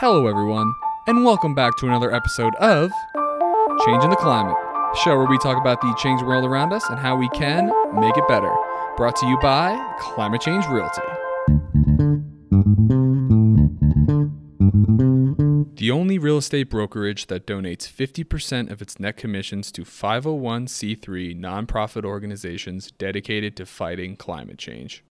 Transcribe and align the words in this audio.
Hello, 0.00 0.28
everyone, 0.28 0.72
and 1.08 1.24
welcome 1.24 1.56
back 1.56 1.76
to 1.78 1.86
another 1.88 2.14
episode 2.14 2.54
of 2.60 2.92
Changing 3.84 4.10
the 4.10 4.16
Climate, 4.20 4.54
show 5.02 5.16
where 5.16 5.26
we 5.26 5.36
talk 5.38 5.60
about 5.60 5.80
the 5.80 5.92
changing 5.94 6.24
world 6.24 6.44
around 6.44 6.72
us 6.72 6.88
and 6.88 7.00
how 7.00 7.16
we 7.16 7.28
can 7.30 7.66
make 8.00 8.16
it 8.16 8.28
better. 8.28 8.54
Brought 8.96 9.16
to 9.16 9.26
you 9.26 9.36
by 9.40 9.76
Climate 9.98 10.40
Change 10.40 10.64
Realty. 10.66 11.02
The 15.74 15.90
only 15.90 16.20
real 16.20 16.38
estate 16.38 16.70
brokerage 16.70 17.26
that 17.26 17.44
donates 17.44 17.90
50% 17.90 18.70
of 18.70 18.80
its 18.80 19.00
net 19.00 19.16
commissions 19.16 19.72
to 19.72 19.82
501c3 19.82 21.36
nonprofit 21.36 22.04
organizations 22.04 22.92
dedicated 22.92 23.56
to 23.56 23.66
fighting 23.66 24.14
climate 24.14 24.58
change. 24.58 25.02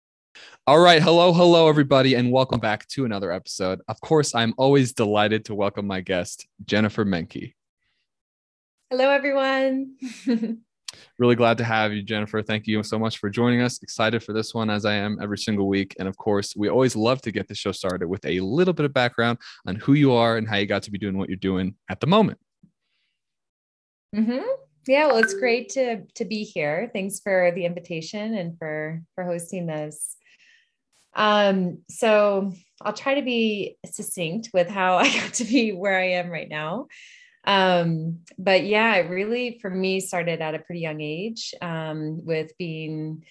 All 0.67 0.81
right. 0.81 1.01
Hello, 1.01 1.33
hello, 1.33 1.69
everybody, 1.69 2.15
and 2.15 2.33
welcome 2.33 2.59
back 2.59 2.89
to 2.89 3.05
another 3.05 3.31
episode. 3.31 3.81
Of 3.87 4.01
course, 4.01 4.35
I'm 4.35 4.53
always 4.59 4.93
delighted 4.93 5.45
to 5.45 5.55
welcome 5.55 5.87
my 5.87 6.01
guest, 6.01 6.49
Jennifer 6.65 7.05
Menke. 7.05 7.55
Hello, 8.91 9.09
everyone. 9.09 9.97
really 11.19 11.35
glad 11.35 11.59
to 11.59 11.65
have 11.65 11.93
you, 11.93 12.03
Jennifer. 12.03 12.43
Thank 12.43 12.67
you 12.67 12.83
so 12.83 12.99
much 12.99 13.19
for 13.19 13.31
joining 13.31 13.61
us. 13.63 13.83
Excited 13.83 14.23
for 14.23 14.33
this 14.33 14.55
one, 14.55 14.71
as 14.71 14.85
I 14.85 14.95
am 14.95 15.19
every 15.23 15.39
single 15.39 15.69
week. 15.69 15.95
And 15.99 16.09
of 16.09 16.17
course, 16.17 16.55
we 16.57 16.69
always 16.69 16.97
love 16.97 17.23
to 17.23 17.33
get 17.33 17.49
the 17.49 17.55
show 17.55 17.73
started 17.73 18.09
with 18.09 18.25
a 18.25 18.41
little 18.41 18.75
bit 18.75 18.87
of 18.87 18.93
background 18.93 19.39
on 19.67 19.77
who 19.77 19.93
you 19.95 20.13
are 20.13 20.37
and 20.37 20.49
how 20.49 20.57
you 20.57 20.67
got 20.67 20.83
to 20.85 20.91
be 20.91 20.99
doing 20.99 21.17
what 21.17 21.29
you're 21.29 21.37
doing 21.37 21.75
at 21.89 22.01
the 22.01 22.07
moment. 22.07 22.39
Mm-hmm. 24.15 24.47
Yeah, 24.87 25.09
well, 25.09 25.19
it's 25.19 25.35
great 25.35 25.69
to 25.71 26.03
to 26.15 26.25
be 26.25 26.45
here. 26.45 26.91
Thanks 26.93 27.19
for 27.19 27.51
the 27.55 27.65
invitation 27.65 28.35
and 28.35 28.57
for 28.59 29.03
for 29.15 29.25
hosting 29.25 29.67
this. 29.67 30.17
Um, 31.17 31.79
so 31.89 32.53
I'll 32.81 32.93
try 32.93 33.15
to 33.15 33.23
be 33.23 33.79
succinct 33.87 34.51
with 34.53 34.69
how 34.69 34.97
I 34.99 35.13
got 35.13 35.35
to 35.35 35.45
be 35.45 35.73
where 35.73 35.99
I 35.99 36.11
am 36.11 36.31
right 36.31 36.49
now. 36.49 36.87
Um, 37.45 38.21
but 38.39 38.65
yeah, 38.65 38.97
it 38.97 39.09
really 39.09 39.59
for 39.61 39.71
me 39.71 40.01
started 40.01 40.41
at 40.41 40.55
a 40.55 40.59
pretty 40.59 40.81
young 40.81 41.01
age 41.01 41.55
um, 41.63 42.25
with 42.25 42.53
being 42.59 43.25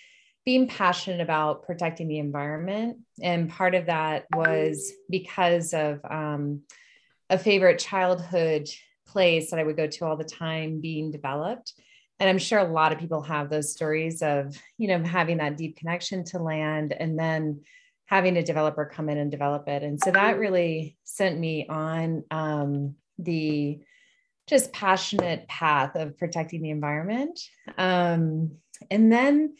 being 0.45 0.67
passionate 0.67 1.22
about 1.22 1.64
protecting 1.64 2.08
the 2.08 2.19
environment, 2.19 3.00
and 3.22 3.50
part 3.50 3.73
of 3.73 3.88
that 3.88 4.25
was 4.36 4.94
because 5.09 5.73
of 5.73 5.99
um, 6.08 6.61
a 7.31 7.38
favorite 7.39 7.80
childhood 7.80 8.70
place 9.08 9.49
that 9.49 9.59
I 9.59 9.64
would 9.64 9.75
go 9.75 9.88
to 9.88 10.05
all 10.05 10.17
the 10.17 10.23
time 10.23 10.81
being 10.81 11.11
developed 11.11 11.73
and 12.19 12.30
i'm 12.30 12.38
sure 12.38 12.59
a 12.59 12.71
lot 12.71 12.91
of 12.91 12.99
people 12.99 13.21
have 13.21 13.49
those 13.49 13.71
stories 13.71 14.21
of 14.21 14.58
you 14.77 14.88
know 14.88 15.03
having 15.03 15.38
that 15.38 15.58
deep 15.58 15.77
connection 15.77 16.23
to 16.23 16.39
land 16.39 16.94
and 16.97 17.17
then 17.17 17.61
having 18.08 18.38
a 18.38 18.44
developer 18.44 18.85
come 18.85 19.09
in 19.09 19.17
and 19.17 19.31
develop 19.31 19.67
it. 19.67 19.83
And 19.83 19.99
so 19.99 20.11
that 20.11 20.38
really 20.38 20.95
sent 21.03 21.39
me 21.39 21.66
on 21.67 22.23
um, 22.31 22.95
the 23.17 23.80
just 24.47 24.71
passionate 24.73 25.47
path 25.47 25.95
of 25.95 26.17
protecting 26.17 26.61
the 26.61 26.69
environment. 26.69 27.39
Um, 27.77 28.58
and 28.91 29.11
then 29.11 29.55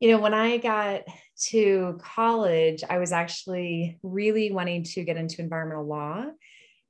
you 0.00 0.10
know 0.10 0.18
when 0.18 0.34
i 0.34 0.56
got 0.56 1.02
to 1.38 1.98
college 2.02 2.82
i 2.90 2.98
was 2.98 3.12
actually 3.12 3.98
really 4.02 4.50
wanting 4.50 4.82
to 4.82 5.04
get 5.04 5.16
into 5.16 5.40
environmental 5.40 5.86
law 5.86 6.24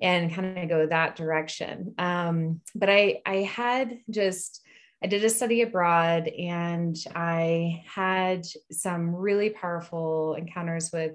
and 0.00 0.32
kind 0.32 0.58
of 0.58 0.68
go 0.68 0.86
that 0.86 1.16
direction. 1.16 1.94
Um, 1.98 2.60
but 2.74 2.88
i 2.88 3.20
i 3.26 3.36
had 3.36 3.98
just 4.08 4.63
I 5.05 5.06
did 5.06 5.22
a 5.22 5.28
study 5.28 5.60
abroad 5.60 6.28
and 6.28 6.97
I 7.14 7.83
had 7.94 8.47
some 8.72 9.14
really 9.14 9.50
powerful 9.50 10.33
encounters 10.33 10.88
with 10.94 11.12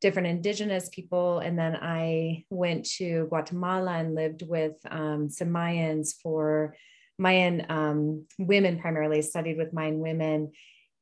different 0.00 0.26
indigenous 0.26 0.88
people. 0.88 1.38
And 1.38 1.56
then 1.56 1.76
I 1.76 2.46
went 2.50 2.86
to 2.96 3.26
Guatemala 3.28 3.92
and 3.92 4.16
lived 4.16 4.42
with 4.44 4.72
um, 4.90 5.30
some 5.30 5.50
Mayans 5.50 6.14
for 6.20 6.74
Mayan 7.16 7.64
um, 7.68 8.26
women, 8.40 8.80
primarily 8.80 9.22
studied 9.22 9.56
with 9.56 9.72
Mayan 9.72 10.00
women 10.00 10.50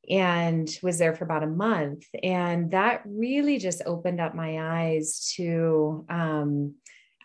and 0.07 0.69
was 0.83 0.99
there 0.99 1.15
for 1.15 1.23
about 1.23 1.41
a 1.41 1.47
month. 1.47 2.05
And 2.21 2.69
that 2.69 3.01
really 3.03 3.57
just 3.57 3.81
opened 3.83 4.21
up 4.21 4.35
my 4.35 4.59
eyes 4.59 5.33
to 5.37 6.05
um, 6.07 6.75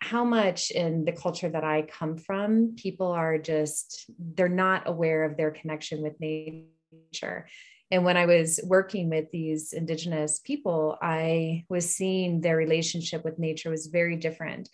how 0.03 0.25
much 0.25 0.71
in 0.73 1.05
the 1.05 1.13
culture 1.13 1.49
that 1.49 1.63
I 1.63 1.83
come 1.83 2.17
from, 2.17 2.75
people 2.77 3.07
are 3.07 3.39
just, 3.39 4.11
they're 4.19 4.49
not 4.49 4.89
aware 4.89 5.25
of 5.25 5.37
their 5.37 5.53
connection 5.53 6.03
with 6.03 6.19
nature. 6.21 7.47
And 7.91 8.05
when 8.05 8.17
I 8.17 8.27
was 8.27 8.59
working 8.65 9.11
with 9.11 9.31
these 9.31 9.73
Indigenous 9.73 10.41
people, 10.41 10.99
I 11.01 11.65
was 11.69 11.95
seeing 11.95 12.41
their 12.41 12.57
relationship 12.57 13.25
with 13.25 13.39
nature 13.39 13.71
was 13.71 13.87
very 13.87 14.17
different. 14.17 14.69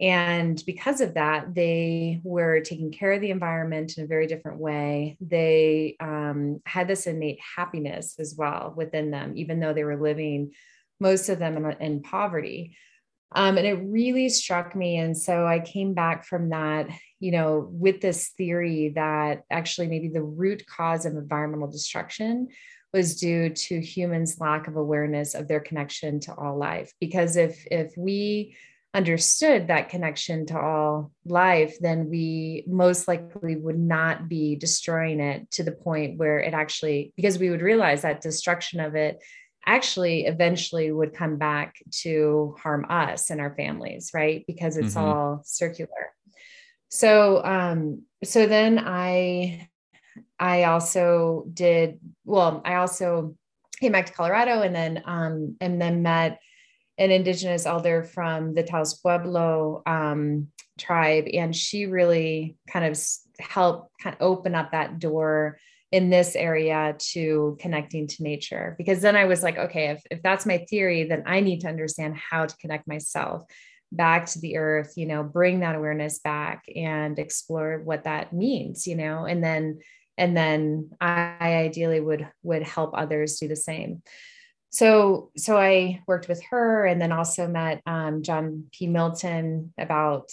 And 0.00 0.62
because 0.64 1.02
of 1.02 1.12
that, 1.14 1.54
they 1.54 2.22
were 2.24 2.60
taking 2.60 2.90
care 2.90 3.12
of 3.12 3.20
the 3.20 3.30
environment 3.30 3.98
in 3.98 4.04
a 4.04 4.06
very 4.06 4.26
different 4.26 4.60
way. 4.60 5.18
They 5.20 5.96
um, 6.00 6.62
had 6.64 6.88
this 6.88 7.06
innate 7.06 7.40
happiness 7.56 8.14
as 8.18 8.34
well 8.34 8.72
within 8.74 9.10
them, 9.10 9.34
even 9.36 9.60
though 9.60 9.74
they 9.74 9.84
were 9.84 10.00
living, 10.00 10.52
most 11.00 11.28
of 11.28 11.38
them, 11.38 11.56
in, 11.58 11.72
in 11.82 12.02
poverty. 12.02 12.76
Um, 13.32 13.58
and 13.58 13.66
it 13.66 13.74
really 13.74 14.28
struck 14.28 14.74
me. 14.74 14.96
And 14.96 15.16
so 15.16 15.46
I 15.46 15.60
came 15.60 15.94
back 15.94 16.24
from 16.24 16.50
that, 16.50 16.88
you 17.20 17.30
know, 17.30 17.68
with 17.70 18.00
this 18.00 18.30
theory 18.36 18.92
that 18.96 19.44
actually 19.50 19.86
maybe 19.86 20.08
the 20.08 20.22
root 20.22 20.66
cause 20.66 21.06
of 21.06 21.14
environmental 21.14 21.70
destruction 21.70 22.48
was 22.92 23.20
due 23.20 23.50
to 23.50 23.80
humans' 23.80 24.40
lack 24.40 24.66
of 24.66 24.76
awareness 24.76 25.34
of 25.34 25.46
their 25.46 25.60
connection 25.60 26.18
to 26.20 26.34
all 26.34 26.58
life. 26.58 26.92
Because 27.00 27.36
if 27.36 27.64
if 27.70 27.96
we 27.96 28.56
understood 28.92 29.68
that 29.68 29.88
connection 29.88 30.46
to 30.46 30.58
all 30.58 31.12
life, 31.24 31.76
then 31.80 32.10
we 32.10 32.64
most 32.66 33.06
likely 33.06 33.54
would 33.54 33.78
not 33.78 34.28
be 34.28 34.56
destroying 34.56 35.20
it 35.20 35.48
to 35.52 35.62
the 35.62 35.70
point 35.70 36.18
where 36.18 36.40
it 36.40 36.54
actually, 36.54 37.12
because 37.14 37.38
we 37.38 37.50
would 37.50 37.62
realize 37.62 38.02
that 38.02 38.20
destruction 38.20 38.80
of 38.80 38.96
it 38.96 39.22
actually 39.66 40.26
eventually 40.26 40.90
would 40.90 41.14
come 41.14 41.36
back 41.36 41.76
to 41.90 42.56
harm 42.60 42.86
us 42.88 43.30
and 43.30 43.40
our 43.40 43.54
families, 43.54 44.10
right? 44.14 44.44
Because 44.46 44.76
it's 44.76 44.94
mm-hmm. 44.94 45.06
all 45.06 45.42
circular. 45.44 46.12
So, 46.88 47.44
um, 47.44 48.02
so 48.24 48.46
then 48.46 48.78
I, 48.78 49.68
I 50.38 50.64
also 50.64 51.46
did 51.52 52.00
well. 52.24 52.62
I 52.64 52.74
also 52.74 53.36
came 53.80 53.92
back 53.92 54.06
to 54.06 54.12
Colorado, 54.12 54.62
and 54.62 54.74
then, 54.74 55.02
um, 55.06 55.56
and 55.60 55.80
then 55.80 56.02
met 56.02 56.40
an 56.98 57.10
indigenous 57.10 57.64
elder 57.64 58.02
from 58.02 58.54
the 58.54 58.62
Taos 58.62 58.94
Pueblo 58.94 59.82
um, 59.86 60.48
tribe, 60.78 61.26
and 61.32 61.54
she 61.54 61.86
really 61.86 62.56
kind 62.68 62.84
of 62.84 62.98
helped 63.38 63.92
kind 64.02 64.16
of 64.16 64.22
open 64.22 64.54
up 64.54 64.72
that 64.72 64.98
door 64.98 65.58
in 65.92 66.08
this 66.08 66.36
area 66.36 66.94
to 66.98 67.56
connecting 67.60 68.06
to 68.06 68.22
nature. 68.22 68.74
Because 68.78 69.00
then 69.00 69.16
i 69.16 69.24
was 69.24 69.42
like 69.42 69.58
okay 69.58 69.88
if, 69.88 70.02
if 70.10 70.22
that's 70.22 70.46
my 70.46 70.58
theory 70.70 71.04
then 71.04 71.22
i 71.26 71.40
need 71.40 71.60
to 71.60 71.68
understand 71.68 72.16
how 72.16 72.46
to 72.46 72.56
connect 72.56 72.86
myself 72.86 73.44
back 73.92 74.26
to 74.26 74.38
the 74.38 74.56
earth 74.56 74.92
you 74.96 75.04
know 75.04 75.24
bring 75.24 75.60
that 75.60 75.74
awareness 75.74 76.20
back 76.20 76.64
and 76.76 77.18
explore 77.18 77.80
what 77.82 78.04
that 78.04 78.32
means 78.32 78.86
you 78.86 78.94
know 78.94 79.24
and 79.24 79.42
then 79.42 79.80
and 80.20 80.36
then 80.36 80.90
i 81.00 81.34
ideally 81.40 82.00
would 82.00 82.28
would 82.42 82.62
help 82.62 82.92
others 82.94 83.38
do 83.38 83.48
the 83.48 83.56
same. 83.56 84.02
So 84.72 85.30
so 85.36 85.56
i 85.56 86.00
worked 86.06 86.28
with 86.28 86.42
her 86.50 86.86
and 86.86 87.00
then 87.00 87.10
also 87.10 87.48
met 87.48 87.82
um, 87.86 88.22
john 88.22 88.66
p. 88.70 88.86
Milton 88.86 89.72
about 89.78 90.30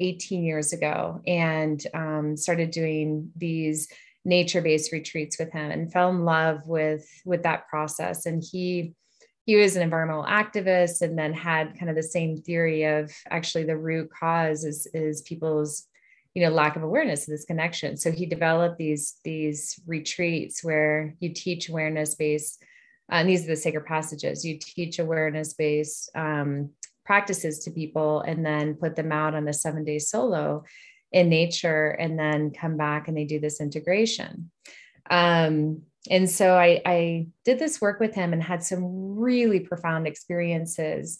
18 0.00 0.44
years 0.44 0.72
ago 0.72 1.20
and 1.26 1.84
um, 1.92 2.36
started 2.36 2.70
doing 2.70 3.30
these 3.36 3.88
nature-based 4.24 4.92
retreats 4.92 5.38
with 5.38 5.52
him 5.52 5.70
and 5.70 5.92
fell 5.92 6.10
in 6.10 6.24
love 6.24 6.66
with 6.66 7.06
with 7.24 7.42
that 7.42 7.68
process. 7.68 8.26
And 8.26 8.42
he 8.42 8.94
he 9.46 9.56
was 9.56 9.76
an 9.76 9.82
environmental 9.82 10.24
activist 10.24 11.02
and 11.02 11.18
then 11.18 11.34
had 11.34 11.78
kind 11.78 11.90
of 11.90 11.96
the 11.96 12.02
same 12.02 12.38
theory 12.38 12.84
of 12.84 13.12
actually 13.30 13.64
the 13.64 13.76
root 13.76 14.10
cause 14.10 14.64
is 14.64 14.86
is 14.94 15.22
people's 15.22 15.86
you 16.34 16.42
know 16.42 16.50
lack 16.50 16.76
of 16.76 16.82
awareness 16.82 17.28
of 17.28 17.32
this 17.32 17.44
connection. 17.44 17.96
So 17.96 18.10
he 18.10 18.26
developed 18.26 18.78
these 18.78 19.16
these 19.24 19.78
retreats 19.86 20.64
where 20.64 21.14
you 21.20 21.32
teach 21.34 21.68
awareness 21.68 22.14
based 22.14 22.62
uh, 23.12 23.16
and 23.16 23.28
these 23.28 23.44
are 23.44 23.48
the 23.48 23.56
sacred 23.56 23.84
passages. 23.84 24.44
You 24.44 24.58
teach 24.58 24.98
awareness 24.98 25.52
based 25.52 26.10
um, 26.14 26.70
practices 27.04 27.58
to 27.60 27.70
people 27.70 28.22
and 28.22 28.44
then 28.44 28.74
put 28.74 28.96
them 28.96 29.12
out 29.12 29.34
on 29.34 29.46
a 29.46 29.52
seven 29.52 29.84
day 29.84 29.98
solo 29.98 30.64
in 31.14 31.28
nature 31.28 31.90
and 31.90 32.18
then 32.18 32.50
come 32.50 32.76
back 32.76 33.06
and 33.06 33.16
they 33.16 33.24
do 33.24 33.38
this 33.38 33.60
integration. 33.60 34.50
Um, 35.08 35.82
and 36.10 36.28
so 36.28 36.54
I, 36.54 36.82
I, 36.84 37.28
did 37.44 37.58
this 37.58 37.80
work 37.80 38.00
with 38.00 38.14
him 38.14 38.32
and 38.32 38.42
had 38.42 38.64
some 38.64 39.16
really 39.16 39.60
profound 39.60 40.06
experiences. 40.06 41.18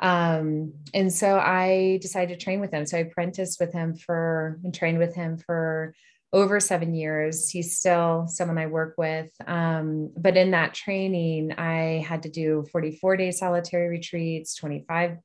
Um, 0.00 0.74
and 0.94 1.12
so 1.12 1.38
I 1.38 1.98
decided 2.00 2.38
to 2.38 2.44
train 2.44 2.60
with 2.60 2.70
him. 2.70 2.86
So 2.86 2.96
I 2.96 3.00
apprenticed 3.00 3.58
with 3.58 3.72
him 3.72 3.96
for 3.96 4.60
and 4.62 4.72
trained 4.72 4.98
with 4.98 5.14
him 5.14 5.38
for 5.38 5.94
over 6.32 6.60
seven 6.60 6.94
years. 6.94 7.50
He's 7.50 7.76
still 7.76 8.26
someone 8.28 8.58
I 8.58 8.66
work 8.66 8.94
with. 8.96 9.30
Um, 9.46 10.12
but 10.16 10.36
in 10.36 10.52
that 10.52 10.72
training, 10.72 11.52
I 11.58 12.04
had 12.06 12.22
to 12.22 12.30
do 12.30 12.64
44 12.70 13.16
day 13.16 13.32
solitary 13.32 13.88
retreats, 13.88 14.54
25 14.54 15.18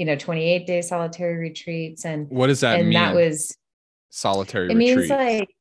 you 0.00 0.06
know 0.06 0.16
28 0.16 0.66
day 0.66 0.80
solitary 0.80 1.36
retreats 1.36 2.06
and 2.06 2.26
what 2.30 2.46
does 2.46 2.60
that 2.60 2.78
and 2.78 2.88
mean? 2.88 2.94
that 2.94 3.14
was 3.14 3.54
solitary 4.08 4.70
it 4.70 4.74
retreat? 4.74 4.96
means 4.96 5.10
like 5.10 5.54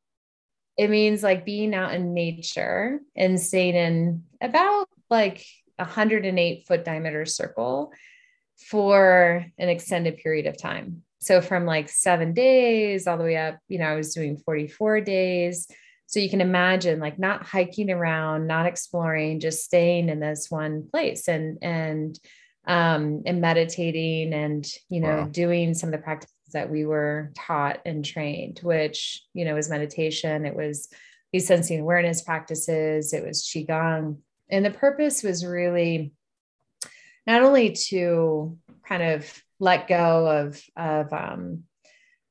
it 0.78 0.90
means 0.90 1.22
like 1.22 1.46
being 1.46 1.76
out 1.76 1.94
in 1.94 2.14
nature 2.14 3.02
and 3.18 3.38
staying 3.38 3.76
in 3.76 4.24
about 4.40 4.88
like 5.10 5.46
a 5.78 5.84
108 5.84 6.66
foot 6.66 6.86
diameter 6.86 7.26
circle 7.26 7.92
for 8.70 9.46
an 9.58 9.68
extended 9.68 10.18
period 10.20 10.46
of 10.46 10.58
time. 10.58 11.04
So 11.20 11.42
from 11.42 11.66
like 11.66 11.90
seven 11.90 12.34
days 12.34 13.08
all 13.08 13.18
the 13.18 13.26
way 13.26 13.36
up 13.36 13.58
you 13.68 13.78
know 13.78 13.88
i 13.88 13.96
was 13.96 14.14
doing 14.14 14.38
44 14.38 15.02
days. 15.02 15.68
So 16.06 16.22
you 16.22 16.30
can 16.30 16.40
imagine 16.40 17.02
like 17.02 17.20
not 17.20 17.46
hiking 17.46 17.92
around 17.92 18.48
not 18.48 18.68
exploring 18.68 19.42
just 19.42 19.66
staying 19.66 20.08
in 20.08 20.22
this 20.22 20.50
one 20.50 20.88
place 20.90 21.28
and 21.28 21.58
and 21.62 22.18
um 22.70 23.24
and 23.26 23.42
meditating 23.42 24.32
and 24.32 24.72
you 24.90 25.02
know 25.02 25.18
Wow. 25.18 25.24
doing 25.26 25.74
some 25.74 25.90
of 25.90 25.92
the 25.94 26.04
practices 26.04 26.34
that 26.54 26.70
we 26.70 26.86
were 26.86 27.32
taught 27.36 27.80
and 27.86 28.06
trained 28.06 28.60
which 28.64 29.24
you 29.34 29.44
know 29.44 29.56
was 29.56 29.70
meditation 29.70 30.46
it 30.46 30.56
was 30.56 30.88
these 31.34 31.48
sensing 31.48 31.80
awareness 31.82 32.22
practices 32.22 33.12
it 33.12 33.26
was 33.26 33.44
qigong 33.44 34.18
and 34.50 34.64
the 34.64 34.72
purpose 34.72 35.24
was 35.24 35.46
really 35.46 36.14
not 37.28 37.42
only 37.42 37.72
to 37.74 38.58
kind 38.88 39.04
of 39.04 39.44
let 39.60 39.88
go 39.88 40.28
of 40.28 40.62
of 40.78 41.12
um, 41.12 41.64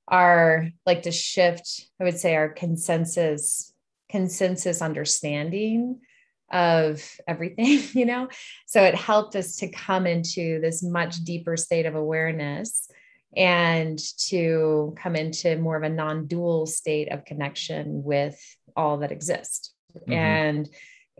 our 0.06 0.68
like 0.86 1.02
to 1.02 1.12
shift 1.12 1.86
i 2.00 2.04
would 2.04 2.18
say 2.18 2.34
our 2.36 2.48
consensus 2.48 3.72
consensus 4.08 4.80
understanding 4.80 6.00
of 6.50 7.02
everything 7.26 7.80
you 7.92 8.06
know 8.06 8.28
so 8.66 8.82
it 8.82 8.94
helped 8.94 9.36
us 9.36 9.56
to 9.56 9.68
come 9.68 10.06
into 10.06 10.60
this 10.60 10.82
much 10.82 11.16
deeper 11.24 11.56
state 11.56 11.86
of 11.86 11.94
awareness 11.94 12.88
and 13.36 13.98
to 14.16 14.94
come 14.96 15.14
into 15.14 15.56
more 15.58 15.76
of 15.76 15.82
a 15.82 15.88
non-dual 15.88 16.66
state 16.66 17.12
of 17.12 17.24
connection 17.26 18.02
with 18.02 18.38
all 18.76 18.98
that 18.98 19.12
exists 19.12 19.74
Mhm. 20.06 20.14
and 20.14 20.68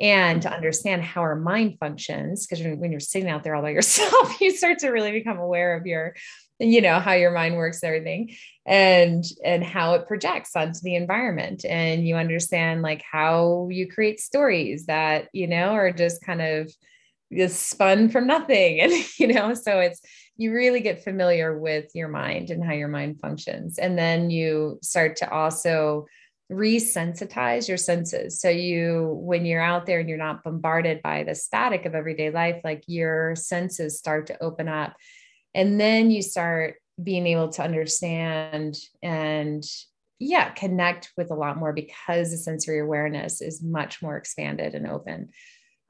and 0.01 0.43
to 0.43 0.53
understand 0.53 1.03
how 1.03 1.21
our 1.23 1.37
mind 1.37 1.77
functions 1.79 2.47
because 2.47 2.65
when 2.79 2.91
you're 2.91 3.01
sitting 3.01 3.29
out 3.29 3.43
there 3.43 3.55
all 3.55 3.63
by 3.63 3.71
yourself 3.71 4.41
you 4.41 4.51
start 4.51 4.79
to 4.79 4.91
really 4.91 5.13
become 5.13 5.39
aware 5.39 5.77
of 5.77 5.87
your 5.87 6.15
you 6.61 6.81
know 6.81 6.99
how 6.99 7.13
your 7.13 7.31
mind 7.31 7.57
works 7.57 7.83
and 7.83 7.89
everything 7.89 8.35
and 8.67 9.25
and 9.45 9.65
how 9.65 9.95
it 9.95 10.07
projects 10.07 10.57
onto 10.57 10.81
the 10.83 10.95
environment. 10.95 11.65
And 11.65 12.07
you 12.07 12.17
understand 12.17 12.83
like 12.83 13.03
how 13.03 13.69
you 13.71 13.89
create 13.89 14.21
stories 14.21 14.87
that 14.87 15.29
you 15.33 15.47
know 15.47 15.71
are 15.71 15.93
just 15.93 16.23
kind 16.23 16.43
of 16.43 16.73
just 17.33 17.69
spun 17.69 18.09
from 18.09 18.27
nothing. 18.27 18.81
And 18.83 18.93
you 19.19 19.29
know 19.29 19.55
so 19.55 19.79
it's 19.81 20.01
you 20.37 20.53
really 20.53 20.81
get 20.81 21.05
familiar 21.05 21.59
with 21.59 21.87
your 21.95 22.09
mind 22.09 22.51
and 22.51 22.65
how 22.65 22.73
your 22.73 22.89
mind 22.89 23.21
functions. 23.21 23.79
And 23.79 23.99
then 23.99 24.31
you 24.31 24.79
start 24.83 25.17
to 25.17 25.31
also 25.31 26.07
resensitize 26.51 27.69
your 27.69 27.77
senses. 27.77 28.41
So 28.41 28.49
you 28.49 29.19
when 29.21 29.45
you're 29.45 29.63
out 29.63 29.85
there 29.85 30.01
and 30.01 30.09
you're 30.09 30.17
not 30.17 30.43
bombarded 30.43 31.03
by 31.03 31.25
the 31.25 31.35
static 31.35 31.85
of 31.85 31.95
everyday 31.95 32.31
life 32.31 32.61
like 32.65 32.85
your 32.87 33.37
senses 33.37 33.99
start 33.99 34.29
to 34.29 34.43
open 34.43 34.67
up. 34.67 34.97
And 35.55 35.79
then 35.79 36.11
you 36.11 36.23
start 36.23 36.77
being 37.03 37.27
able 37.27 37.51
to 37.51 37.63
understand 37.63 38.79
and 39.03 39.65
yeah 40.19 40.51
connect 40.51 41.13
with 41.17 41.31
a 41.31 41.35
lot 41.35 41.59
more 41.59 41.73
because 41.73 42.31
the 42.31 42.39
sensory 42.39 42.81
awareness 42.81 43.41
is 43.41 43.63
much 43.63 44.01
more 44.01 44.17
expanded 44.17 44.75
and 44.75 44.87
open. 44.87 45.29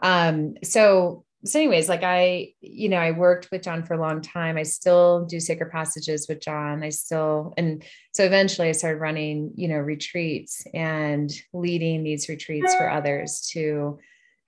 Um 0.02 0.54
so 0.64 1.24
so 1.44 1.58
anyways 1.60 1.88
like 1.88 2.02
i 2.02 2.48
you 2.60 2.88
know 2.88 2.96
i 2.96 3.10
worked 3.12 3.48
with 3.52 3.62
john 3.62 3.84
for 3.84 3.94
a 3.94 4.00
long 4.00 4.20
time. 4.20 4.56
I 4.56 4.64
still 4.64 5.24
do 5.26 5.38
sacred 5.40 5.70
passages 5.70 6.26
with 6.28 6.40
john. 6.40 6.82
I 6.82 6.88
still 6.88 7.54
and 7.56 7.84
so 8.12 8.24
eventually 8.24 8.68
i 8.68 8.72
started 8.72 9.00
running 9.00 9.52
you 9.54 9.68
know 9.68 9.78
retreats 9.78 10.64
and 10.74 11.30
leading 11.52 12.02
these 12.02 12.28
retreats 12.28 12.74
for 12.74 12.90
others 12.90 13.48
to 13.52 13.98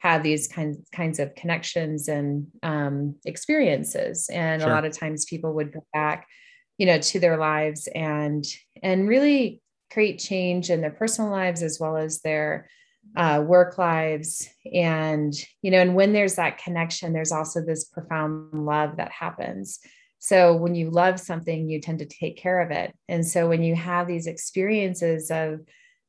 have 0.00 0.22
these 0.22 0.48
kinds 0.48 0.78
kinds 0.92 1.19
of 1.20 1.34
connections 1.34 2.08
and 2.08 2.46
um, 2.62 3.16
experiences. 3.26 4.28
And 4.32 4.62
Sure. 4.62 4.70
a 4.70 4.75
lot 4.75 4.87
of 4.87 4.96
times 4.96 5.26
people 5.26 5.52
would 5.54 5.72
go 5.72 5.84
back 5.92 6.26
you 6.78 6.87
know 6.87 6.98
to 6.98 7.20
their 7.20 7.37
lives 7.37 7.87
and 7.94 8.44
and 8.82 9.06
really 9.06 9.60
create 9.92 10.19
change 10.19 10.70
in 10.70 10.81
their 10.81 10.90
personal 10.90 11.31
lives 11.31 11.62
as 11.62 11.78
well 11.78 11.96
as 11.96 12.22
their 12.22 12.69
uh, 13.17 13.43
work 13.44 13.79
lives. 13.79 14.49
And 14.73 15.35
you 15.62 15.70
know 15.70 15.79
and 15.79 15.94
when 15.94 16.12
there's 16.12 16.37
that 16.37 16.58
connection 16.58 17.12
there's 17.12 17.32
also 17.32 17.61
this 17.61 17.85
profound 17.85 18.64
love 18.67 18.97
that 18.97 19.11
happens. 19.11 19.81
So 20.19 20.55
when 20.55 20.75
you 20.75 20.91
love 20.91 21.19
something 21.19 21.69
you 21.69 21.81
tend 21.81 22.00
to 22.00 22.06
take 22.06 22.37
care 22.37 22.61
of 22.61 22.70
it. 22.70 22.94
And 23.08 23.26
so 23.26 23.49
when 23.49 23.62
you 23.62 23.75
have 23.75 24.06
these 24.06 24.26
experiences 24.26 25.31
of 25.31 25.61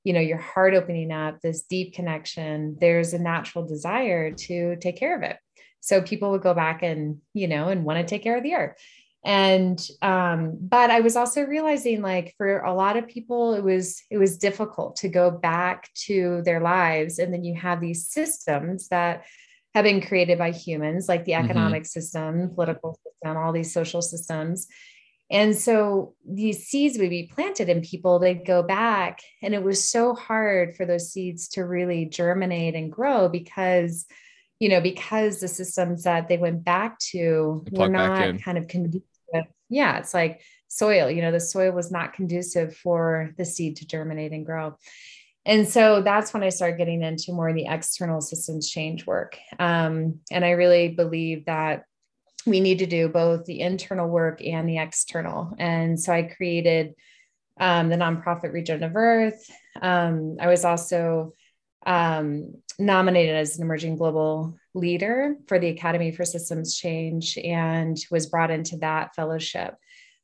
you 0.04 0.14
know 0.14 0.20
your 0.20 0.38
heart 0.38 0.74
opening 0.74 1.12
up 1.12 1.40
this 1.42 1.64
deep 1.64 1.94
connection 1.94 2.78
there's 2.80 3.14
a 3.14 3.20
natural 3.20 3.66
desire 3.66 4.32
to 4.32 4.76
take 4.78 4.98
care 4.98 5.16
of 5.16 5.24
it. 5.24 5.38
So 5.84 6.02
people 6.02 6.32
would 6.32 6.44
go 6.44 6.54
back 6.54 6.84
and 6.84 7.20
you 7.34 7.48
know 7.48 7.70
and 7.70 7.84
want 7.86 8.00
to 8.00 8.06
take 8.06 8.24
care 8.24 8.38
of 8.38 8.44
the 8.44 8.54
earth 8.54 8.76
and 9.24 9.88
um 10.02 10.58
but 10.60 10.90
i 10.90 11.00
was 11.00 11.16
also 11.16 11.44
realizing 11.44 12.02
like 12.02 12.34
for 12.38 12.60
a 12.60 12.74
lot 12.74 12.98
of 12.98 13.08
people 13.08 13.54
it 13.54 13.64
was 13.64 14.02
it 14.10 14.18
was 14.18 14.38
difficult 14.38 14.96
to 14.96 15.10
go 15.10 15.30
back 15.30 15.90
to 15.94 16.42
their 16.44 16.60
lives 16.60 17.20
and 17.20 17.32
then 17.32 17.44
you 17.44 17.54
have 17.56 17.80
these 17.80 18.08
systems 18.08 18.88
that 18.88 19.24
have 19.76 19.84
been 19.84 20.02
created 20.02 20.38
by 20.40 20.50
humans 20.52 21.08
like 21.08 21.24
the 21.26 21.34
Mhm. 21.34 21.44
economic 21.46 21.86
system 21.86 22.50
political 22.56 22.98
system 23.04 23.38
all 23.38 23.54
these 23.54 23.72
social 23.74 24.02
systems 24.02 24.68
and 25.30 25.56
so 25.56 26.14
these 26.30 26.66
seeds 26.68 26.98
would 26.98 27.10
be 27.10 27.32
planted 27.34 27.70
in 27.70 27.80
people, 27.80 28.20
they'd 28.20 28.46
go 28.46 28.62
back. 28.62 29.22
And 29.42 29.54
it 29.54 29.64
was 29.64 29.82
so 29.82 30.14
hard 30.14 30.76
for 30.76 30.86
those 30.86 31.14
seeds 31.14 31.48
to 31.54 31.62
really 31.62 32.04
germinate 32.04 32.76
and 32.76 32.92
grow 32.92 33.30
because, 33.30 34.06
you 34.62 34.70
know, 34.70 34.80
because 34.80 35.40
the 35.40 35.48
systems 35.48 36.04
that 36.04 36.28
they 36.28 36.38
went 36.38 36.64
back 36.64 37.00
to 37.00 37.66
were 37.72 37.90
not 37.90 38.40
kind 38.42 38.60
of 38.60 38.68
conducive. 38.68 39.02
Yeah, 39.70 39.98
it's 39.98 40.14
like 40.14 40.42
soil, 40.68 41.10
you 41.10 41.24
know, 41.24 41.32
the 41.32 41.40
soil 41.40 41.72
was 41.72 41.92
not 41.92 42.14
conducive 42.14 42.78
for 42.78 43.34
the 43.40 43.44
seed 43.44 43.78
to 43.78 43.88
germinate 43.88 44.34
and 44.34 44.46
grow. 44.46 44.78
And 45.48 45.68
so 45.68 46.04
that's 46.04 46.32
when 46.32 46.44
I 46.44 46.50
started 46.50 46.78
getting 46.78 47.02
into 47.02 47.34
more 47.34 47.50
of 47.50 47.56
the 47.56 47.66
external 47.66 48.22
systems 48.22 48.70
change 48.70 49.08
work. 49.08 49.36
Um, 49.58 50.20
and 50.30 50.46
I 50.46 50.52
really 50.52 50.90
believe 50.90 51.46
that 51.46 51.86
we 52.46 52.60
need 52.60 52.80
to 52.80 52.86
do 52.86 53.10
both 53.10 53.46
the 53.46 53.62
internal 53.62 54.08
work 54.08 54.46
and 54.46 54.70
the 54.70 54.78
external. 54.78 55.56
And 55.58 56.00
so 56.00 56.14
I 56.14 56.22
created 56.22 56.94
um, 57.60 57.90
the 57.90 57.96
nonprofit 57.96 58.54
Regenerative 58.54 58.96
Earth. 58.96 59.50
Um, 59.82 60.38
I 60.40 60.46
was 60.46 60.66
also 60.66 61.34
um, 61.86 62.56
nominated 62.78 63.36
as 63.36 63.58
an 63.58 63.64
emerging 63.64 63.96
global 63.96 64.58
leader 64.74 65.36
for 65.48 65.60
the 65.60 65.70
Academy 65.70 66.12
for 66.12 66.26
Systems 66.26 66.78
Change 66.78 67.38
and 67.38 67.98
was 68.12 68.28
brought 68.28 68.52
into 68.52 68.78
that 68.78 69.16
fellowship. 69.16 69.76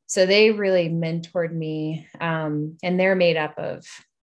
So 0.06 0.26
they 0.26 0.52
really 0.52 0.90
mentored 0.90 1.52
me, 1.52 2.08
um, 2.22 2.78
and 2.82 3.00
they're 3.00 3.16
made 3.16 3.38
up 3.38 3.58
of, 3.58 3.86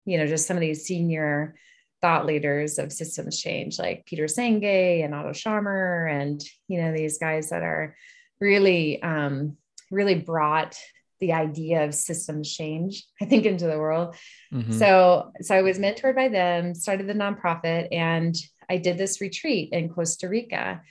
you 0.06 0.16
know, 0.16 0.26
just 0.26 0.46
some 0.46 0.56
of 0.56 0.62
these 0.62 0.86
senior 0.86 1.54
thought 2.00 2.26
leaders 2.26 2.78
of 2.78 2.92
systems 2.92 3.40
change 3.40 3.78
like 3.78 4.04
Peter 4.06 4.24
Senge 4.24 5.04
and 5.04 5.14
Otto 5.14 5.30
Scharmer 5.30 6.10
and 6.10 6.42
you 6.68 6.80
know 6.80 6.92
these 6.92 7.18
guys 7.18 7.50
that 7.50 7.62
are 7.62 7.96
really 8.38 9.02
um, 9.02 9.56
really 9.90 10.14
brought 10.14 10.76
the 11.20 11.32
idea 11.32 11.84
of 11.84 11.94
systems 11.94 12.52
change 12.52 13.04
I 13.20 13.24
think 13.24 13.46
into 13.46 13.66
the 13.66 13.78
world. 13.78 14.16
Mhm. 14.52 14.72
So 14.72 15.32
so 15.40 15.54
I 15.54 15.62
was 15.62 15.78
mentored 15.78 16.14
by 16.14 16.28
them, 16.28 16.74
started 16.74 17.06
the 17.06 17.14
nonprofit 17.14 17.88
and 17.92 18.34
I 18.68 18.78
did 18.78 18.98
this 18.98 19.20
retreat 19.20 19.70
in 19.72 19.88
Costa 19.88 20.28
Rica 20.28 20.82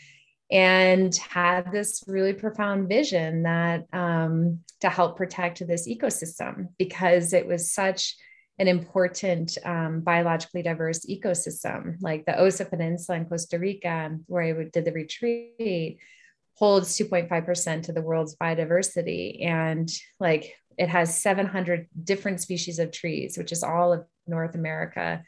and 0.51 1.15
had 1.15 1.71
this 1.71 2.03
really 2.07 2.33
profound 2.33 2.87
vision 2.87 3.43
that 3.43 3.85
um, 3.91 4.59
to 4.81 4.89
help 4.89 5.17
protect 5.17 5.65
this 5.67 5.87
ecosystem 5.87 6.69
because 6.77 7.33
it 7.33 7.47
was 7.47 7.73
such 7.73 8.15
an 8.57 8.67
important 8.67 9.57
um, 9.65 10.01
biologically 10.01 10.61
diverse 10.61 11.05
ecosystem. 11.07 11.95
Like 11.99 12.25
the 12.25 12.37
Osa 12.39 12.65
Peninsula 12.65 13.17
in 13.17 13.25
Costa 13.25 13.59
Rica, 13.59 14.17
where 14.27 14.43
I 14.43 14.69
did 14.71 14.85
the 14.85 14.93
retreat, 14.93 15.99
holds 16.55 16.97
2.5% 16.97 17.89
of 17.89 17.95
the 17.95 18.01
world's 18.01 18.35
biodiversity. 18.35 19.45
And 19.45 19.89
like 20.19 20.55
it 20.77 20.89
has 20.89 21.21
700 21.21 21.87
different 22.03 22.41
species 22.41 22.79
of 22.79 22.91
trees, 22.91 23.37
which 23.37 23.51
is 23.51 23.63
all 23.63 23.93
of 23.93 24.05
North 24.27 24.55
America, 24.55 25.23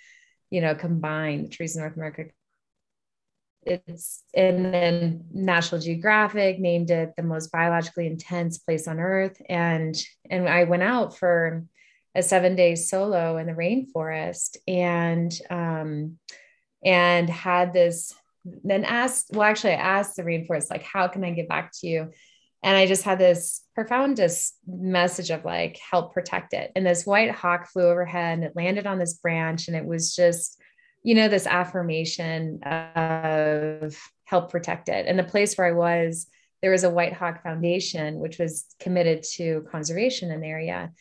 you 0.50 0.62
know, 0.62 0.76
combined, 0.76 1.52
trees 1.52 1.76
in 1.76 1.82
North 1.82 1.96
America. 1.96 2.26
It's 3.64 4.24
and 4.34 4.74
then 4.74 5.26
National 5.34 5.82
Geographic 5.82 6.58
named 6.60 6.90
it 6.90 7.14
the 7.18 7.24
most 7.24 7.52
biologically 7.52 8.08
intense 8.08 8.58
place 8.58 8.88
on 8.88 9.00
earth. 9.00 9.42
And 9.50 9.96
and 10.30 10.48
I 10.48 10.64
went 10.64 10.84
out 10.84 11.18
for 11.18 11.66
a 12.16 12.24
seven 12.24 12.56
day 12.56 12.76
solo 12.76 13.38
in 13.38 13.46
the 13.48 13.54
rainforest 13.54 14.58
and 14.68 15.32
um, 15.50 16.18
and 16.84 17.30
had 17.30 17.74
this 17.74 18.14
then 18.64 18.84
asked 18.86 19.28
well 19.32 19.44
actually 19.44 19.74
i 19.74 19.76
asked 19.76 20.16
the 20.16 20.24
rainforest 20.24 20.70
like 20.70 20.84
how 20.84 21.08
can 21.08 21.24
i 21.24 21.32
get 21.32 21.50
back 21.50 21.72
to 21.74 21.88
you 21.88 22.12
and 22.64 22.76
I 22.76 22.88
just 22.88 23.04
had 23.04 23.20
this 23.20 23.62
profoundest 23.76 24.58
message 24.68 25.30
of 25.30 25.46
like 25.46 25.78
help 25.78 26.14
protect 26.14 26.54
it. 26.54 26.72
And 26.76 26.86
this 26.86 27.06
white 27.06 27.32
hawk 27.32 27.68
flew 27.68 27.88
overhead 27.88 28.40
and 28.40 28.44
it 28.44 28.56
landed 28.56 28.88
on 28.88 29.00
this 29.00 29.14
branch, 29.16 29.68
and 29.68 29.78
it 29.78 29.86
was 29.86 30.16
just 30.16 30.60
you 31.04 31.16
know 31.16 31.30
this 31.30 31.48
affirmation 31.48 32.62
of 32.64 33.96
help 34.26 34.52
protect 34.52 34.90
it. 34.90 35.06
And 35.08 35.18
the 35.18 35.24
place 35.24 35.56
where 35.56 35.68
I 35.68 35.72
was, 35.72 36.28
there 36.62 36.72
was 36.72 36.84
a 36.84 36.90
White 36.90 37.14
Hawk 37.14 37.44
Foundation, 37.44 38.20
which 38.20 38.40
was 38.40 38.66
committed 38.80 39.24
to 39.36 39.66
conservation 39.72 40.32
in 40.32 40.42
the 40.42 40.48
area. 40.48 40.92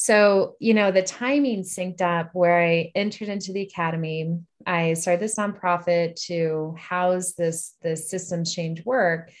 So, 0.00 0.54
you 0.60 0.74
know, 0.74 0.92
the 0.92 1.02
timing 1.02 1.64
synced 1.64 2.02
up 2.02 2.30
where 2.32 2.62
I 2.62 2.92
entered 2.94 3.28
into 3.28 3.52
the 3.52 3.62
academy. 3.62 4.38
I 4.64 4.94
started 4.94 5.20
this 5.20 5.34
nonprofit 5.34 6.14
to 6.26 6.76
house 6.78 7.32
this, 7.32 7.74
this 7.82 8.08
systems 8.08 8.54
change 8.54 8.84
work. 8.84 9.32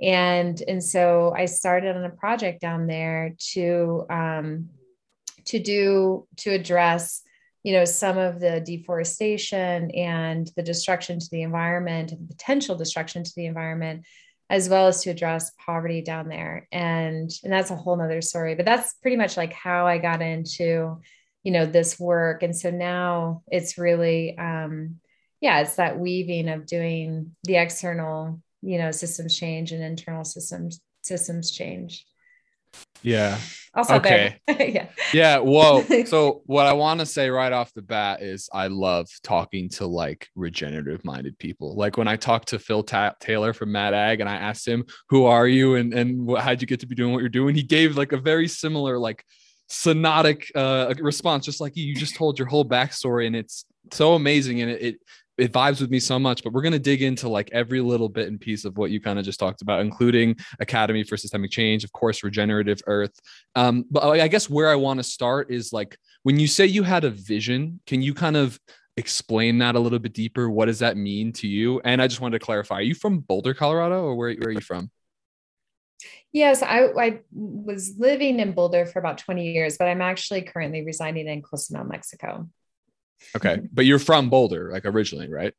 And, 0.00 0.60
and 0.66 0.82
so 0.82 1.34
I 1.36 1.44
started 1.44 1.96
on 1.96 2.04
a 2.04 2.10
project 2.10 2.62
down 2.62 2.86
there 2.86 3.34
to, 3.52 4.06
um, 4.08 4.70
to 5.46 5.58
do, 5.58 6.26
to 6.38 6.50
address, 6.50 7.20
you 7.62 7.74
know, 7.74 7.84
some 7.84 8.16
of 8.16 8.40
the 8.40 8.62
deforestation 8.64 9.90
and 9.90 10.50
the 10.56 10.62
destruction 10.62 11.18
to 11.18 11.28
the 11.30 11.42
environment 11.42 12.12
and 12.12 12.26
potential 12.26 12.74
destruction 12.74 13.22
to 13.22 13.32
the 13.36 13.44
environment 13.44 14.06
as 14.48 14.68
well 14.68 14.86
as 14.86 15.02
to 15.02 15.10
address 15.10 15.52
poverty 15.64 16.02
down 16.02 16.28
there. 16.28 16.68
And 16.72 17.30
and 17.42 17.52
that's 17.52 17.70
a 17.70 17.76
whole 17.76 17.96
nother 17.96 18.22
story 18.22 18.54
but 18.54 18.64
that's 18.64 18.94
pretty 18.94 19.16
much 19.16 19.36
like 19.36 19.52
how 19.52 19.86
i 19.86 19.98
got 19.98 20.22
into 20.22 21.00
you 21.46 21.52
know 21.52 21.64
this 21.64 21.96
work. 22.00 22.42
And 22.42 22.56
so 22.56 22.70
now 22.70 23.44
it's 23.46 23.78
really 23.78 24.36
um 24.36 24.96
yeah 25.40 25.60
it's 25.60 25.76
that 25.76 25.96
weaving 25.96 26.48
of 26.48 26.66
doing 26.66 27.36
the 27.44 27.54
external 27.54 28.42
you 28.62 28.78
know 28.78 28.90
systems 28.90 29.38
change 29.38 29.70
and 29.70 29.80
internal 29.80 30.24
systems 30.24 30.80
systems 31.02 31.52
change 31.52 32.04
yeah 33.02 33.38
okay. 33.76 34.40
yeah. 34.48 34.86
Yeah. 35.12 35.38
Whoa. 35.38 35.82
so 36.06 36.42
what 36.46 36.66
I 36.66 36.72
want 36.72 37.00
to 37.00 37.06
say 37.06 37.30
right 37.30 37.52
off 37.52 37.72
the 37.74 37.82
bat 37.82 38.22
is 38.22 38.48
I 38.52 38.68
love 38.68 39.08
talking 39.22 39.68
to 39.70 39.86
like 39.86 40.28
regenerative 40.34 41.04
minded 41.04 41.38
people. 41.38 41.76
Like 41.76 41.96
when 41.96 42.08
I 42.08 42.16
talked 42.16 42.48
to 42.48 42.58
Phil 42.58 42.82
Ta- 42.82 43.14
Taylor 43.20 43.52
from 43.52 43.72
Mad 43.72 43.94
Ag 43.94 44.20
and 44.20 44.28
I 44.28 44.36
asked 44.36 44.66
him, 44.66 44.84
who 45.08 45.24
are 45.24 45.46
you? 45.46 45.76
And, 45.76 45.92
and 45.92 46.38
how'd 46.38 46.60
you 46.60 46.66
get 46.66 46.80
to 46.80 46.86
be 46.86 46.94
doing 46.94 47.12
what 47.12 47.20
you're 47.20 47.28
doing? 47.28 47.54
He 47.54 47.62
gave 47.62 47.96
like 47.96 48.12
a 48.12 48.18
very 48.18 48.48
similar, 48.48 48.98
like 48.98 49.24
sonotic 49.70 50.44
uh, 50.54 50.94
response, 51.00 51.44
just 51.44 51.60
like 51.60 51.76
you, 51.76 51.84
you 51.84 51.96
just 51.96 52.16
told 52.16 52.38
your 52.38 52.48
whole 52.48 52.64
backstory. 52.64 53.26
And 53.26 53.36
it's 53.36 53.64
so 53.92 54.14
amazing. 54.14 54.62
And 54.62 54.70
it, 54.70 54.82
it 54.82 54.96
it 55.38 55.52
vibes 55.52 55.80
with 55.80 55.90
me 55.90 56.00
so 56.00 56.18
much 56.18 56.42
but 56.42 56.52
we're 56.52 56.62
going 56.62 56.72
to 56.72 56.78
dig 56.78 57.02
into 57.02 57.28
like 57.28 57.48
every 57.52 57.80
little 57.80 58.08
bit 58.08 58.28
and 58.28 58.40
piece 58.40 58.64
of 58.64 58.76
what 58.78 58.90
you 58.90 59.00
kind 59.00 59.18
of 59.18 59.24
just 59.24 59.38
talked 59.38 59.62
about 59.62 59.80
including 59.80 60.36
academy 60.60 61.02
for 61.04 61.16
systemic 61.16 61.50
change 61.50 61.84
of 61.84 61.92
course 61.92 62.22
regenerative 62.22 62.80
earth. 62.86 63.18
Um, 63.54 63.84
but 63.90 64.04
i 64.20 64.28
guess 64.28 64.48
where 64.48 64.68
i 64.68 64.74
want 64.74 64.98
to 64.98 65.04
start 65.04 65.50
is 65.50 65.72
like 65.72 65.98
when 66.22 66.38
you 66.38 66.46
say 66.46 66.66
you 66.66 66.82
had 66.82 67.04
a 67.04 67.10
vision 67.10 67.80
can 67.86 68.02
you 68.02 68.14
kind 68.14 68.36
of 68.36 68.58
explain 68.98 69.58
that 69.58 69.74
a 69.74 69.78
little 69.78 69.98
bit 69.98 70.14
deeper? 70.14 70.48
What 70.48 70.66
does 70.66 70.78
that 70.78 70.96
mean 70.96 71.32
to 71.34 71.46
you? 71.46 71.80
And 71.84 72.00
i 72.00 72.06
just 72.06 72.20
wanted 72.20 72.38
to 72.38 72.44
clarify 72.44 72.76
are 72.76 72.82
you 72.82 72.94
from 72.94 73.20
boulder 73.20 73.54
colorado 73.54 74.02
or 74.02 74.16
where, 74.16 74.34
where 74.34 74.48
are 74.48 74.52
you 74.52 74.60
from? 74.60 74.90
Yes, 76.32 76.62
I, 76.62 76.88
I, 76.98 77.20
was 77.32 77.94
living 77.96 78.40
in 78.40 78.52
Boulder 78.52 78.84
for 78.84 78.98
about 78.98 79.16
20 79.16 79.52
years, 79.52 79.78
but 79.78 79.88
I'm 79.88 80.02
actually 80.02 80.42
currently 80.42 80.84
residing 80.84 81.28
in 81.28 81.40
Cozumel, 81.40 81.84
Mexico. 81.84 82.48
Okay. 83.34 83.60
But 83.72 83.86
you're 83.86 83.98
from 83.98 84.30
Boulder, 84.30 84.70
like 84.72 84.84
originally, 84.84 85.30
right? 85.30 85.54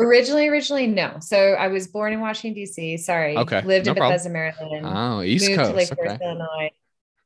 Originally, 0.00 0.48
originally, 0.48 0.86
no. 0.88 1.18
So 1.20 1.38
I 1.38 1.68
was 1.68 1.86
born 1.86 2.12
in 2.12 2.20
Washington, 2.20 2.54
D.C. 2.54 2.96
Sorry. 2.98 3.36
Okay. 3.36 3.62
Lived 3.62 3.86
no 3.86 3.92
in 3.92 3.98
Bethesda, 3.98 4.30
Maryland. 4.30 4.86
Oh, 4.86 5.22
East 5.22 5.48
moved 5.48 5.60
Coast. 5.60 5.70
To 5.70 5.76
Lake 5.76 5.92
okay. 5.92 6.24
Illinois. 6.24 6.70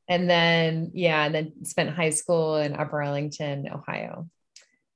And 0.07 0.29
then, 0.29 0.91
yeah, 0.93 1.25
and 1.25 1.33
then 1.33 1.65
spent 1.65 1.89
high 1.91 2.09
school 2.09 2.57
in 2.57 2.75
Upper 2.75 3.01
Arlington, 3.01 3.67
Ohio. 3.71 4.27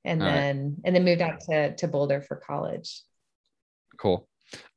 And 0.04 0.22
All 0.22 0.28
then, 0.28 0.56
right. 0.56 0.76
and 0.84 0.96
then 0.96 1.04
moved 1.04 1.20
out 1.20 1.40
to, 1.42 1.74
to 1.76 1.88
Boulder 1.88 2.20
for 2.20 2.36
college. 2.36 3.02
Cool. 3.96 4.28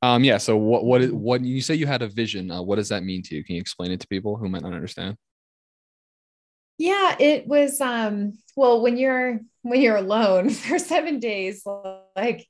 Um, 0.02 0.24
yeah. 0.24 0.38
So 0.38 0.56
what, 0.56 0.84
what, 0.84 1.02
is, 1.02 1.12
what 1.12 1.42
you 1.42 1.60
say 1.60 1.74
you 1.74 1.86
had 1.86 2.02
a 2.02 2.08
vision, 2.08 2.50
uh, 2.50 2.62
what 2.62 2.76
does 2.76 2.88
that 2.88 3.04
mean 3.04 3.22
to 3.24 3.36
you? 3.36 3.44
Can 3.44 3.56
you 3.56 3.60
explain 3.60 3.92
it 3.92 4.00
to 4.00 4.08
people 4.08 4.36
who 4.36 4.48
might 4.48 4.62
not 4.62 4.72
understand? 4.72 5.16
Yeah, 6.78 7.16
it 7.18 7.46
was 7.46 7.80
um 7.80 8.38
well 8.56 8.80
when 8.80 8.96
you're 8.96 9.40
when 9.62 9.80
you're 9.80 9.96
alone 9.96 10.50
for 10.50 10.78
7 10.78 11.18
days 11.18 11.66
like 12.16 12.46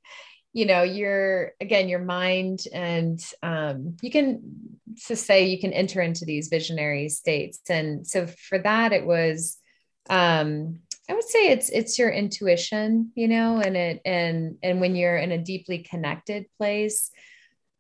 you 0.53 0.67
know 0.67 0.83
you're 0.83 1.53
again 1.61 1.89
your 1.89 2.01
mind 2.01 2.65
and 2.73 3.21
um 3.43 3.97
you 4.03 4.11
can 4.11 4.79
to 5.07 5.17
say 5.17 5.47
you 5.47 5.59
can 5.59 5.73
enter 5.73 6.01
into 6.01 6.25
these 6.25 6.49
visionary 6.49 7.09
states. 7.09 7.61
And 7.71 8.07
so 8.07 8.27
for 8.27 8.59
that 8.59 8.93
it 8.93 9.07
was 9.07 9.57
um 10.11 10.81
I 11.11 11.15
would 11.15 11.25
say 11.25 11.49
it's 11.49 11.71
it's 11.71 11.99
your 11.99 12.11
intuition, 12.11 13.13
you 13.15 13.29
know, 13.29 13.61
and 13.61 13.77
it 13.77 14.03
and 14.05 14.57
and 14.63 14.79
when 14.81 14.95
you're 14.95 15.17
in 15.17 15.33
a 15.33 15.39
deeply 15.43 15.79
connected 15.79 16.47
place, 16.59 17.11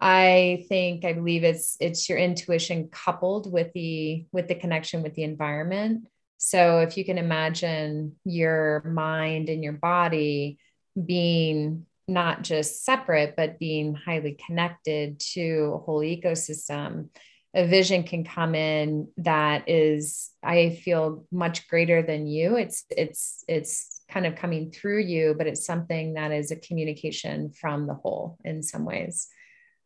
I 0.00 0.64
think 0.70 1.04
I 1.04 1.12
believe 1.12 1.44
it's 1.44 1.76
it's 1.78 2.08
your 2.08 2.16
intuition 2.16 2.88
coupled 2.88 3.52
with 3.52 3.72
the 3.74 4.24
with 4.32 4.48
the 4.48 4.54
connection 4.54 5.02
with 5.02 5.14
the 5.14 5.24
environment 5.24 6.08
so 6.38 6.78
if 6.78 6.96
you 6.96 7.04
can 7.04 7.18
imagine 7.18 8.16
your 8.24 8.82
mind 8.86 9.48
and 9.48 9.62
your 9.62 9.72
body 9.72 10.58
being 11.04 11.84
not 12.06 12.42
just 12.42 12.84
separate, 12.84 13.34
but 13.36 13.58
being 13.58 13.94
highly 13.94 14.38
connected 14.46 15.20
to 15.20 15.72
a 15.74 15.78
whole 15.78 16.00
ecosystem, 16.00 17.08
a 17.54 17.66
vision 17.66 18.04
can 18.04 18.24
come 18.24 18.54
in 18.54 19.08
that 19.18 19.68
is, 19.68 20.30
I 20.42 20.70
feel, 20.70 21.26
much 21.32 21.66
greater 21.68 22.02
than 22.02 22.26
you. 22.26 22.56
It's 22.56 22.84
it's 22.90 23.44
it's 23.48 24.02
kind 24.08 24.26
of 24.26 24.36
coming 24.36 24.70
through 24.70 25.00
you, 25.02 25.34
but 25.36 25.46
it's 25.46 25.66
something 25.66 26.14
that 26.14 26.30
is 26.30 26.50
a 26.50 26.56
communication 26.56 27.50
from 27.50 27.86
the 27.86 27.94
whole 27.94 28.38
in 28.44 28.62
some 28.62 28.84
ways. 28.84 29.28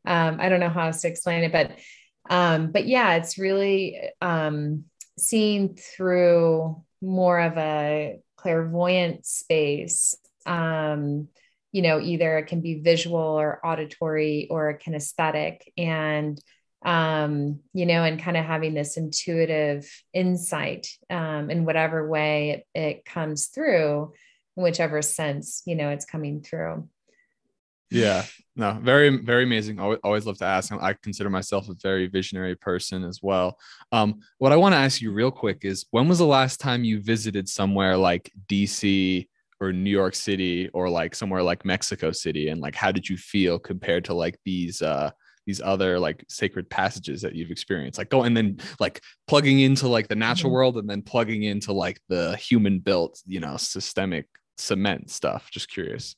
Um, 0.05 0.39
I 0.39 0.49
don't 0.49 0.61
know 0.61 0.69
how 0.69 0.87
else 0.87 1.01
to 1.03 1.09
explain 1.09 1.45
it, 1.45 1.53
but 1.53 1.73
um, 2.29 2.73
but 2.73 2.87
yeah, 2.87 3.15
it's 3.15 3.39
really 3.39 4.01
um, 4.21 4.85
seeing 5.23 5.75
through 5.75 6.83
more 7.01 7.41
of 7.41 7.57
a 7.59 8.19
clairvoyant 8.37 9.25
space 9.27 10.15
um, 10.47 11.29
you 11.73 11.83
know 11.83 12.01
either 12.01 12.39
it 12.39 12.47
can 12.47 12.61
be 12.61 12.81
visual 12.81 13.19
or 13.19 13.65
auditory 13.67 14.47
or 14.51 14.79
kinesthetic. 14.79 15.63
And 15.77 16.41
um, 16.85 17.61
you 17.73 17.87
know 17.87 18.05
and 18.05 18.21
kind 18.21 18.37
of 18.37 18.45
having 18.45 18.75
this 18.75 18.97
intuitive 18.97 19.89
insight 20.13 20.89
um, 21.11 21.51
in 21.51 21.65
whatever 21.65 22.09
way 22.09 22.65
it, 22.75 22.81
it 22.81 23.05
comes 23.05 23.47
through 23.47 24.13
in 24.57 24.63
whichever 24.63 25.01
sense 25.01 25.63
you 25.65 25.77
know 25.77 25.91
it's 25.91 26.05
coming 26.05 26.43
through 26.43 26.89
yeah. 27.93 28.25
No 28.55 28.79
very 28.83 29.09
very 29.17 29.45
amazing. 29.45 29.79
Always, 29.79 29.99
always 30.05 30.27
love 30.27 30.39
to 30.39 30.45
ask. 30.45 30.73
I 30.73 30.93
consider 30.93 31.31
myself 31.31 31.69
a 31.69 31.75
very 31.83 32.07
visionary 32.07 32.55
person 32.55 33.03
as 33.05 33.21
well. 33.23 33.59
Um, 33.93 34.21
what 34.39 34.53
i 34.53 34.57
want 34.57 34.75
to 34.75 34.79
ask 34.79 35.01
you 35.01 35.13
real 35.13 35.31
quick 35.31 35.65
is 35.65 35.87
when 35.91 36.09
was 36.09 36.19
the 36.19 36.27
last 36.27 36.61
time 36.61 36.85
you 36.85 37.01
visited 37.01 37.49
somewhere 37.49 37.97
like 37.97 38.31
dc 38.51 39.27
or 39.61 39.73
new 39.73 39.91
york 39.91 40.15
city 40.15 40.69
or 40.75 40.91
like 40.91 41.15
somewhere 41.15 41.43
like 41.43 41.65
mexico 41.65 42.13
city? 42.13 42.49
And 42.49 42.61
like 42.61 42.75
how 42.75 42.93
did 42.93 43.09
you 43.09 43.17
feel 43.17 43.59
compared 43.59 44.05
to 44.07 44.15
like 44.15 44.39
these 44.45 44.83
uh 44.83 45.11
these 45.47 45.61
other 45.61 45.99
like 45.99 46.25
sacred 46.29 46.69
passages 46.69 47.23
that 47.23 47.35
you've 47.35 47.51
experienced? 47.51 47.99
Like 47.99 48.11
go 48.11 48.25
and 48.25 48.37
then 48.37 48.59
like 48.79 49.01
plugging 49.27 49.61
into 49.61 49.89
like 49.89 50.09
the 50.09 50.15
natural 50.15 50.51
mm-hmm. 50.51 50.57
world 50.57 50.77
and 50.77 50.89
then 50.89 51.01
plugging 51.01 51.45
into 51.45 51.73
like 51.73 52.01
the 52.09 52.37
human 52.37 52.81
built 52.81 53.23
you 53.27 53.41
know 53.41 53.57
systemic 53.57 54.27
cement 54.59 55.11
stuff. 55.11 55.51
Just 55.51 55.71
curious 55.71 56.17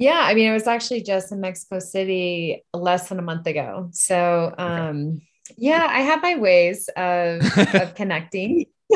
yeah, 0.00 0.22
I 0.24 0.32
mean, 0.32 0.48
it 0.48 0.54
was 0.54 0.66
actually 0.66 1.02
just 1.02 1.30
in 1.30 1.42
Mexico 1.42 1.78
City 1.78 2.64
less 2.72 3.10
than 3.10 3.18
a 3.18 3.22
month 3.22 3.46
ago. 3.46 3.90
So, 3.92 4.54
um, 4.56 5.20
okay. 5.46 5.56
yeah, 5.58 5.86
I 5.90 6.00
have 6.00 6.22
my 6.22 6.36
ways 6.36 6.88
of, 6.96 7.42
of 7.74 7.94
connecting. 7.96 8.64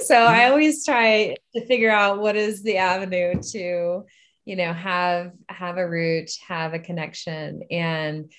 so 0.00 0.14
I 0.14 0.48
always 0.48 0.86
try 0.86 1.36
to 1.54 1.66
figure 1.66 1.90
out 1.90 2.18
what 2.18 2.34
is 2.34 2.62
the 2.62 2.78
avenue 2.78 3.42
to, 3.52 4.06
you 4.46 4.56
know, 4.56 4.72
have 4.72 5.32
have 5.50 5.76
a 5.76 5.86
route, 5.86 6.30
have 6.48 6.72
a 6.72 6.78
connection, 6.78 7.64
and 7.70 8.32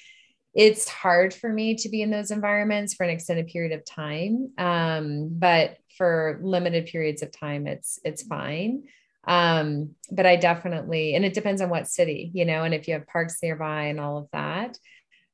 it's 0.56 0.90
hard 0.90 1.32
for 1.32 1.48
me 1.48 1.76
to 1.76 1.90
be 1.90 2.02
in 2.02 2.10
those 2.10 2.32
environments 2.32 2.96
for 2.96 3.04
an 3.04 3.12
extended 3.12 3.48
period 3.48 3.72
of 3.72 3.86
time. 3.86 4.50
Um, 4.58 5.30
but 5.30 5.78
for 5.96 6.40
limited 6.42 6.88
periods 6.88 7.22
of 7.22 7.32
time, 7.32 7.68
it's 7.68 8.00
it's 8.04 8.24
fine 8.24 8.86
um 9.28 9.92
but 10.12 10.26
i 10.26 10.36
definitely 10.36 11.16
and 11.16 11.24
it 11.24 11.34
depends 11.34 11.62
on 11.62 11.70
what 11.70 11.88
city 11.88 12.32
you 12.34 12.46
know 12.46 12.64
and 12.64 12.74
if 12.74 12.88
you 12.88 12.94
have 12.94 13.06
parks 13.08 13.38
nearby 13.44 13.84
and 13.84 14.00
all 14.00 14.18
of 14.18 14.28
that 14.34 14.78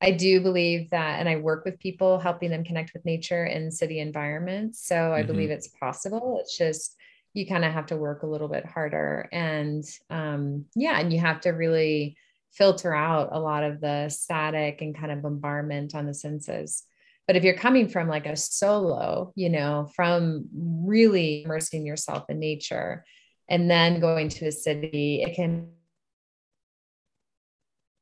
i 0.02 0.10
do 0.10 0.40
believe 0.40 0.90
that 0.90 1.20
and 1.20 1.28
i 1.28 1.36
work 1.36 1.64
with 1.64 1.78
people 1.78 2.18
helping 2.18 2.50
them 2.50 2.64
connect 2.64 2.92
with 2.92 3.04
nature 3.04 3.46
in 3.46 3.70
city 3.70 3.98
environments 3.98 4.86
so 4.86 5.12
i 5.12 5.20
mm-hmm. 5.20 5.28
believe 5.28 5.50
it's 5.50 5.68
possible 5.68 6.38
it's 6.40 6.56
just 6.56 6.96
you 7.32 7.46
kind 7.46 7.64
of 7.64 7.72
have 7.72 7.86
to 7.86 7.96
work 7.96 8.22
a 8.22 8.26
little 8.26 8.48
bit 8.48 8.66
harder 8.66 9.28
and 9.32 9.84
um 10.10 10.66
yeah 10.74 10.98
and 10.98 11.12
you 11.12 11.18
have 11.18 11.40
to 11.40 11.50
really 11.50 12.16
filter 12.52 12.94
out 12.94 13.28
a 13.32 13.38
lot 13.38 13.62
of 13.62 13.80
the 13.80 14.08
static 14.08 14.80
and 14.82 14.98
kind 14.98 15.12
of 15.12 15.22
bombardment 15.22 15.94
on 15.94 16.06
the 16.06 16.14
senses. 16.14 16.82
But 17.26 17.36
if 17.36 17.44
you're 17.44 17.54
coming 17.54 17.88
from 17.88 18.08
like 18.08 18.26
a 18.26 18.36
solo, 18.36 19.32
you 19.36 19.50
know, 19.50 19.88
from 19.94 20.46
really 20.52 21.44
immersing 21.44 21.84
yourself 21.86 22.24
in 22.28 22.38
nature 22.38 23.04
and 23.48 23.70
then 23.70 24.00
going 24.00 24.28
to 24.28 24.46
a 24.46 24.52
city, 24.52 25.22
it 25.22 25.34
can 25.34 25.68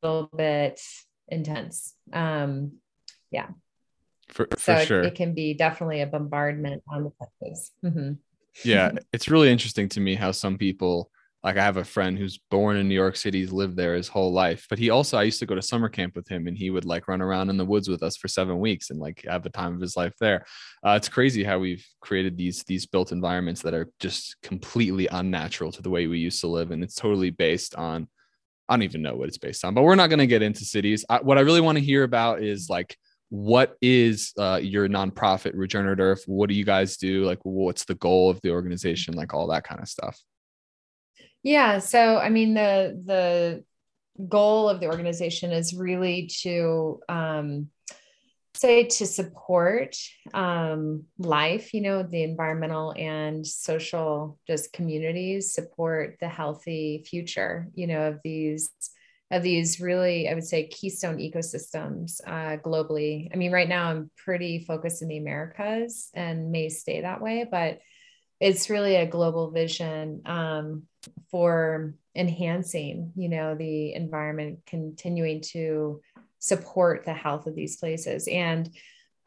a 0.03 0.07
little 0.07 0.31
bit 0.37 0.81
intense. 1.29 1.95
Um, 2.13 2.73
yeah. 3.31 3.49
For, 4.29 4.49
for 4.51 4.59
so 4.59 4.85
sure. 4.85 5.03
It, 5.03 5.07
it, 5.07 5.15
can 5.15 5.35
be 5.35 5.55
definitely 5.55 6.01
a 6.01 6.07
bombardment 6.07 6.83
on 6.89 7.05
the 7.05 7.13
senses. 7.41 7.71
Mm-hmm. 7.85 8.13
yeah. 8.65 8.93
It's 9.13 9.29
really 9.29 9.51
interesting 9.51 9.89
to 9.91 10.01
me 10.01 10.15
how 10.15 10.33
some 10.33 10.59
people 10.59 11.11
like 11.47 11.59
I 11.59 11.63
have 11.63 11.77
a 11.77 11.85
friend 11.85 12.19
who's 12.19 12.41
born 12.51 12.77
in 12.77 12.89
New 12.89 12.97
York 12.97 13.15
City, 13.15 13.39
he's 13.39 13.53
lived 13.53 13.77
there 13.77 13.95
his 13.95 14.09
whole 14.09 14.33
life. 14.33 14.67
But 14.69 14.81
he 14.81 14.91
also 14.91 15.17
I 15.17 15.23
used 15.23 15.39
to 15.39 15.47
go 15.47 15.55
to 15.55 15.63
summer 15.63 15.89
camp 15.89 16.17
with 16.17 16.27
him 16.27 16.49
and 16.49 16.59
he 16.59 16.71
would 16.71 16.85
like 16.85 17.07
run 17.07 17.23
around 17.23 17.51
in 17.51 17.57
the 17.57 17.65
woods 17.65 17.89
with 17.89 18.03
us 18.03 18.17
for 18.17 18.27
seven 18.27 18.59
weeks 18.59 18.91
and 18.91 18.99
like 18.99 19.25
have 19.29 19.45
the 19.45 19.51
time 19.51 19.73
of 19.73 19.81
his 19.81 19.97
life 19.97 20.15
there. 20.19 20.45
Uh, 20.85 20.95
it's 20.97 21.09
crazy 21.09 21.45
how 21.45 21.61
we've 21.61 21.87
created 22.01 22.37
these 22.37 22.65
these 22.65 22.85
built 22.85 23.13
environments 23.13 23.63
that 23.63 23.75
are 23.75 23.89
just 24.01 24.35
completely 24.43 25.07
unnatural 25.07 25.71
to 25.71 25.83
the 25.83 25.89
way 25.89 26.09
we 26.09 26.19
used 26.19 26.41
to 26.41 26.49
live. 26.49 26.73
And 26.73 26.83
it's 26.83 26.97
totally 26.97 27.31
based 27.31 27.77
on 27.77 28.09
I 28.69 28.73
don't 28.73 28.83
even 28.83 29.03
know 29.03 29.15
what 29.15 29.29
it's 29.29 29.39
based 29.39 29.65
on, 29.65 29.73
but 29.73 29.85
we're 29.85 29.95
not 29.95 30.11
going 30.11 30.19
to 30.19 30.27
get 30.27 30.43
into 30.43 30.65
cities. 30.65 31.05
I, 31.09 31.19
what 31.21 31.39
I 31.39 31.43
really 31.43 31.61
want 31.61 31.79
to 31.79 31.85
hear 31.85 32.03
about 32.03 32.43
is 32.43 32.69
like 32.69 32.97
what 33.29 33.77
is 33.81 34.33
uh, 34.37 34.59
your 34.61 34.89
nonprofit 34.89 35.53
regenerate 35.55 36.01
earth 36.01 36.25
what 36.27 36.49
do 36.49 36.55
you 36.55 36.65
guys 36.65 36.97
do 36.97 37.25
like 37.25 37.41
what's 37.43 37.85
the 37.85 37.97
goal 37.97 38.31
of 38.31 38.41
the 38.43 38.51
organization 38.51 39.15
like 39.15 39.35
all 39.35 39.49
that 39.49 39.65
kind 39.65 39.81
of 39.81 39.89
stuff 39.89 40.21
yeah. 41.47 41.79
So, 41.79 42.19
I 42.19 42.29
mean, 42.29 42.55
the 42.55 43.01
the 43.07 43.65
goal 44.29 44.69
of 44.69 44.81
the 44.81 44.89
organization 44.89 45.53
is 45.53 45.75
really 45.75 46.29
to 46.43 46.99
um, 47.09 47.69
say 48.57 48.85
to 48.85 49.07
support 49.07 49.97
um, 50.35 51.05
life, 51.19 51.73
you 51.73 51.83
know, 51.83 52.03
the 52.03 52.25
environmental 52.25 52.93
and 52.97 53.47
social 53.47 54.41
just 54.49 54.73
communities, 54.73 55.55
support 55.55 56.17
the 56.21 56.29
healthy 56.29 57.05
future, 57.09 57.69
you 57.75 57.87
know, 57.87 58.09
of 58.09 58.19
these 58.25 58.69
of 59.31 59.45
these 59.45 59.81
really, 59.81 60.29
I 60.29 60.35
would 60.35 60.45
say, 60.45 60.67
keystone 60.67 61.19
ecosystems 61.19 62.21
uh, 62.27 62.57
globally. 62.57 63.29
I 63.33 63.37
mean, 63.37 63.53
right 63.53 63.69
now 63.69 63.91
I'm 63.91 64.11
pretty 64.17 64.65
focused 64.65 65.01
in 65.01 65.07
the 65.07 65.19
Americas 65.19 66.11
and 66.13 66.51
may 66.51 66.71
stay 66.71 67.03
that 67.03 67.23
way, 67.23 67.47
but 67.49 67.79
it's 68.41 68.69
really 68.69 68.97
a 68.97 69.07
global 69.07 69.51
vision 69.51 70.23
um, 70.27 70.83
for 71.31 71.95
enhancing 72.15 73.13
you 73.15 73.29
know 73.29 73.55
the 73.55 73.95
environment 73.95 74.61
continuing 74.67 75.41
to 75.41 76.01
support 76.39 77.05
the 77.05 77.15
health 77.15 77.47
of 77.47 77.55
these 77.55 77.77
places. 77.77 78.29
And 78.29 78.71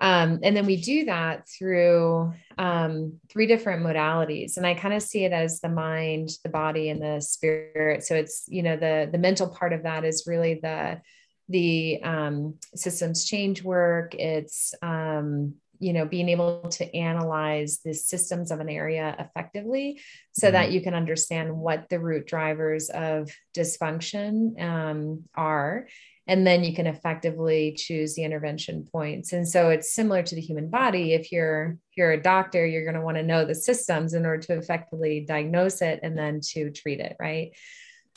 um, 0.01 0.39
and 0.43 0.55
then 0.55 0.65
we 0.65 0.77
do 0.77 1.05
that 1.05 1.45
through 1.49 2.33
um, 2.57 3.19
three 3.29 3.47
different 3.47 3.83
modalities. 3.83 4.55
And 4.55 4.65
i 4.65 4.73
kind 4.73 4.93
of 4.93 5.03
see 5.03 5.25
it 5.25 5.33
as 5.33 5.59
the 5.59 5.67
mind 5.67 6.29
the 6.43 6.49
body 6.49 6.89
and 6.89 7.01
the 7.01 7.19
spirit. 7.19 8.05
So 8.05 8.15
it's 8.15 8.45
you 8.47 8.63
know 8.63 8.77
the 8.77 9.09
the 9.11 9.17
mental 9.17 9.49
part 9.49 9.73
of 9.73 9.83
that 9.83 10.05
is 10.05 10.23
really 10.25 10.59
the 10.61 11.01
the 11.49 12.01
um, 12.03 12.55
systems 12.75 13.25
change 13.25 13.63
work. 13.63 14.15
It's 14.15 14.73
um, 14.81 15.55
you 15.79 15.93
know 15.93 16.05
being 16.05 16.29
able 16.29 16.67
to 16.69 16.95
analyze 16.95 17.79
the 17.83 17.93
systems 17.93 18.51
of 18.51 18.59
an 18.59 18.69
area 18.69 19.15
effectively 19.17 20.01
so 20.31 20.47
mm-hmm. 20.47 20.53
that 20.53 20.71
you 20.71 20.81
can 20.81 20.93
understand 20.93 21.55
what 21.55 21.87
the 21.89 21.99
root 21.99 22.27
drivers 22.27 22.89
of 22.89 23.31
dysfunction 23.55 24.61
um, 24.61 25.23
are. 25.35 25.87
And 26.27 26.45
then 26.45 26.63
you 26.63 26.75
can 26.75 26.85
effectively 26.85 27.73
choose 27.75 28.13
the 28.13 28.23
intervention 28.23 28.87
points. 28.91 29.33
And 29.33 29.47
so 29.47 29.69
it's 29.69 29.95
similar 29.95 30.21
to 30.21 30.35
the 30.35 30.41
human 30.41 30.69
body. 30.69 31.13
If 31.13 31.31
you're 31.31 31.77
if 31.89 31.97
you're 31.97 32.11
a 32.11 32.21
doctor 32.21 32.65
you're 32.65 32.83
going 32.83 32.95
to 32.95 33.01
want 33.01 33.17
to 33.17 33.23
know 33.23 33.45
the 33.45 33.55
systems 33.55 34.13
in 34.13 34.25
order 34.25 34.43
to 34.43 34.57
effectively 34.57 35.25
diagnose 35.27 35.81
it 35.81 36.01
and 36.03 36.15
then 36.17 36.39
to 36.51 36.69
treat 36.69 36.99
it 36.99 37.15
right 37.19 37.51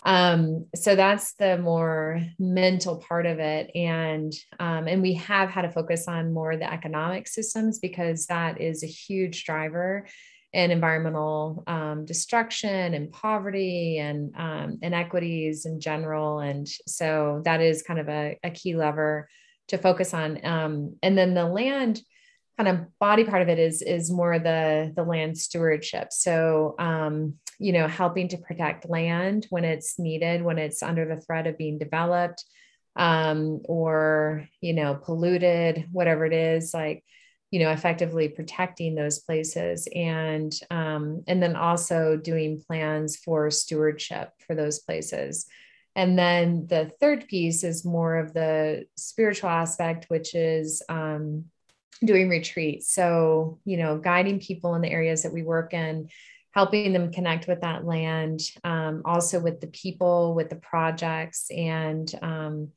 um, 0.04 0.66
so 0.74 0.96
that's 0.96 1.34
the 1.34 1.58
more 1.58 2.20
mental 2.38 2.98
part 2.98 3.26
of 3.26 3.38
it. 3.38 3.70
And 3.74 4.32
um, 4.58 4.88
and 4.88 5.00
we 5.00 5.14
have 5.14 5.48
had 5.48 5.62
to 5.62 5.70
focus 5.70 6.08
on 6.08 6.32
more 6.32 6.56
the 6.56 6.70
economic 6.70 7.28
systems 7.28 7.78
because 7.78 8.26
that 8.26 8.60
is 8.60 8.82
a 8.82 8.88
huge 8.88 9.44
driver 9.44 10.06
in 10.52 10.70
environmental 10.70 11.64
um, 11.66 12.04
destruction 12.04 12.94
and 12.94 13.10
poverty 13.10 13.98
and 13.98 14.34
um, 14.36 14.78
inequities 14.82 15.64
in 15.64 15.80
general. 15.80 16.40
And 16.40 16.68
so 16.86 17.40
that 17.44 17.60
is 17.60 17.82
kind 17.82 17.98
of 17.98 18.08
a, 18.08 18.38
a 18.42 18.50
key 18.50 18.76
lever 18.76 19.28
to 19.68 19.78
focus 19.78 20.12
on. 20.12 20.44
Um, 20.44 20.96
and 21.02 21.16
then 21.16 21.32
the 21.32 21.46
land 21.46 22.02
kind 22.56 22.68
of 22.68 22.98
body 22.98 23.24
part 23.24 23.42
of 23.42 23.48
it 23.48 23.58
is 23.58 23.82
is 23.82 24.10
more 24.10 24.38
the 24.38 24.92
the 24.94 25.02
land 25.02 25.36
stewardship 25.38 26.12
so 26.12 26.74
um, 26.78 27.34
you 27.62 27.72
know, 27.72 27.86
helping 27.86 28.26
to 28.26 28.38
protect 28.38 28.90
land 28.90 29.46
when 29.50 29.64
it's 29.64 29.96
needed, 29.96 30.42
when 30.42 30.58
it's 30.58 30.82
under 30.82 31.06
the 31.06 31.20
threat 31.20 31.46
of 31.46 31.56
being 31.56 31.78
developed 31.78 32.44
um, 32.96 33.60
or, 33.66 34.48
you 34.60 34.72
know, 34.74 34.96
polluted, 34.96 35.86
whatever 35.92 36.26
it 36.26 36.32
is, 36.32 36.74
like, 36.74 37.04
you 37.52 37.60
know, 37.60 37.70
effectively 37.70 38.28
protecting 38.28 38.96
those 38.96 39.20
places 39.20 39.86
and 39.94 40.52
um, 40.72 41.22
and 41.28 41.40
then 41.40 41.54
also 41.54 42.16
doing 42.16 42.60
plans 42.66 43.16
for 43.16 43.48
stewardship 43.50 44.30
for 44.44 44.56
those 44.56 44.80
places. 44.80 45.46
And 45.94 46.18
then 46.18 46.66
the 46.68 46.90
third 47.00 47.28
piece 47.28 47.62
is 47.62 47.84
more 47.84 48.16
of 48.16 48.32
the 48.32 48.86
spiritual 48.96 49.50
aspect, 49.50 50.06
which 50.08 50.34
is 50.34 50.82
um, 50.88 51.44
doing 52.04 52.28
retreats. 52.28 52.92
So, 52.92 53.58
you 53.64 53.76
know, 53.76 53.98
guiding 53.98 54.40
people 54.40 54.74
in 54.74 54.82
the 54.82 54.90
areas 54.90 55.22
that 55.22 55.32
we 55.32 55.42
work 55.42 55.74
in 55.74 56.08
helping 56.54 56.92
them 56.92 57.10
connect 57.10 57.48
with 57.48 57.62
that 57.62 57.84
land, 57.84 58.40
um, 58.62 59.02
also 59.04 59.40
with 59.40 59.60
the 59.60 59.68
people, 59.68 60.34
with 60.34 60.50
the 60.50 60.56
projects, 60.56 61.50
and 61.50 62.12
um, 62.22 62.68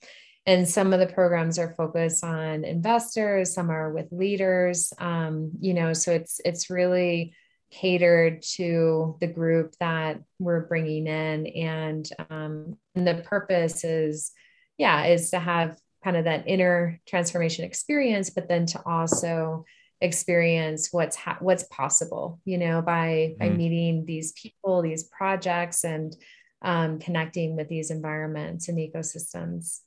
and 0.47 0.67
some 0.67 0.93
of 0.93 0.99
the 0.99 1.07
programs 1.07 1.57
are 1.57 1.73
focused 1.73 2.23
on 2.23 2.63
investors, 2.63 3.53
some 3.53 3.71
are 3.71 3.91
with 3.91 4.11
leaders. 4.11 4.93
Um, 4.99 5.51
you 5.59 5.73
know, 5.73 5.93
so 5.93 6.11
it's 6.11 6.39
it's 6.45 6.69
really 6.69 7.33
catered 7.71 8.41
to 8.43 9.17
the 9.19 9.27
group 9.27 9.75
that 9.79 10.21
we're 10.39 10.67
bringing 10.67 11.07
in, 11.07 11.47
and, 11.47 12.09
um, 12.29 12.77
and 12.93 13.07
the 13.07 13.15
purpose 13.15 13.83
is, 13.83 14.31
yeah, 14.77 15.05
is 15.07 15.31
to 15.31 15.39
have 15.39 15.77
kind 16.05 16.15
of 16.15 16.25
that 16.25 16.47
inner 16.47 17.01
transformation 17.07 17.65
experience, 17.65 18.29
but 18.29 18.47
then 18.47 18.67
to 18.67 18.81
also 18.85 19.65
experience 20.01 20.89
what's 20.91 21.15
ha- 21.15 21.37
what's 21.39 21.63
possible 21.63 22.39
you 22.45 22.57
know 22.57 22.81
by 22.81 23.07
mm-hmm. 23.07 23.39
by 23.39 23.49
meeting 23.49 24.05
these 24.05 24.33
people 24.33 24.81
these 24.81 25.05
projects 25.05 25.85
and 25.85 26.15
um, 26.61 26.99
connecting 26.99 27.55
with 27.55 27.69
these 27.69 27.91
environments 27.91 28.69
and 28.69 28.77
ecosystems. 28.77 29.79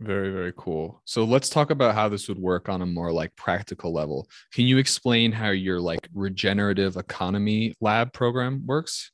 Very 0.00 0.30
very 0.32 0.52
cool. 0.56 1.00
So 1.06 1.24
let's 1.24 1.48
talk 1.48 1.70
about 1.70 1.94
how 1.94 2.08
this 2.08 2.28
would 2.28 2.38
work 2.38 2.68
on 2.68 2.82
a 2.82 2.86
more 2.86 3.12
like 3.12 3.34
practical 3.36 3.92
level. 3.92 4.28
Can 4.52 4.66
you 4.66 4.76
explain 4.78 5.32
how 5.32 5.50
your 5.50 5.80
like 5.80 6.08
regenerative 6.12 6.96
economy 6.96 7.74
lab 7.80 8.12
program 8.12 8.66
works 8.66 9.12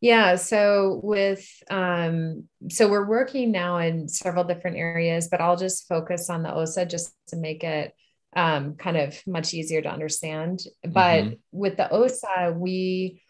yeah 0.00 0.36
so 0.36 1.00
with 1.02 1.46
um 1.70 2.44
so 2.68 2.88
we're 2.88 3.06
working 3.06 3.50
now 3.50 3.78
in 3.78 4.08
several 4.08 4.44
different 4.44 4.76
areas 4.76 5.28
but 5.28 5.40
i'll 5.40 5.56
just 5.56 5.88
focus 5.88 6.30
on 6.30 6.42
the 6.42 6.52
osa 6.52 6.86
just 6.86 7.14
to 7.26 7.36
make 7.36 7.64
it 7.64 7.92
um, 8.34 8.74
kind 8.74 8.96
of 8.96 9.20
much 9.26 9.54
easier 9.54 9.82
to 9.82 9.90
understand. 9.90 10.60
But 10.82 11.24
mm-hmm. 11.24 11.34
with 11.52 11.76
the 11.76 11.90
OSA, 11.90 12.54
we 12.56 13.22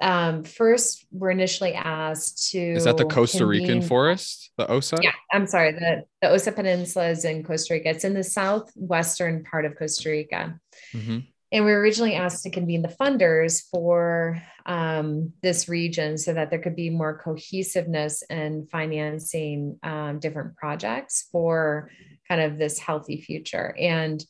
um, 0.00 0.44
first 0.44 1.06
were 1.10 1.30
initially 1.30 1.74
asked 1.74 2.50
to. 2.50 2.58
Is 2.58 2.84
that 2.84 2.96
the 2.96 3.04
Costa 3.04 3.38
convene, 3.38 3.62
Rican 3.62 3.82
forest, 3.82 4.50
the 4.56 4.70
OSA? 4.70 4.98
Yeah, 5.02 5.12
I'm 5.32 5.46
sorry. 5.46 5.72
The, 5.72 6.04
the 6.20 6.30
OSA 6.30 6.52
Peninsula 6.52 7.08
is 7.08 7.24
in 7.24 7.44
Costa 7.44 7.74
Rica. 7.74 7.90
It's 7.90 8.04
in 8.04 8.14
the 8.14 8.24
southwestern 8.24 9.44
part 9.44 9.64
of 9.64 9.76
Costa 9.76 10.10
Rica. 10.10 10.58
Mm-hmm. 10.92 11.18
And 11.52 11.66
we 11.66 11.72
were 11.72 11.80
originally 11.80 12.14
asked 12.14 12.44
to 12.44 12.50
convene 12.50 12.80
the 12.80 12.88
funders 12.88 13.68
for 13.70 14.42
um, 14.64 15.34
this 15.42 15.68
region 15.68 16.16
so 16.16 16.32
that 16.32 16.48
there 16.48 16.58
could 16.58 16.74
be 16.74 16.88
more 16.88 17.18
cohesiveness 17.18 18.22
in 18.30 18.66
financing 18.72 19.78
um, 19.82 20.18
different 20.18 20.56
projects 20.56 21.28
for 21.30 21.90
kind 22.26 22.40
of 22.40 22.58
this 22.58 22.78
healthy 22.78 23.20
future. 23.20 23.76
And 23.78 24.24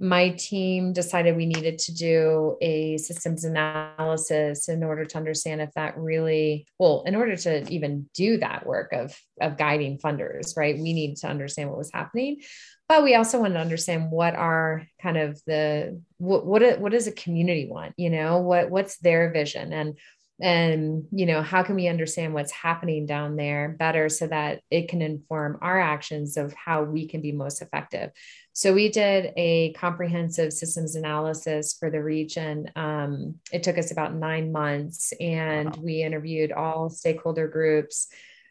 my 0.00 0.30
team 0.30 0.92
decided 0.92 1.36
we 1.36 1.46
needed 1.46 1.78
to 1.78 1.94
do 1.94 2.56
a 2.60 2.98
systems 2.98 3.44
analysis 3.44 4.68
in 4.68 4.82
order 4.82 5.04
to 5.04 5.16
understand 5.16 5.60
if 5.60 5.72
that 5.74 5.96
really 5.96 6.66
well 6.80 7.04
in 7.06 7.14
order 7.14 7.36
to 7.36 7.64
even 7.72 8.08
do 8.12 8.38
that 8.38 8.66
work 8.66 8.92
of 8.92 9.16
of 9.40 9.56
guiding 9.56 9.96
funders 9.98 10.56
right 10.56 10.76
we 10.76 10.92
needed 10.92 11.16
to 11.16 11.28
understand 11.28 11.68
what 11.68 11.78
was 11.78 11.92
happening 11.94 12.40
but 12.88 13.02
we 13.02 13.14
also 13.14 13.40
want 13.40 13.54
to 13.54 13.60
understand 13.60 14.10
what 14.10 14.34
are 14.34 14.86
kind 15.00 15.16
of 15.16 15.40
the 15.46 16.00
what 16.18 16.44
what, 16.44 16.80
what 16.80 16.92
does 16.92 17.06
a 17.06 17.12
community 17.12 17.66
want? 17.68 17.94
You 17.96 18.10
know 18.10 18.38
what 18.38 18.70
what's 18.70 18.98
their 18.98 19.32
vision? 19.32 19.72
And 19.72 19.98
and 20.40 21.04
you 21.12 21.26
know 21.26 21.42
how 21.42 21.62
can 21.62 21.76
we 21.76 21.88
understand 21.88 22.34
what's 22.34 22.50
happening 22.50 23.06
down 23.06 23.36
there 23.36 23.76
better 23.78 24.08
so 24.08 24.26
that 24.26 24.60
it 24.70 24.88
can 24.88 25.00
inform 25.00 25.58
our 25.62 25.80
actions 25.80 26.36
of 26.36 26.52
how 26.54 26.82
we 26.82 27.06
can 27.06 27.22
be 27.22 27.32
most 27.32 27.62
effective? 27.62 28.10
So 28.52 28.74
we 28.74 28.90
did 28.90 29.32
a 29.36 29.72
comprehensive 29.72 30.52
systems 30.52 30.94
analysis 30.94 31.76
for 31.78 31.90
the 31.90 32.02
region. 32.02 32.70
Um, 32.76 33.36
it 33.52 33.62
took 33.62 33.78
us 33.78 33.92
about 33.92 34.14
nine 34.14 34.52
months 34.52 35.12
and 35.18 35.74
wow. 35.74 35.82
we 35.82 36.02
interviewed 36.02 36.52
all 36.52 36.90
stakeholder 36.90 37.48
groups 37.48 38.08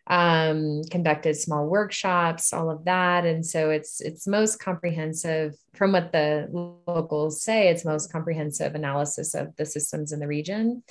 um, 0.07 0.81
conducted 0.91 1.35
small 1.35 1.65
workshops, 1.67 2.51
all 2.51 2.69
of 2.69 2.85
that. 2.85 3.25
And 3.25 3.45
so 3.45 3.69
it's 3.69 4.01
it's 4.01 4.27
most 4.27 4.59
comprehensive 4.59 5.55
from 5.75 5.93
what 5.93 6.11
the 6.11 6.47
locals 6.87 7.41
say. 7.41 7.69
It's 7.69 7.85
most 7.85 8.11
comprehensive 8.11 8.75
analysis 8.75 9.33
of 9.33 9.55
the 9.55 9.65
systems 9.65 10.11
in 10.11 10.19
the 10.19 10.27
region 10.27 10.83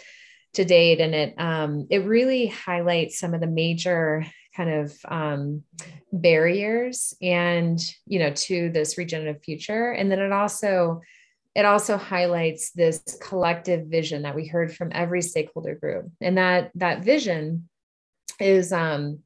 to 0.55 0.65
date, 0.65 1.01
and 1.01 1.15
it 1.15 1.35
um, 1.39 1.87
it 1.91 2.05
really 2.05 2.47
highlights 2.47 3.19
some 3.19 3.35
of 3.35 3.41
the 3.41 3.47
major 3.47 4.25
kind 4.57 4.71
of 4.71 4.95
um, 5.09 5.63
barriers 6.13 7.15
and 7.23 7.79
you 8.07 8.19
know 8.19 8.31
to 8.31 8.71
this 8.71 8.97
regenerative 8.97 9.43
future, 9.43 9.91
and 9.91 10.11
then 10.11 10.21
it 10.21 10.33
also 10.33 11.03
it 11.55 11.67
also 11.67 11.99
highlights 11.99 12.71
this 12.71 13.03
collective 13.21 13.87
vision 13.87 14.23
that 14.23 14.35
we 14.35 14.47
heard 14.47 14.75
from 14.75 14.91
every 14.95 15.21
stakeholder 15.21 15.75
group 15.75 16.11
and 16.23 16.39
that 16.39 16.71
that 16.75 17.05
vision 17.05 17.69
is 18.41 18.73
um 18.73 19.21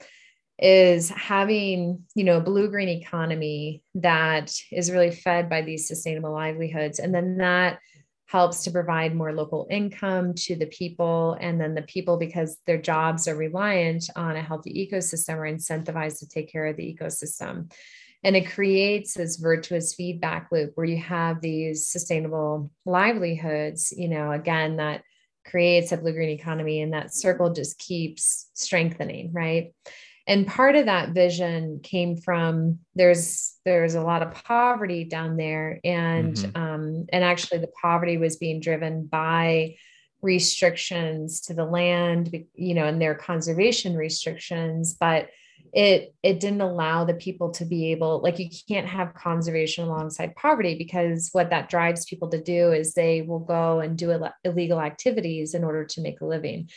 is 0.59 1.11
having 1.11 2.03
you 2.14 2.25
know 2.25 2.40
blue 2.40 2.69
green 2.69 2.88
economy 2.88 3.83
that 3.95 4.53
is 4.73 4.90
really 4.90 5.11
fed 5.11 5.51
by 5.51 5.62
these 5.62 5.87
sustainable 5.87 6.33
livelihoods. 6.33 6.99
And 6.99 7.14
then 7.14 7.38
that 7.38 7.79
helps 8.27 8.64
to 8.64 8.71
provide 8.73 9.14
more 9.14 9.33
local 9.33 9.69
income 9.71 10.35
to 10.35 10.57
the 10.57 10.66
people. 10.66 11.37
And 11.40 11.61
then 11.61 11.75
the 11.75 11.83
people 11.83 12.16
because 12.16 12.59
their 12.66 12.81
jobs 12.81 13.29
are 13.29 13.37
reliant 13.37 14.11
on 14.16 14.35
a 14.35 14.42
healthy 14.42 14.88
ecosystem 14.90 15.37
are 15.37 15.53
incentivized 15.53 16.19
to 16.21 16.29
take 16.29 16.51
care 16.51 16.66
of 16.66 16.77
the 16.77 16.97
ecosystem. 16.99 17.73
And 18.25 18.35
it 18.35 18.51
creates 18.51 19.14
this 19.14 19.37
virtuous 19.37 19.95
feedback 19.95 20.49
loop 20.51 20.73
where 20.75 20.87
you 20.87 20.97
have 20.97 21.40
these 21.40 21.87
sustainable 21.87 22.73
livelihoods 22.85 23.92
you 23.97 24.09
know 24.09 24.33
again 24.33 24.79
that 24.79 25.03
creates 25.46 25.92
a 25.92 25.96
blue 25.96 26.12
green 26.12 26.30
economy 26.30 26.80
and 26.80 26.92
that 26.92 27.14
circle 27.14 27.52
just 27.52 27.78
keeps 27.78 28.50
strengthening 28.54 29.32
right 29.32 29.72
and 30.26 30.46
part 30.46 30.74
of 30.74 30.87
that 30.87 31.11
vision 31.11 31.80
came 31.82 32.16
from 32.16 32.80
there's 32.94 33.54
there's 33.64 33.94
a 33.94 34.02
lot 34.02 34.22
of 34.22 34.35
poverty 34.44 35.04
down 35.04 35.37
there 35.37 35.80
and 35.85 36.35
mm-hmm. 36.35 36.62
um, 36.62 37.06
and 37.12 37.24
actually 37.24 37.61
the 37.61 37.72
poverty 37.80 38.16
was 38.16 38.37
being 38.37 38.61
driven 38.61 39.06
by 39.06 39.76
restrictions 40.22 41.42
to 41.42 41.54
the 41.54 41.64
land 41.64 42.44
you 42.54 42.74
know 42.74 42.87
and 42.87 43.00
their 43.00 43.14
conservation 43.14 43.94
restrictions 43.94 44.96
but 44.98 45.28
it 45.77 46.15
it 46.23 46.41
didn't 46.41 46.62
allow 46.62 47.05
the 47.05 47.12
people 47.12 47.51
to 47.51 47.67
be 47.67 47.93
able 47.93 48.23
like 48.23 48.39
you 48.39 48.49
can't 48.67 48.87
have 48.87 49.12
conservation 49.12 49.85
alongside 49.85 50.35
poverty 50.35 50.75
because 50.75 51.29
what 51.33 51.51
that 51.51 51.69
drives 51.69 52.07
people 52.07 52.31
to 52.31 52.43
do 52.43 52.73
is 52.73 52.95
they 52.95 53.21
will 53.21 53.41
go 53.41 53.81
and 53.81 53.99
do 53.99 54.11
Ill- 54.11 54.33
illegal 54.43 54.81
activities 54.81 55.53
in 55.53 55.62
order 55.62 55.85
to 55.85 56.01
make 56.01 56.23
a 56.23 56.27
living. 56.27 56.71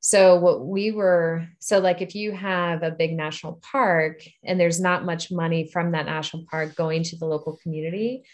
So 0.00 0.36
what 0.36 0.64
we 0.64 0.90
were 0.90 1.46
so 1.58 1.80
like 1.80 2.00
if 2.00 2.14
you 2.14 2.32
have 2.32 2.82
a 2.82 2.90
big 2.90 3.12
national 3.12 3.60
park 3.60 4.22
and 4.42 4.58
there's 4.58 4.80
not 4.80 5.04
much 5.04 5.30
money 5.30 5.68
from 5.70 5.92
that 5.92 6.06
national 6.06 6.46
park 6.50 6.74
going 6.76 7.02
to 7.02 7.16
the 7.16 7.26
local 7.26 7.58
community 7.62 8.24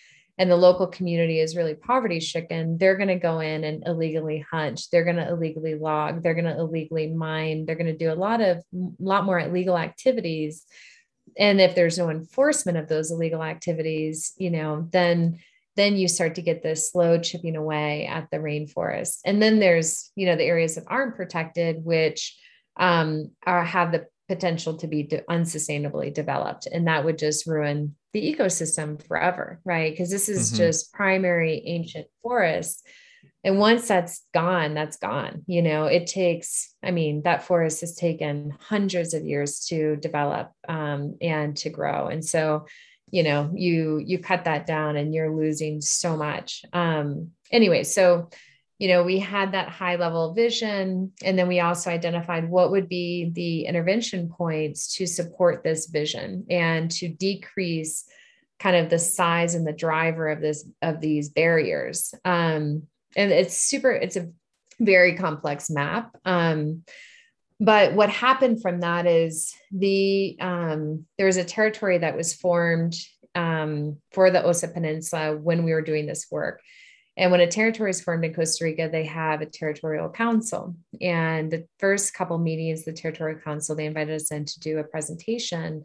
and 0.42 0.50
the 0.50 0.56
local 0.56 0.88
community 0.88 1.38
is 1.38 1.54
really 1.54 1.76
poverty 1.76 2.18
stricken, 2.18 2.76
they're 2.76 2.96
going 2.96 3.06
to 3.06 3.14
go 3.14 3.38
in 3.38 3.62
and 3.62 3.86
illegally 3.86 4.44
hunt. 4.50 4.88
They're 4.90 5.04
going 5.04 5.14
to 5.14 5.28
illegally 5.28 5.76
log. 5.76 6.20
They're 6.20 6.34
going 6.34 6.46
to 6.46 6.58
illegally 6.58 7.06
mine. 7.06 7.64
They're 7.64 7.76
going 7.76 7.86
to 7.86 7.96
do 7.96 8.12
a 8.12 8.18
lot 8.18 8.40
of 8.40 8.60
lot 8.98 9.24
more 9.24 9.38
illegal 9.38 9.78
activities. 9.78 10.66
And 11.38 11.60
if 11.60 11.76
there's 11.76 11.96
no 11.96 12.10
enforcement 12.10 12.76
of 12.76 12.88
those 12.88 13.12
illegal 13.12 13.40
activities, 13.40 14.32
you 14.36 14.50
know, 14.50 14.88
then 14.90 15.38
then 15.76 15.94
you 15.94 16.08
start 16.08 16.34
to 16.34 16.42
get 16.42 16.64
this 16.64 16.90
slow 16.90 17.20
chipping 17.20 17.54
away 17.54 18.06
at 18.06 18.28
the 18.32 18.38
rainforest. 18.38 19.20
And 19.24 19.40
then 19.40 19.60
there's, 19.60 20.10
you 20.16 20.26
know, 20.26 20.34
the 20.34 20.44
areas 20.44 20.74
that 20.74 20.86
aren't 20.88 21.14
protected, 21.14 21.84
which 21.84 22.36
um, 22.76 23.30
are 23.46 23.64
have 23.64 23.92
the 23.92 24.06
potential 24.28 24.78
to 24.78 24.88
be 24.88 25.04
de- 25.04 25.22
unsustainably 25.30 26.12
developed. 26.12 26.66
And 26.66 26.88
that 26.88 27.04
would 27.04 27.16
just 27.16 27.46
ruin 27.46 27.94
the 28.12 28.34
ecosystem 28.34 29.04
forever, 29.06 29.60
right? 29.64 29.92
Because 29.92 30.10
this 30.10 30.28
is 30.28 30.48
mm-hmm. 30.48 30.58
just 30.58 30.92
primary 30.92 31.62
ancient 31.66 32.06
forest. 32.22 32.86
And 33.44 33.58
once 33.58 33.88
that's 33.88 34.22
gone, 34.32 34.74
that's 34.74 34.98
gone. 34.98 35.42
You 35.46 35.62
know, 35.62 35.86
it 35.86 36.06
takes, 36.06 36.74
I 36.82 36.92
mean, 36.92 37.22
that 37.22 37.44
forest 37.44 37.80
has 37.80 37.96
taken 37.96 38.56
hundreds 38.60 39.14
of 39.14 39.24
years 39.24 39.66
to 39.66 39.96
develop 39.96 40.52
um, 40.68 41.16
and 41.20 41.56
to 41.58 41.70
grow. 41.70 42.06
And 42.06 42.24
so, 42.24 42.66
you 43.10 43.22
know, 43.22 43.50
you 43.54 43.98
you 43.98 44.18
cut 44.18 44.44
that 44.44 44.66
down 44.66 44.96
and 44.96 45.14
you're 45.14 45.36
losing 45.36 45.80
so 45.80 46.16
much. 46.16 46.64
Um, 46.72 47.30
anyway, 47.50 47.84
so 47.84 48.30
you 48.82 48.88
know, 48.88 49.04
we 49.04 49.20
had 49.20 49.52
that 49.52 49.68
high 49.68 49.94
level 49.94 50.34
vision. 50.34 51.12
And 51.22 51.38
then 51.38 51.46
we 51.46 51.60
also 51.60 51.88
identified 51.88 52.50
what 52.50 52.72
would 52.72 52.88
be 52.88 53.30
the 53.32 53.66
intervention 53.66 54.28
points 54.28 54.96
to 54.96 55.06
support 55.06 55.62
this 55.62 55.86
vision 55.86 56.46
and 56.50 56.90
to 56.90 57.06
decrease 57.06 58.04
kind 58.58 58.74
of 58.74 58.90
the 58.90 58.98
size 58.98 59.54
and 59.54 59.64
the 59.64 59.72
driver 59.72 60.26
of 60.26 60.40
this 60.40 60.68
of 60.82 61.00
these 61.00 61.28
barriers. 61.28 62.12
Um, 62.24 62.88
and 63.14 63.30
it's 63.30 63.56
super, 63.56 63.92
it's 63.92 64.16
a 64.16 64.32
very 64.80 65.14
complex 65.14 65.70
map. 65.70 66.16
Um, 66.24 66.82
but 67.60 67.94
what 67.94 68.10
happened 68.10 68.62
from 68.62 68.80
that 68.80 69.06
is 69.06 69.54
the 69.70 70.36
um, 70.40 71.06
there 71.18 71.26
was 71.26 71.36
a 71.36 71.44
territory 71.44 71.98
that 71.98 72.16
was 72.16 72.34
formed 72.34 72.96
um, 73.36 73.98
for 74.10 74.32
the 74.32 74.42
Osa 74.42 74.66
Peninsula 74.66 75.36
when 75.36 75.62
we 75.62 75.72
were 75.72 75.82
doing 75.82 76.06
this 76.06 76.26
work. 76.32 76.60
And 77.16 77.30
when 77.30 77.40
a 77.40 77.46
territory 77.46 77.90
is 77.90 78.00
formed 78.00 78.24
in 78.24 78.32
Costa 78.32 78.64
Rica, 78.64 78.88
they 78.90 79.04
have 79.04 79.42
a 79.42 79.46
territorial 79.46 80.08
council. 80.08 80.74
And 81.00 81.50
the 81.50 81.66
first 81.78 82.14
couple 82.14 82.38
meetings, 82.38 82.84
the 82.84 82.92
territorial 82.92 83.40
council, 83.40 83.76
they 83.76 83.86
invited 83.86 84.14
us 84.14 84.32
in 84.32 84.46
to 84.46 84.60
do 84.60 84.78
a 84.78 84.84
presentation, 84.84 85.84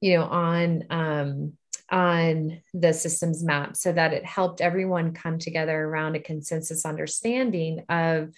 you 0.00 0.16
know, 0.16 0.24
on 0.24 0.84
um, 0.90 1.52
on 1.90 2.60
the 2.72 2.92
systems 2.92 3.44
map, 3.44 3.76
so 3.76 3.92
that 3.92 4.14
it 4.14 4.24
helped 4.24 4.60
everyone 4.60 5.12
come 5.12 5.38
together 5.38 5.84
around 5.84 6.16
a 6.16 6.20
consensus 6.20 6.86
understanding 6.86 7.84
of 7.88 8.30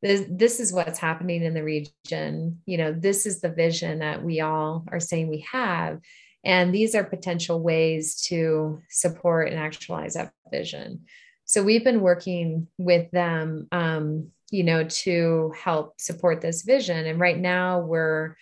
this, 0.00 0.24
this 0.28 0.60
is 0.60 0.72
what's 0.72 0.98
happening 0.98 1.42
in 1.42 1.52
the 1.52 1.62
region. 1.62 2.60
You 2.64 2.78
know, 2.78 2.92
this 2.92 3.26
is 3.26 3.40
the 3.40 3.50
vision 3.50 3.98
that 3.98 4.22
we 4.22 4.40
all 4.40 4.84
are 4.90 5.00
saying 5.00 5.28
we 5.28 5.46
have. 5.50 6.00
And 6.44 6.74
these 6.74 6.94
are 6.94 7.04
potential 7.04 7.60
ways 7.60 8.20
to 8.22 8.80
support 8.88 9.48
and 9.48 9.58
actualize 9.58 10.14
that 10.14 10.32
vision. 10.50 11.04
So 11.52 11.62
we've 11.62 11.84
been 11.84 12.00
working 12.00 12.66
with 12.78 13.10
them, 13.10 13.68
um, 13.72 14.28
you 14.50 14.64
know, 14.64 14.84
to 14.84 15.52
help 15.54 16.00
support 16.00 16.40
this 16.40 16.62
vision. 16.62 17.04
And 17.04 17.20
right 17.20 17.38
now 17.38 17.80
we're, 17.80 18.36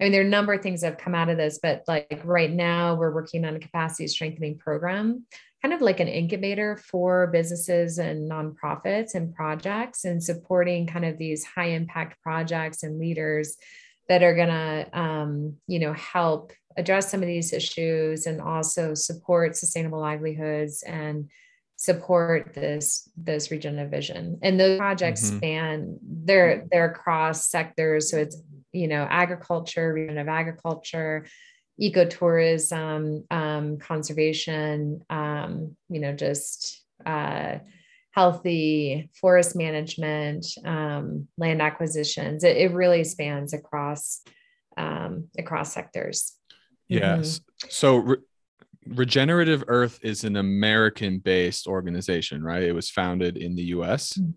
I 0.00 0.04
mean, 0.04 0.12
there 0.12 0.22
are 0.22 0.24
a 0.24 0.28
number 0.28 0.52
of 0.52 0.62
things 0.62 0.80
that 0.80 0.90
have 0.90 0.98
come 0.98 1.16
out 1.16 1.28
of 1.28 1.36
this, 1.36 1.58
but 1.60 1.82
like 1.88 2.22
right 2.22 2.52
now 2.52 2.94
we're 2.94 3.12
working 3.12 3.44
on 3.44 3.56
a 3.56 3.58
capacity 3.58 4.06
strengthening 4.06 4.58
program, 4.58 5.26
kind 5.60 5.74
of 5.74 5.80
like 5.80 5.98
an 5.98 6.06
incubator 6.06 6.76
for 6.76 7.26
businesses 7.32 7.98
and 7.98 8.30
nonprofits 8.30 9.16
and 9.16 9.34
projects 9.34 10.04
and 10.04 10.22
supporting 10.22 10.86
kind 10.86 11.04
of 11.04 11.18
these 11.18 11.44
high 11.44 11.70
impact 11.70 12.22
projects 12.22 12.84
and 12.84 13.00
leaders 13.00 13.56
that 14.08 14.22
are 14.22 14.36
going 14.36 14.48
to, 14.48 14.86
um, 14.96 15.56
you 15.66 15.80
know, 15.80 15.94
help 15.94 16.52
address 16.76 17.10
some 17.10 17.22
of 17.22 17.26
these 17.26 17.52
issues 17.52 18.26
and 18.26 18.40
also 18.40 18.94
support 18.94 19.56
sustainable 19.56 20.00
livelihoods 20.00 20.84
and 20.84 21.28
support 21.76 22.54
this 22.54 23.08
this 23.16 23.50
regenerative 23.50 23.90
vision. 23.90 24.38
And 24.42 24.58
those 24.58 24.78
projects 24.78 25.26
mm-hmm. 25.26 25.36
span 25.38 25.98
they're 26.02 26.66
they're 26.70 26.90
across 26.90 27.48
sectors. 27.48 28.10
So 28.10 28.18
it's 28.18 28.40
you 28.72 28.88
know 28.88 29.06
agriculture 29.08 29.92
regenerative 29.92 30.28
agriculture 30.28 31.26
ecotourism 31.80 33.24
um, 33.32 33.78
conservation 33.78 35.02
um, 35.10 35.76
you 35.88 36.00
know 36.00 36.12
just 36.12 36.82
uh, 37.04 37.58
healthy 38.12 39.10
forest 39.20 39.56
management 39.56 40.46
um, 40.64 41.26
land 41.38 41.60
acquisitions. 41.60 42.44
It, 42.44 42.56
it, 42.58 42.72
really 42.72 43.04
spans 43.04 43.52
across 43.52 44.20
um, 44.76 45.28
across 45.38 45.72
sectors. 45.72 46.34
Yes. 46.88 47.38
Mm-hmm. 47.38 47.68
so 47.70 47.96
re- 47.96 48.16
Regenerative 48.86 49.64
Earth 49.68 49.98
is 50.02 50.24
an 50.24 50.36
American 50.36 51.18
based 51.18 51.66
organization, 51.66 52.42
right? 52.42 52.62
It 52.62 52.72
was 52.72 52.90
founded 52.90 53.36
in 53.36 53.54
the 53.54 53.64
US. 53.64 54.14
Mm. 54.14 54.34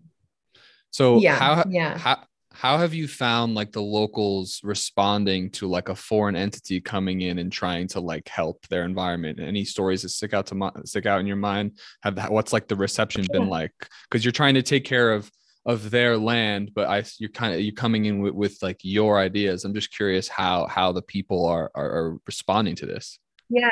So 0.90 1.18
yeah, 1.18 1.36
how 1.36 1.64
yeah. 1.68 1.98
how 1.98 2.22
how 2.52 2.78
have 2.78 2.94
you 2.94 3.06
found 3.06 3.54
like 3.54 3.70
the 3.72 3.82
locals 3.82 4.60
responding 4.62 5.50
to 5.50 5.68
like 5.68 5.90
a 5.90 5.94
foreign 5.94 6.36
entity 6.36 6.80
coming 6.80 7.20
in 7.20 7.38
and 7.38 7.52
trying 7.52 7.86
to 7.88 8.00
like 8.00 8.26
help 8.28 8.66
their 8.68 8.84
environment 8.84 9.38
any 9.38 9.62
stories 9.62 10.00
that 10.00 10.08
stick 10.08 10.32
out 10.32 10.46
to 10.46 10.54
my, 10.54 10.70
stick 10.86 11.04
out 11.04 11.20
in 11.20 11.26
your 11.26 11.36
mind 11.36 11.78
have 12.02 12.14
that, 12.14 12.32
what's 12.32 12.54
like 12.54 12.66
the 12.66 12.74
reception 12.74 13.26
been 13.30 13.50
like 13.50 13.72
because 14.08 14.24
you're 14.24 14.32
trying 14.32 14.54
to 14.54 14.62
take 14.62 14.86
care 14.86 15.12
of 15.12 15.30
of 15.66 15.90
their 15.90 16.16
land, 16.16 16.70
but 16.74 16.88
I 16.88 17.04
you're 17.18 17.28
kind 17.28 17.52
of 17.52 17.60
you're 17.60 17.74
coming 17.74 18.04
in 18.04 18.20
with, 18.20 18.34
with 18.34 18.62
like 18.62 18.78
your 18.82 19.18
ideas. 19.18 19.64
I'm 19.64 19.74
just 19.74 19.92
curious 19.92 20.28
how 20.28 20.66
how 20.68 20.92
the 20.92 21.02
people 21.02 21.44
are, 21.44 21.70
are 21.74 21.90
are 21.90 22.18
responding 22.24 22.76
to 22.76 22.86
this. 22.86 23.18
Yeah. 23.50 23.68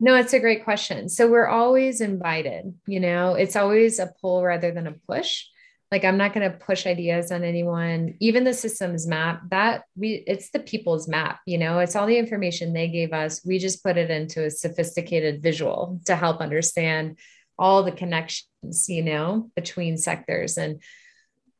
No, 0.00 0.16
it's 0.16 0.32
a 0.32 0.40
great 0.40 0.64
question. 0.64 1.08
So 1.08 1.30
we're 1.30 1.46
always 1.46 2.00
invited, 2.00 2.74
you 2.86 3.00
know, 3.00 3.34
it's 3.34 3.56
always 3.56 3.98
a 3.98 4.12
pull 4.20 4.42
rather 4.42 4.70
than 4.70 4.86
a 4.86 4.94
push. 5.08 5.44
Like 5.92 6.04
I'm 6.04 6.16
not 6.16 6.34
going 6.34 6.50
to 6.50 6.58
push 6.58 6.86
ideas 6.86 7.30
on 7.30 7.44
anyone. 7.44 8.16
Even 8.18 8.42
the 8.42 8.52
systems 8.52 9.06
map 9.06 9.42
that 9.50 9.84
we 9.96 10.24
it's 10.26 10.50
the 10.50 10.58
people's 10.58 11.06
map, 11.06 11.38
you 11.46 11.56
know, 11.56 11.78
it's 11.78 11.94
all 11.94 12.06
the 12.06 12.18
information 12.18 12.72
they 12.72 12.88
gave 12.88 13.12
us. 13.12 13.44
We 13.46 13.58
just 13.58 13.82
put 13.84 13.96
it 13.96 14.10
into 14.10 14.44
a 14.44 14.50
sophisticated 14.50 15.42
visual 15.42 16.00
to 16.06 16.16
help 16.16 16.40
understand 16.40 17.18
all 17.56 17.84
the 17.84 17.92
connections, 17.92 18.88
you 18.88 19.04
know, 19.04 19.50
between 19.54 19.96
sectors 19.96 20.58
and 20.58 20.82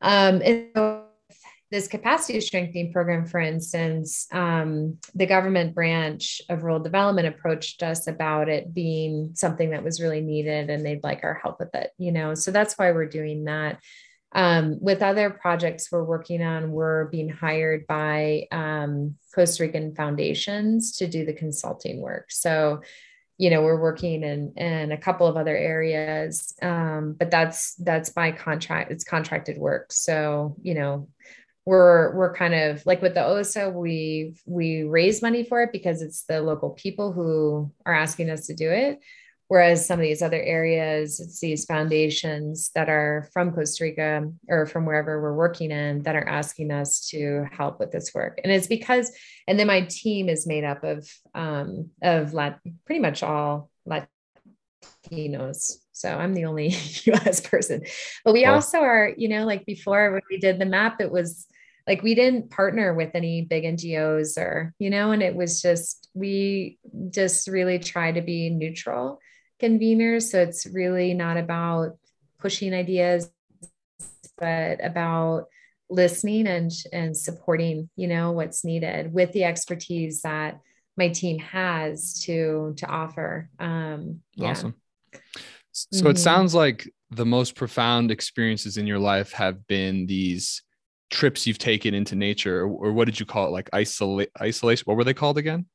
um, 0.01 0.41
and 0.43 0.67
so 0.75 1.04
this 1.71 1.87
capacity 1.87 2.39
strengthening 2.41 2.93
program, 2.93 3.25
for 3.25 3.39
instance, 3.39 4.27
um, 4.31 4.97
the 5.15 5.25
government 5.25 5.73
branch 5.73 6.41
of 6.49 6.63
rural 6.63 6.79
development 6.79 7.27
approached 7.27 7.81
us 7.81 8.07
about 8.07 8.49
it 8.49 8.73
being 8.73 9.31
something 9.33 9.71
that 9.71 9.83
was 9.83 9.99
really 9.99 10.21
needed 10.21 10.69
and 10.69 10.85
they'd 10.85 11.03
like 11.03 11.23
our 11.23 11.33
help 11.33 11.59
with 11.59 11.73
it, 11.73 11.91
you 11.97 12.11
know. 12.11 12.35
So 12.35 12.51
that's 12.51 12.75
why 12.75 12.91
we're 12.91 13.07
doing 13.07 13.45
that. 13.45 13.79
Um, 14.31 14.77
with 14.81 15.01
other 15.01 15.29
projects 15.29 15.91
we're 15.91 16.03
working 16.03 16.43
on, 16.43 16.71
we're 16.71 17.05
being 17.05 17.29
hired 17.29 17.87
by 17.87 18.47
um, 18.51 19.15
Costa 19.33 19.63
Rican 19.63 19.95
foundations 19.95 20.97
to 20.97 21.07
do 21.07 21.25
the 21.25 21.33
consulting 21.33 21.99
work. 22.01 22.31
So 22.31 22.81
you 23.37 23.49
know 23.49 23.61
we're 23.61 23.79
working 23.79 24.23
in 24.23 24.53
in 24.55 24.91
a 24.93 24.97
couple 24.97 25.27
of 25.27 25.35
other 25.35 25.55
areas 25.55 26.53
um, 26.61 27.15
but 27.19 27.29
that's 27.29 27.75
that's 27.75 28.09
by 28.09 28.31
contract 28.31 28.91
it's 28.91 29.03
contracted 29.03 29.57
work 29.57 29.91
so 29.91 30.55
you 30.61 30.73
know 30.73 31.09
we're 31.65 32.15
we're 32.15 32.33
kind 32.33 32.53
of 32.53 32.85
like 32.85 33.01
with 33.01 33.15
the 33.15 33.25
osa 33.25 33.69
we 33.69 34.35
we 34.45 34.83
raise 34.83 35.21
money 35.21 35.43
for 35.43 35.63
it 35.63 35.71
because 35.71 36.01
it's 36.01 36.23
the 36.23 36.41
local 36.41 36.69
people 36.71 37.11
who 37.11 37.71
are 37.85 37.93
asking 37.93 38.29
us 38.29 38.47
to 38.47 38.53
do 38.53 38.69
it 38.69 38.99
Whereas 39.47 39.85
some 39.85 39.99
of 39.99 40.03
these 40.03 40.23
other 40.23 40.41
areas, 40.41 41.19
it's 41.19 41.39
these 41.39 41.65
foundations 41.65 42.71
that 42.73 42.89
are 42.89 43.29
from 43.31 43.53
Costa 43.53 43.83
Rica 43.83 44.31
or 44.47 44.65
from 44.65 44.87
wherever 44.87 45.21
we're 45.21 45.35
working 45.35 45.69
in 45.69 46.01
that 46.03 46.15
are 46.15 46.27
asking 46.27 46.71
us 46.71 47.07
to 47.09 47.45
help 47.51 47.79
with 47.79 47.91
this 47.91 48.11
work. 48.15 48.41
And 48.43 48.51
it's 48.51 48.65
because, 48.65 49.11
and 49.47 49.59
then 49.59 49.67
my 49.67 49.81
team 49.81 50.29
is 50.29 50.47
made 50.47 50.63
up 50.63 50.83
of 50.83 51.07
um, 51.35 51.91
of 52.01 52.33
Lat- 52.33 52.59
pretty 52.85 53.01
much 53.01 53.21
all 53.21 53.69
Latinos. 53.87 55.73
So 55.91 56.09
I'm 56.09 56.33
the 56.33 56.45
only 56.45 56.69
US 57.05 57.39
person. 57.39 57.85
But 58.23 58.33
we 58.33 58.45
also 58.45 58.79
are, 58.79 59.13
you 59.15 59.29
know, 59.29 59.45
like 59.45 59.63
before 59.67 60.11
when 60.11 60.23
we 60.27 60.39
did 60.39 60.57
the 60.57 60.65
map, 60.65 60.99
it 61.01 61.11
was 61.11 61.45
like 61.87 62.01
we 62.01 62.15
didn't 62.15 62.49
partner 62.49 62.93
with 62.93 63.11
any 63.13 63.43
big 63.43 63.63
NGOs 63.63 64.37
or, 64.37 64.73
you 64.79 64.89
know, 64.89 65.11
and 65.11 65.21
it 65.21 65.35
was 65.35 65.61
just, 65.61 66.09
we 66.13 66.79
just 67.09 67.47
really 67.47 67.79
try 67.79 68.11
to 68.11 68.21
be 68.21 68.49
neutral 68.49 69.19
conveners. 69.61 70.23
So 70.23 70.41
it's 70.41 70.65
really 70.65 71.13
not 71.13 71.37
about 71.37 71.97
pushing 72.39 72.73
ideas, 72.73 73.31
but 74.37 74.83
about 74.83 75.45
listening 75.89 76.47
and 76.47 76.71
and 76.91 77.15
supporting, 77.15 77.89
you 77.95 78.07
know, 78.07 78.31
what's 78.31 78.65
needed 78.65 79.13
with 79.13 79.31
the 79.33 79.43
expertise 79.43 80.21
that 80.23 80.59
my 80.97 81.09
team 81.09 81.39
has 81.39 82.21
to 82.21 82.73
to 82.77 82.87
offer. 82.87 83.49
Um, 83.59 84.21
yeah. 84.33 84.49
Awesome. 84.49 84.75
So 85.71 85.97
mm-hmm. 85.97 86.07
it 86.11 86.17
sounds 86.17 86.55
like 86.55 86.89
the 87.11 87.25
most 87.25 87.55
profound 87.55 88.11
experiences 88.11 88.77
in 88.77 88.87
your 88.87 88.99
life 88.99 89.33
have 89.33 89.67
been 89.67 90.05
these 90.07 90.63
trips 91.09 91.45
you've 91.45 91.57
taken 91.57 91.93
into 91.93 92.15
nature, 92.15 92.61
or, 92.61 92.87
or 92.87 92.93
what 92.93 93.05
did 93.05 93.19
you 93.19 93.25
call 93.25 93.47
it? 93.47 93.51
Like 93.51 93.69
isolate 93.73 94.29
isolation. 94.39 94.83
What 94.85 94.97
were 94.97 95.03
they 95.03 95.13
called 95.13 95.37
again? 95.37 95.65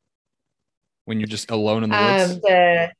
When 1.04 1.18
you're 1.18 1.26
just 1.26 1.50
alone 1.50 1.84
in 1.84 1.90
the 1.90 1.96
um, 1.96 2.28
woods. 2.28 2.40
The 2.40 2.92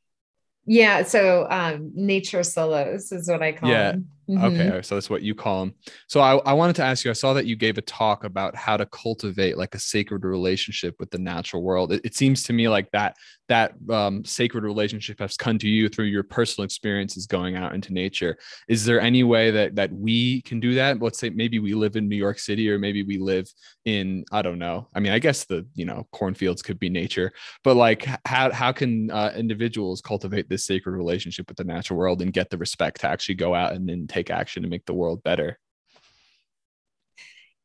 yeah. 0.67 1.03
So 1.05 1.47
um, 1.51 1.93
nature 1.95 2.43
solos 2.43 3.13
is 3.13 3.29
what 3.29 3.43
I 3.43 3.53
call 3.53 3.71
yeah. 3.71 3.93
them. 3.93 4.09
Mm-hmm. 4.31 4.45
Okay, 4.45 4.83
so 4.83 4.95
that's 4.95 5.11
what 5.11 5.23
you 5.23 5.35
call 5.35 5.61
them. 5.61 5.75
So 6.07 6.21
I, 6.21 6.37
I 6.37 6.53
wanted 6.53 6.77
to 6.77 6.85
ask 6.85 7.05
you. 7.05 7.11
I 7.11 7.15
saw 7.15 7.33
that 7.35 7.47
you 7.47 7.57
gave 7.57 7.79
a 7.79 7.83
talk 7.83 8.25
about 8.25 8.55
how 8.55 8.77
to 8.77 8.87
cultivate 8.87 9.59
like 9.59 9.75
a 9.75 9.79
sacred 9.79 10.25
relationship 10.25 10.95
with 11.01 11.11
the 11.11 11.19
natural 11.19 11.63
world. 11.63 11.93
It, 11.93 12.03
it 12.05 12.15
seems 12.15 12.45
to 12.45 12.53
me 12.53 12.69
like 12.69 12.91
that 12.93 13.17
that 13.49 13.75
um, 13.91 14.25
sacred 14.25 14.63
relationship 14.63 15.19
has 15.19 15.37
come 15.37 15.59
to 15.59 15.69
you 15.69 15.89
through 15.89 16.05
your 16.05 16.23
personal 16.23 16.65
experiences 16.65 17.27
going 17.27 17.57
out 17.57 17.75
into 17.75 17.93
nature. 17.93 18.39
Is 18.69 18.85
there 18.85 19.01
any 19.01 19.25
way 19.25 19.51
that 19.51 19.75
that 19.75 19.93
we 19.93 20.43
can 20.43 20.61
do 20.61 20.75
that? 20.75 21.03
Let's 21.03 21.19
say 21.19 21.31
maybe 21.31 21.59
we 21.59 21.75
live 21.75 21.97
in 21.97 22.09
New 22.09 22.17
York 22.17 22.39
City, 22.39 22.71
or 22.71 22.79
maybe 22.79 23.03
we 23.03 23.19
live 23.19 23.51
in 23.85 24.25
I 24.31 24.43
don't 24.43 24.59
know. 24.59 24.89
I 24.95 25.01
mean, 25.01 25.13
I 25.13 25.19
guess 25.19 25.45
the 25.45 25.67
you 25.75 25.85
know 25.85 26.07
cornfields 26.13 26.63
could 26.63 26.79
be 26.79 26.89
nature, 26.89 27.33
but 27.65 27.77
like 27.77 28.07
how 28.25 28.53
how 28.53 28.71
can 28.71 29.11
uh, 29.11 29.33
individuals 29.35 30.01
cultivate 30.01 30.49
this 30.49 30.65
sacred 30.65 30.93
relationship 30.93 31.49
with 31.49 31.57
the 31.57 31.65
natural 31.65 31.99
world 31.99 32.23
and 32.23 32.33
get 32.33 32.51
the 32.51 32.59
respect 32.59 33.01
to 33.01 33.09
actually 33.09 33.35
go 33.35 33.55
out 33.55 33.73
and 33.73 33.89
then 33.89 34.07
take 34.07 34.20
take 34.21 34.31
action 34.31 34.63
to 34.63 34.69
make 34.69 34.87
the 34.87 34.95
world 34.95 35.23
better? 35.23 35.59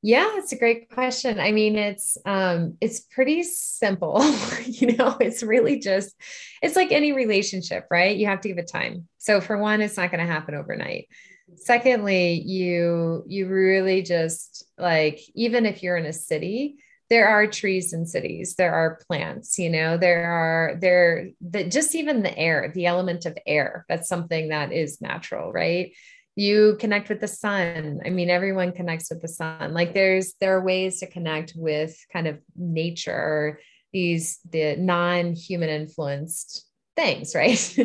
Yeah, 0.02 0.38
it's 0.38 0.52
a 0.52 0.56
great 0.56 0.91
question. 0.91 1.39
I 1.39 1.52
mean, 1.52 1.76
it's 1.78 2.15
um 2.26 2.78
it's 2.80 3.00
pretty 3.00 3.41
simple. 3.41 4.22
you 4.65 4.96
know, 4.96 5.18
it's 5.20 5.41
really 5.41 5.80
just 5.80 6.15
it's 6.62 6.76
like 6.76 6.91
any 6.91 7.12
relationship, 7.12 7.88
right? 7.89 8.15
You 8.15 8.28
have 8.28 8.41
to 8.41 8.48
give 8.48 8.60
it 8.60 8.70
time. 8.72 9.08
So 9.18 9.41
for 9.41 9.58
one, 9.58 9.82
it's 9.82 9.98
not 9.98 10.12
going 10.12 10.26
to 10.26 10.32
happen 10.32 10.54
overnight. 10.54 11.08
Secondly, 11.56 12.39
you 12.41 13.24
you 13.28 13.48
really 13.48 14.04
just 14.04 14.65
like 14.78 15.22
even 15.34 15.65
if 15.65 15.82
you're 15.82 15.98
in 15.98 16.06
a 16.06 16.13
city, 16.13 16.78
there 17.10 17.28
are 17.28 17.48
trees 17.48 17.94
in 17.94 18.06
cities 18.06 18.56
there 18.56 18.74
are 18.74 19.00
plants 19.08 19.60
you 19.60 19.70
know 19.70 19.98
there 19.98 20.32
are 20.32 20.76
there 20.80 21.30
that 21.41 21.70
just 21.72 21.94
even 21.94 22.24
the 22.24 22.38
air 22.38 22.72
the 22.74 22.88
element 22.88 23.26
of 23.26 23.38
air 23.46 23.86
that's 23.88 24.10
something 24.10 24.50
that 24.50 24.72
is 24.72 25.02
natural 25.02 25.52
right 25.52 25.94
you 26.36 26.78
connect 26.80 27.10
with 27.10 27.21
the 27.21 27.28
sun. 27.28 28.02
I 28.06 28.10
mean 28.10 28.30
everyone 28.30 28.74
connects 28.74 29.10
with 29.10 29.21
the 29.21 29.28
sun. 29.28 29.74
Like 29.74 29.93
there's 29.93 30.34
there 30.39 30.58
are 30.58 30.63
ways 30.63 31.00
to 31.00 31.08
connect 31.08 31.54
with 31.56 31.98
kind 32.12 32.28
of 32.28 32.39
nature 32.56 33.60
these 33.93 34.39
the 34.50 34.76
non-human 34.76 35.69
influenced 35.69 36.65
things 36.95 37.34
right? 37.36 37.78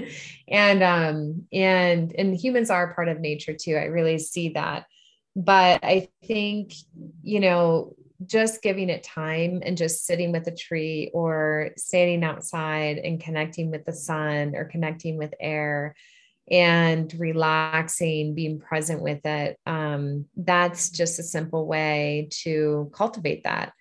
And 0.48 0.82
um 0.82 1.46
and 1.52 2.12
and 2.16 2.34
humans 2.34 2.70
are 2.70 2.94
part 2.94 3.08
of 3.08 3.20
nature 3.20 3.54
too. 3.54 3.76
I 3.76 3.84
really 3.84 4.18
see 4.18 4.50
that. 4.50 4.86
But 5.36 5.84
i 5.84 6.08
think 6.26 6.72
you 7.22 7.38
know 7.38 7.94
just 8.26 8.62
giving 8.62 8.90
it 8.90 9.02
time 9.02 9.62
and 9.64 9.78
just 9.78 10.04
sitting 10.04 10.32
with 10.32 10.46
a 10.46 10.54
tree 10.54 11.10
or 11.14 11.70
standing 11.76 12.22
outside 12.22 12.98
and 12.98 13.20
connecting 13.20 13.70
with 13.70 13.84
the 13.86 13.92
sun 13.92 14.54
or 14.54 14.64
connecting 14.66 15.16
with 15.16 15.32
air 15.40 15.94
and 16.50 17.12
relaxing, 17.18 18.34
being 18.34 18.58
present 18.58 19.02
with 19.02 19.24
it. 19.24 19.58
Um, 19.66 20.26
that's 20.36 20.90
just 20.90 21.18
a 21.18 21.22
simple 21.22 21.66
way 21.66 22.28
to 22.42 22.90
cultivate 22.92 23.44
that. 23.44 23.72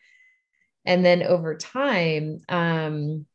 And 0.86 1.03
then 1.03 1.23
over 1.23 1.55
time, 1.55 2.41
um, 2.47 3.25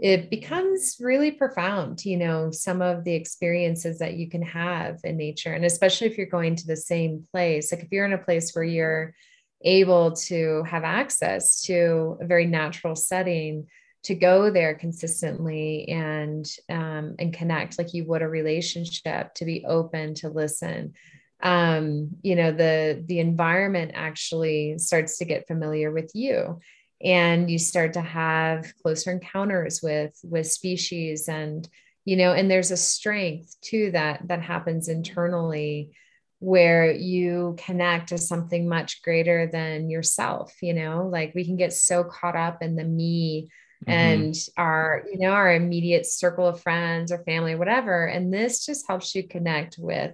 it 0.00 0.30
becomes 0.30 0.96
really 1.00 1.32
profound, 1.32 2.04
you 2.04 2.16
know, 2.16 2.50
some 2.50 2.80
of 2.82 3.04
the 3.04 3.14
experiences 3.14 3.98
that 3.98 4.14
you 4.14 4.30
can 4.30 4.42
have 4.42 5.00
in 5.04 5.16
nature. 5.16 5.52
And 5.52 5.64
especially 5.64 6.06
if 6.06 6.16
you're 6.16 6.26
going 6.26 6.56
to 6.56 6.66
the 6.66 6.76
same 6.76 7.26
place, 7.32 7.72
like 7.72 7.82
if 7.82 7.88
you're 7.90 8.06
in 8.06 8.12
a 8.12 8.18
place 8.18 8.52
where 8.54 8.64
you're 8.64 9.14
able 9.62 10.12
to 10.12 10.62
have 10.64 10.84
access 10.84 11.62
to 11.62 12.16
a 12.20 12.26
very 12.26 12.46
natural 12.46 12.94
setting, 12.94 13.66
to 14.04 14.14
go 14.14 14.50
there 14.50 14.74
consistently 14.74 15.88
and 15.88 16.48
um, 16.68 17.16
and 17.18 17.34
connect 17.34 17.78
like 17.78 17.94
you 17.94 18.04
would 18.06 18.22
a 18.22 18.28
relationship 18.28 19.34
to 19.34 19.44
be 19.44 19.64
open 19.66 20.14
to 20.14 20.28
listen. 20.28 20.94
Um, 21.40 22.10
you 22.22 22.34
know 22.34 22.52
the 22.52 23.04
the 23.06 23.20
environment 23.20 23.92
actually 23.94 24.78
starts 24.78 25.18
to 25.18 25.24
get 25.24 25.46
familiar 25.46 25.90
with 25.92 26.10
you 26.14 26.58
and 27.02 27.48
you 27.48 27.58
start 27.58 27.92
to 27.92 28.00
have 28.00 28.72
closer 28.82 29.12
encounters 29.12 29.80
with 29.80 30.18
with 30.24 30.50
species 30.50 31.28
and 31.28 31.68
you 32.04 32.16
know 32.16 32.32
and 32.32 32.50
there's 32.50 32.72
a 32.72 32.76
strength 32.76 33.54
too 33.60 33.92
that 33.92 34.26
that 34.26 34.42
happens 34.42 34.88
internally 34.88 35.92
where 36.40 36.90
you 36.90 37.54
connect 37.56 38.08
to 38.08 38.18
something 38.18 38.68
much 38.68 39.02
greater 39.02 39.46
than 39.46 39.90
yourself 39.90 40.54
you 40.60 40.74
know? 40.74 41.08
Like 41.10 41.32
we 41.36 41.44
can 41.44 41.56
get 41.56 41.72
so 41.72 42.02
caught 42.02 42.36
up 42.36 42.62
in 42.62 42.74
the 42.74 42.84
me 42.84 43.48
mm-hmm. 43.86 43.90
and 43.90 44.34
our 44.56 45.04
you 45.10 45.18
know 45.18 45.30
our 45.30 45.52
immediate 45.54 46.06
circle 46.06 46.46
of 46.46 46.60
friends 46.60 47.12
or 47.12 47.18
family 47.24 47.54
whatever 47.54 48.06
and 48.06 48.32
this 48.32 48.64
just 48.64 48.86
helps 48.88 49.14
you 49.14 49.26
connect 49.26 49.76
with 49.78 50.12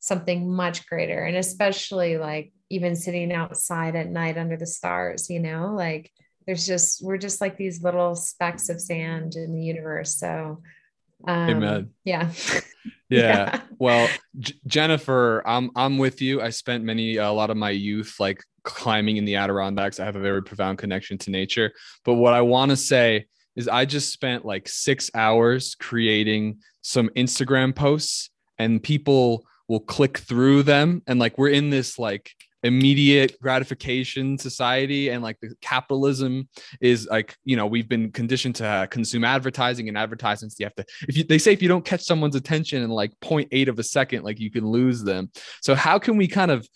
something 0.00 0.50
much 0.50 0.86
greater 0.86 1.24
and 1.24 1.36
especially 1.36 2.18
like 2.18 2.52
even 2.70 2.96
sitting 2.96 3.32
outside 3.32 3.96
at 3.96 4.08
night 4.08 4.36
under 4.36 4.56
the 4.56 4.66
stars 4.66 5.30
you 5.30 5.40
know 5.40 5.74
like 5.74 6.10
there's 6.46 6.66
just 6.66 7.04
we're 7.04 7.18
just 7.18 7.40
like 7.40 7.56
these 7.56 7.82
little 7.82 8.14
specks 8.14 8.68
of 8.68 8.80
sand 8.80 9.34
in 9.34 9.52
the 9.52 9.62
universe 9.62 10.14
so 10.16 10.60
um, 11.26 11.50
Amen. 11.50 11.90
yeah 12.04 12.30
yeah. 13.08 13.60
well, 13.78 14.08
J- 14.38 14.54
Jennifer, 14.66 15.42
I'm 15.46 15.70
I'm 15.76 15.98
with 15.98 16.20
you. 16.20 16.40
I 16.40 16.50
spent 16.50 16.84
many 16.84 17.16
a 17.16 17.30
lot 17.30 17.50
of 17.50 17.56
my 17.56 17.70
youth 17.70 18.16
like 18.18 18.42
climbing 18.66 19.16
in 19.16 19.24
the 19.24 19.36
Adirondacks. 19.36 19.98
I 19.98 20.04
have 20.04 20.16
a 20.16 20.20
very 20.20 20.42
profound 20.42 20.76
connection 20.76 21.16
to 21.18 21.30
nature. 21.30 21.72
But 22.04 22.14
what 22.14 22.34
I 22.34 22.42
want 22.42 22.70
to 22.70 22.76
say 22.76 23.26
is 23.54 23.68
I 23.68 23.86
just 23.86 24.12
spent 24.12 24.44
like 24.44 24.68
6 24.68 25.10
hours 25.14 25.74
creating 25.76 26.58
some 26.82 27.08
Instagram 27.16 27.74
posts 27.74 28.28
and 28.58 28.82
people 28.82 29.46
will 29.68 29.80
click 29.80 30.18
through 30.18 30.64
them 30.64 31.02
and 31.06 31.18
like 31.18 31.38
we're 31.38 31.48
in 31.48 31.70
this 31.70 31.98
like 31.98 32.32
immediate 32.62 33.40
gratification 33.40 34.36
society 34.38 35.10
and 35.10 35.22
like 35.22 35.38
the 35.40 35.54
capitalism 35.60 36.48
is 36.80 37.06
like 37.10 37.36
you 37.44 37.54
know 37.54 37.66
we've 37.66 37.88
been 37.88 38.10
conditioned 38.10 38.56
to 38.56 38.66
uh, 38.66 38.86
consume 38.86 39.24
advertising 39.24 39.88
and 39.88 39.96
advertisements 39.96 40.56
you 40.58 40.66
have 40.66 40.74
to 40.74 40.84
if 41.08 41.16
you, 41.16 41.24
they 41.24 41.38
say 41.38 41.52
if 41.52 41.62
you 41.62 41.68
don't 41.68 41.84
catch 41.84 42.02
someone's 42.02 42.34
attention 42.34 42.82
in 42.82 42.90
like 42.90 43.12
0.8 43.22 43.68
of 43.68 43.78
a 43.78 43.82
second 43.82 44.24
like 44.24 44.40
you 44.40 44.50
can 44.50 44.66
lose 44.66 45.02
them 45.04 45.30
so 45.60 45.74
how 45.74 45.98
can 45.98 46.16
we 46.16 46.26
kind 46.26 46.50
of 46.50 46.66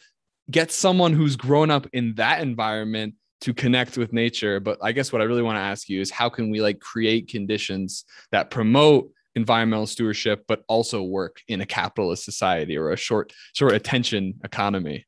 get 0.50 0.72
someone 0.72 1.12
who's 1.12 1.36
grown 1.36 1.70
up 1.70 1.86
in 1.92 2.14
that 2.14 2.40
environment 2.40 3.14
to 3.40 3.54
connect 3.54 3.96
with 3.96 4.12
nature 4.12 4.60
but 4.60 4.78
i 4.82 4.92
guess 4.92 5.12
what 5.12 5.22
i 5.22 5.24
really 5.24 5.42
want 5.42 5.56
to 5.56 5.60
ask 5.60 5.88
you 5.88 6.00
is 6.00 6.10
how 6.10 6.28
can 6.28 6.50
we 6.50 6.60
like 6.60 6.80
create 6.80 7.28
conditions 7.28 8.04
that 8.32 8.50
promote 8.50 9.10
environmental 9.34 9.86
stewardship 9.86 10.44
but 10.48 10.62
also 10.68 11.02
work 11.02 11.40
in 11.48 11.60
a 11.60 11.66
capitalist 11.66 12.24
society 12.24 12.76
or 12.76 12.90
a 12.90 12.96
short 12.96 13.32
short 13.54 13.72
attention 13.72 14.34
economy 14.44 15.06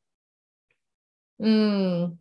Mm. 1.41 2.17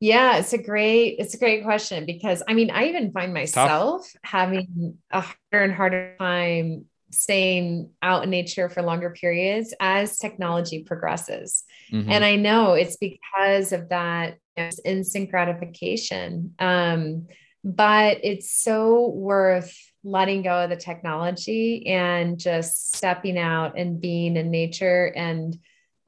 Yeah, 0.00 0.36
it's 0.36 0.52
a 0.52 0.58
great 0.58 1.16
it's 1.18 1.34
a 1.34 1.38
great 1.38 1.64
question 1.64 2.04
because 2.04 2.42
I 2.46 2.54
mean 2.54 2.70
I 2.70 2.88
even 2.88 3.12
find 3.12 3.32
myself 3.32 4.02
Tough. 4.02 4.16
having 4.22 4.98
a 5.10 5.20
harder 5.20 5.64
and 5.64 5.72
harder 5.72 6.16
time 6.18 6.86
staying 7.16 7.90
out 8.02 8.24
in 8.24 8.30
nature 8.30 8.68
for 8.68 8.82
longer 8.82 9.10
periods 9.10 9.74
as 9.80 10.18
technology 10.18 10.82
progresses. 10.82 11.64
Mm-hmm. 11.92 12.10
And 12.10 12.24
I 12.24 12.36
know 12.36 12.74
it's 12.74 12.96
because 12.96 13.72
of 13.72 13.88
that 13.90 14.38
you 14.56 14.64
know, 14.64 14.70
instant 14.84 15.30
gratification. 15.30 16.54
Um, 16.58 17.26
but 17.64 18.20
it's 18.22 18.50
so 18.50 19.08
worth 19.08 19.76
letting 20.04 20.42
go 20.42 20.64
of 20.64 20.70
the 20.70 20.76
technology 20.76 21.86
and 21.88 22.38
just 22.38 22.94
stepping 22.94 23.36
out 23.36 23.76
and 23.76 24.00
being 24.00 24.36
in 24.36 24.50
nature 24.50 25.12
and 25.16 25.58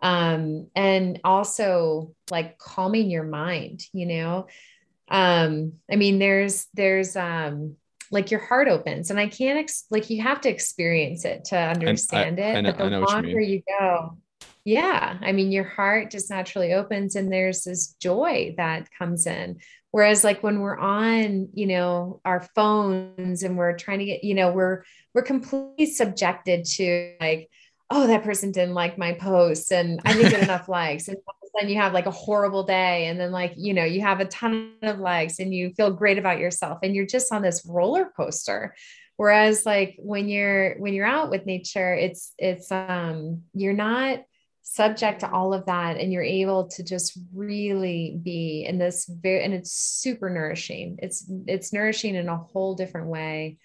um, 0.00 0.68
and 0.76 1.20
also 1.24 2.14
like 2.30 2.58
calming 2.58 3.10
your 3.10 3.24
mind, 3.24 3.82
you 3.92 4.06
know. 4.06 4.46
Um, 5.08 5.74
I 5.90 5.96
mean, 5.96 6.20
there's 6.20 6.66
there's 6.74 7.16
um 7.16 7.76
like 8.10 8.30
your 8.30 8.40
heart 8.40 8.68
opens, 8.68 9.10
and 9.10 9.18
I 9.18 9.28
can't 9.28 9.58
ex- 9.58 9.84
like 9.90 10.10
you 10.10 10.22
have 10.22 10.40
to 10.42 10.48
experience 10.48 11.24
it 11.24 11.46
to 11.46 11.56
understand 11.56 12.40
I, 12.40 12.42
it. 12.42 12.56
I 12.56 12.60
know, 12.60 12.72
but 12.72 12.88
the 12.88 13.00
longer 13.00 13.40
you, 13.40 13.56
you 13.56 13.62
go, 13.78 14.18
yeah, 14.64 15.18
I 15.20 15.32
mean, 15.32 15.52
your 15.52 15.64
heart 15.64 16.10
just 16.10 16.30
naturally 16.30 16.72
opens, 16.72 17.16
and 17.16 17.32
there's 17.32 17.64
this 17.64 17.94
joy 18.00 18.54
that 18.56 18.88
comes 18.98 19.26
in. 19.26 19.58
Whereas, 19.90 20.24
like 20.24 20.42
when 20.42 20.60
we're 20.60 20.78
on, 20.78 21.48
you 21.54 21.66
know, 21.66 22.20
our 22.24 22.46
phones 22.54 23.42
and 23.42 23.56
we're 23.56 23.76
trying 23.76 24.00
to 24.00 24.04
get, 24.04 24.24
you 24.24 24.34
know, 24.34 24.52
we're 24.52 24.84
we're 25.14 25.22
completely 25.22 25.86
subjected 25.86 26.64
to 26.64 27.14
like 27.20 27.48
oh, 27.90 28.06
that 28.06 28.24
person 28.24 28.52
didn't 28.52 28.74
like 28.74 28.98
my 28.98 29.12
post 29.14 29.72
and 29.72 30.00
I 30.04 30.12
didn't 30.12 30.30
get 30.30 30.42
enough 30.44 30.68
likes. 30.68 31.08
And 31.08 31.16
then 31.58 31.68
you 31.68 31.76
have 31.76 31.92
like 31.92 32.06
a 32.06 32.10
horrible 32.10 32.64
day. 32.64 33.06
And 33.06 33.18
then 33.18 33.32
like, 33.32 33.54
you 33.56 33.74
know, 33.74 33.84
you 33.84 34.00
have 34.00 34.20
a 34.20 34.26
ton 34.26 34.74
of 34.82 34.98
likes 34.98 35.38
and 35.38 35.54
you 35.54 35.72
feel 35.74 35.90
great 35.90 36.18
about 36.18 36.38
yourself 36.38 36.78
and 36.82 36.94
you're 36.94 37.06
just 37.06 37.32
on 37.32 37.42
this 37.42 37.64
roller 37.68 38.10
coaster. 38.16 38.74
Whereas 39.16 39.66
like 39.66 39.96
when 39.98 40.28
you're 40.28 40.78
when 40.78 40.94
you're 40.94 41.06
out 41.06 41.30
with 41.30 41.46
nature, 41.46 41.94
it's 41.94 42.32
it's 42.38 42.70
um 42.70 43.42
you're 43.52 43.72
not 43.72 44.20
subject 44.62 45.20
to 45.20 45.30
all 45.30 45.54
of 45.54 45.66
that 45.66 45.96
and 45.96 46.12
you're 46.12 46.22
able 46.22 46.68
to 46.68 46.82
just 46.82 47.18
really 47.34 48.18
be 48.22 48.64
in 48.68 48.78
this 48.78 49.06
very 49.06 49.42
and 49.42 49.54
it's 49.54 49.72
super 49.72 50.30
nourishing. 50.30 50.98
It's 51.02 51.26
it's 51.46 51.72
nourishing 51.72 52.14
in 52.14 52.28
a 52.28 52.36
whole 52.36 52.74
different 52.74 53.08
way 53.08 53.58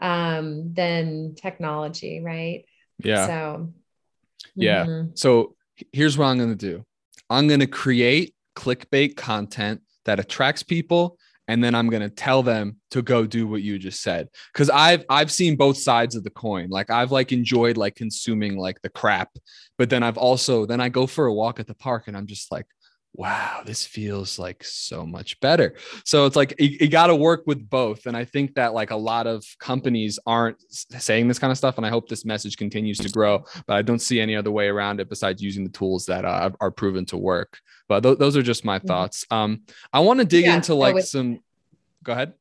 um 0.00 0.72
than 0.74 1.34
technology, 1.34 2.20
right? 2.20 2.64
Yeah. 3.02 3.26
So, 3.26 3.72
yeah. 4.54 4.84
Mm-hmm. 4.84 5.10
So 5.14 5.56
here's 5.92 6.16
what 6.16 6.26
I'm 6.26 6.38
going 6.38 6.50
to 6.50 6.54
do 6.54 6.84
I'm 7.30 7.48
going 7.48 7.60
to 7.60 7.66
create 7.66 8.34
clickbait 8.56 9.16
content 9.16 9.80
that 10.04 10.20
attracts 10.20 10.62
people 10.62 11.16
and 11.48 11.64
then 11.64 11.74
I'm 11.74 11.88
going 11.88 12.02
to 12.02 12.10
tell 12.10 12.42
them 12.42 12.76
to 12.90 13.02
go 13.02 13.26
do 13.26 13.46
what 13.46 13.62
you 13.62 13.78
just 13.78 14.02
said. 14.02 14.28
Cuz 14.54 14.68
I've 14.70 15.04
I've 15.08 15.32
seen 15.32 15.56
both 15.56 15.78
sides 15.78 16.14
of 16.14 16.24
the 16.24 16.30
coin. 16.30 16.68
Like 16.68 16.90
I've 16.90 17.12
like 17.12 17.32
enjoyed 17.32 17.76
like 17.76 17.94
consuming 17.94 18.56
like 18.56 18.82
the 18.82 18.90
crap 18.90 19.30
but 19.78 19.90
then 19.90 20.02
I've 20.02 20.18
also 20.18 20.66
then 20.66 20.80
I 20.80 20.88
go 20.88 21.06
for 21.06 21.26
a 21.26 21.34
walk 21.34 21.58
at 21.60 21.66
the 21.66 21.74
park 21.74 22.08
and 22.08 22.16
I'm 22.16 22.26
just 22.26 22.52
like 22.52 22.66
wow, 23.14 23.62
this 23.64 23.84
feels 23.84 24.38
like 24.38 24.62
so 24.62 25.04
much 25.04 25.38
better. 25.40 25.74
So 26.04 26.26
it's 26.26 26.36
like 26.36 26.54
you, 26.58 26.76
you 26.80 26.88
got 26.88 27.08
to 27.08 27.16
work 27.16 27.42
with 27.46 27.68
both. 27.68 28.06
And 28.06 28.16
I 28.16 28.24
think 28.24 28.54
that 28.54 28.72
like 28.72 28.90
a 28.90 28.96
lot 28.96 29.26
of 29.26 29.44
companies 29.58 30.18
aren't 30.26 30.56
saying 30.70 31.28
this 31.28 31.38
kind 31.38 31.50
of 31.50 31.58
stuff. 31.58 31.76
And 31.76 31.86
I 31.86 31.90
hope 31.90 32.08
this 32.08 32.24
message 32.24 32.56
continues 32.56 32.98
to 32.98 33.08
grow, 33.08 33.44
but 33.66 33.76
I 33.76 33.82
don't 33.82 33.98
see 33.98 34.20
any 34.20 34.36
other 34.36 34.50
way 34.50 34.68
around 34.68 35.00
it 35.00 35.08
besides 35.08 35.42
using 35.42 35.64
the 35.64 35.70
tools 35.70 36.06
that 36.06 36.24
uh, 36.24 36.50
are 36.60 36.70
proven 36.70 37.04
to 37.06 37.16
work. 37.16 37.58
But 37.88 38.02
th- 38.02 38.18
those 38.18 38.36
are 38.36 38.42
just 38.42 38.64
my 38.64 38.78
mm-hmm. 38.78 38.86
thoughts. 38.86 39.26
Um, 39.30 39.62
I 39.92 40.00
want 40.00 40.20
to 40.20 40.24
dig 40.24 40.44
yeah, 40.44 40.56
into 40.56 40.74
like 40.74 41.02
some, 41.02 41.40
go 42.04 42.12
ahead. 42.12 42.34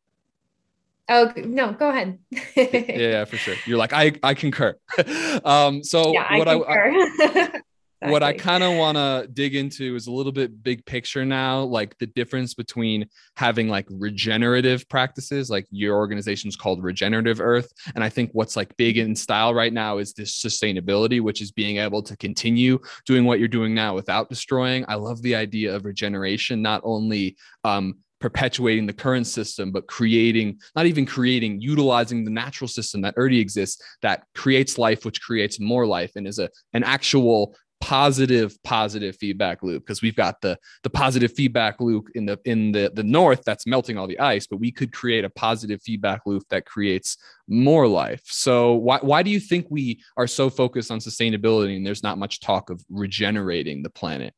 Oh 1.12 1.34
no, 1.36 1.73
go 1.73 1.89
ahead. 1.89 2.19
yeah, 2.55 2.84
yeah, 2.86 3.25
for 3.25 3.36
sure. 3.36 3.55
You're 3.65 3.79
like 3.79 3.93
I 3.93 4.12
I 4.21 4.36
concur. 4.36 4.77
um, 5.43 5.84
so 5.84 6.13
yeah, 6.13 6.38
what 6.38 6.47
I, 6.47 6.53
I 6.53 7.62
Exactly. 8.01 8.13
What 8.13 8.23
I 8.23 8.31
kind 8.31 8.63
of 8.63 8.77
want 8.77 8.95
to 8.97 9.27
dig 9.33 9.55
into 9.55 9.93
is 9.97 10.07
a 10.07 10.12
little 10.12 10.31
bit 10.31 10.63
big 10.63 10.85
picture 10.85 11.25
now, 11.25 11.63
like 11.63 11.97
the 11.97 12.07
difference 12.07 12.53
between 12.53 13.05
having 13.35 13.67
like 13.67 13.88
regenerative 13.89 14.88
practices, 14.88 15.49
like 15.49 15.67
your 15.69 15.97
organization's 15.97 16.55
called 16.55 16.81
Regenerative 16.81 17.41
Earth. 17.41 17.69
And 17.95 18.03
I 18.03 18.07
think 18.07 18.29
what's 18.31 18.55
like 18.55 18.75
big 18.77 18.97
in 18.97 19.17
style 19.17 19.53
right 19.53 19.73
now 19.73 19.97
is 19.97 20.13
this 20.13 20.41
sustainability, 20.41 21.19
which 21.19 21.41
is 21.41 21.51
being 21.51 21.75
able 21.75 22.01
to 22.03 22.15
continue 22.15 22.79
doing 23.05 23.25
what 23.25 23.39
you're 23.39 23.49
doing 23.49 23.75
now 23.75 23.95
without 23.95 24.29
destroying. 24.29 24.85
I 24.88 24.95
love 24.95 25.21
the 25.21 25.35
idea 25.35 25.75
of 25.75 25.83
regeneration, 25.83 26.62
not 26.62 26.79
only 26.85 27.35
um, 27.65 27.95
perpetuating 28.21 28.85
the 28.85 28.93
current 28.93 29.27
system, 29.27 29.71
but 29.71 29.88
creating, 29.88 30.59
not 30.73 30.85
even 30.85 31.05
creating, 31.05 31.59
utilizing 31.59 32.23
the 32.23 32.31
natural 32.31 32.69
system 32.69 33.01
that 33.01 33.17
already 33.17 33.39
exists 33.39 33.81
that 34.01 34.23
creates 34.35 34.77
life, 34.77 35.03
which 35.03 35.21
creates 35.21 35.59
more 35.59 35.85
life 35.85 36.12
and 36.15 36.25
is 36.25 36.39
a 36.39 36.49
an 36.73 36.83
actual 36.83 37.55
positive 37.81 38.61
positive 38.63 39.15
feedback 39.15 39.63
loop 39.63 39.85
because 39.85 40.01
we've 40.01 40.15
got 40.15 40.41
the 40.41 40.57
the 40.83 40.89
positive 40.89 41.31
feedback 41.31 41.79
loop 41.79 42.09
in 42.13 42.25
the 42.25 42.37
in 42.43 42.73
the 42.73 42.91
the 42.93 43.03
north 43.03 43.41
that's 43.45 43.65
melting 43.65 43.97
all 43.97 44.05
the 44.05 44.19
ice 44.19 44.45
but 44.45 44.59
we 44.59 44.69
could 44.69 44.91
create 44.91 45.23
a 45.23 45.29
positive 45.29 45.81
feedback 45.81 46.21
loop 46.25 46.43
that 46.49 46.65
creates 46.65 47.17
more 47.49 47.87
life. 47.87 48.21
So 48.25 48.73
why 48.73 48.99
why 49.01 49.23
do 49.23 49.31
you 49.31 49.39
think 49.39 49.67
we 49.69 50.01
are 50.17 50.27
so 50.27 50.49
focused 50.49 50.91
on 50.91 50.99
sustainability 50.99 51.75
and 51.75 51.85
there's 51.85 52.03
not 52.03 52.17
much 52.17 52.39
talk 52.39 52.69
of 52.69 52.83
regenerating 52.89 53.81
the 53.81 53.89
planet 53.89 54.33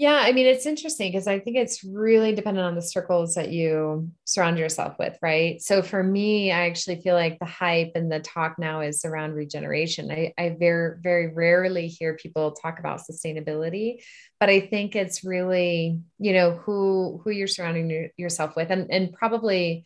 yeah, 0.00 0.22
I 0.24 0.32
mean, 0.32 0.46
it's 0.46 0.64
interesting 0.64 1.12
because 1.12 1.26
I 1.26 1.40
think 1.40 1.58
it's 1.58 1.84
really 1.84 2.34
dependent 2.34 2.64
on 2.64 2.74
the 2.74 2.80
circles 2.80 3.34
that 3.34 3.52
you 3.52 4.10
surround 4.24 4.58
yourself 4.58 4.94
with, 4.98 5.18
right? 5.20 5.60
So 5.60 5.82
for 5.82 6.02
me, 6.02 6.50
I 6.50 6.68
actually 6.68 7.02
feel 7.02 7.14
like 7.14 7.38
the 7.38 7.44
hype 7.44 7.92
and 7.94 8.10
the 8.10 8.18
talk 8.18 8.58
now 8.58 8.80
is 8.80 9.04
around 9.04 9.34
regeneration. 9.34 10.10
I, 10.10 10.32
I 10.38 10.56
very, 10.58 10.96
very 11.02 11.34
rarely 11.34 11.88
hear 11.88 12.14
people 12.14 12.52
talk 12.52 12.78
about 12.78 13.02
sustainability, 13.02 14.02
but 14.38 14.48
I 14.48 14.60
think 14.60 14.96
it's 14.96 15.22
really, 15.22 16.00
you 16.18 16.32
know, 16.32 16.52
who 16.52 17.20
who 17.22 17.28
you're 17.28 17.46
surrounding 17.46 18.08
yourself 18.16 18.56
with, 18.56 18.70
and 18.70 18.90
and 18.90 19.12
probably 19.12 19.84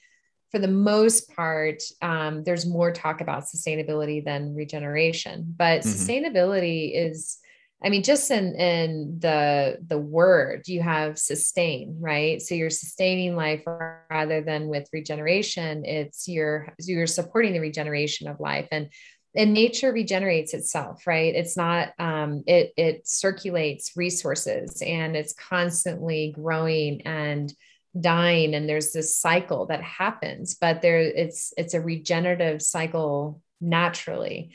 for 0.52 0.60
the 0.60 0.68
most 0.68 1.34
part, 1.34 1.82
um, 2.02 2.44
there's 2.44 2.66
more 2.66 2.92
talk 2.92 3.20
about 3.20 3.46
sustainability 3.46 4.24
than 4.24 4.54
regeneration. 4.54 5.52
But 5.58 5.80
mm-hmm. 5.80 5.90
sustainability 5.90 6.92
is 6.94 7.38
I 7.84 7.90
mean, 7.90 8.02
just 8.02 8.30
in 8.30 8.54
in 8.54 9.18
the 9.20 9.78
the 9.86 9.98
word, 9.98 10.66
you 10.66 10.80
have 10.82 11.18
sustain, 11.18 11.98
right? 12.00 12.40
So 12.40 12.54
you're 12.54 12.70
sustaining 12.70 13.36
life 13.36 13.62
rather 14.10 14.40
than 14.40 14.68
with 14.68 14.88
regeneration. 14.92 15.84
It's 15.84 16.26
you're 16.26 16.72
you're 16.80 17.06
supporting 17.06 17.52
the 17.52 17.60
regeneration 17.60 18.26
of 18.28 18.40
life, 18.40 18.68
and 18.72 18.88
and 19.36 19.52
nature 19.52 19.92
regenerates 19.92 20.54
itself, 20.54 21.06
right? 21.06 21.34
It's 21.34 21.56
not 21.56 21.92
um, 21.98 22.44
it 22.46 22.72
it 22.78 23.06
circulates 23.06 23.96
resources, 23.96 24.80
and 24.80 25.14
it's 25.14 25.34
constantly 25.34 26.32
growing 26.34 27.02
and 27.02 27.52
dying, 28.00 28.54
and 28.54 28.66
there's 28.66 28.92
this 28.92 29.16
cycle 29.16 29.66
that 29.66 29.82
happens, 29.82 30.54
but 30.54 30.80
there 30.80 31.00
it's 31.00 31.52
it's 31.58 31.74
a 31.74 31.82
regenerative 31.82 32.62
cycle 32.62 33.42
naturally. 33.60 34.52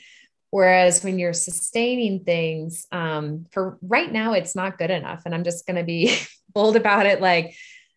Whereas 0.50 1.04
when 1.04 1.18
you're 1.18 1.32
sustaining 1.32 2.24
things, 2.24 2.86
um, 2.90 3.46
for 3.52 3.78
right 3.82 4.10
now, 4.10 4.32
it's 4.32 4.56
not 4.56 4.78
good 4.78 4.90
enough. 4.90 5.22
And 5.24 5.34
I'm 5.34 5.44
just 5.44 5.66
going 5.66 5.76
to 5.76 5.84
be 5.84 6.16
bold 6.52 6.76
about 6.76 7.06
it. 7.06 7.20
Like, 7.20 7.54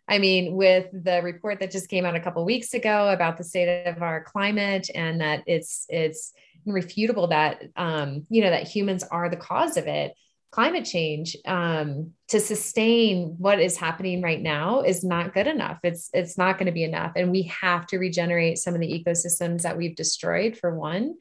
I 0.08 0.20
mean, 0.20 0.56
with 0.56 0.88
the 0.92 1.22
report 1.24 1.60
that 1.60 1.72
just 1.72 1.90
came 1.90 2.06
out 2.06 2.16
a 2.16 2.20
couple 2.20 2.44
weeks 2.46 2.74
ago 2.74 3.10
about 3.10 3.38
the 3.38 3.44
state 3.44 3.88
of 3.88 4.02
our 4.02 4.24
climate 4.24 4.90
and 4.94 5.22
that 5.22 5.44
it's 5.48 5.86
it's 5.90 6.34
irrefutable 6.66 7.28
that 7.28 7.62
um, 7.76 8.26
you 8.30 8.42
know 8.42 8.50
that 8.50 8.68
humans 8.68 9.04
are 9.04 9.30
the 9.30 9.38
cause 9.38 9.78
of 9.78 9.88
it 9.88 10.14
climate 10.52 10.86
change 10.86 11.36
um, 11.46 12.12
to 12.28 12.40
sustain 12.40 13.36
what 13.40 13.60
is 13.60 13.76
happening 13.76 14.22
right 14.22 14.42
now 14.42 14.82
is 14.82 15.04
not 15.04 15.34
good 15.34 15.48
enough 15.48 15.80
it's 15.84 16.10
it's 16.14 16.38
not 16.38 16.58
going 16.58 16.68
to 16.68 16.72
be 16.72 16.84
enough 16.84 17.14
and 17.16 17.32
we 17.32 17.44
have 17.44 17.88
to 17.88 17.98
regenerate 17.98 18.58
some 18.58 18.74
of 18.74 18.80
the 18.80 19.04
ecosystems 19.04 19.64
that 19.64 19.78
we've 19.78 19.96
destroyed 19.96 20.56
for 20.56 20.76
one 20.76 21.16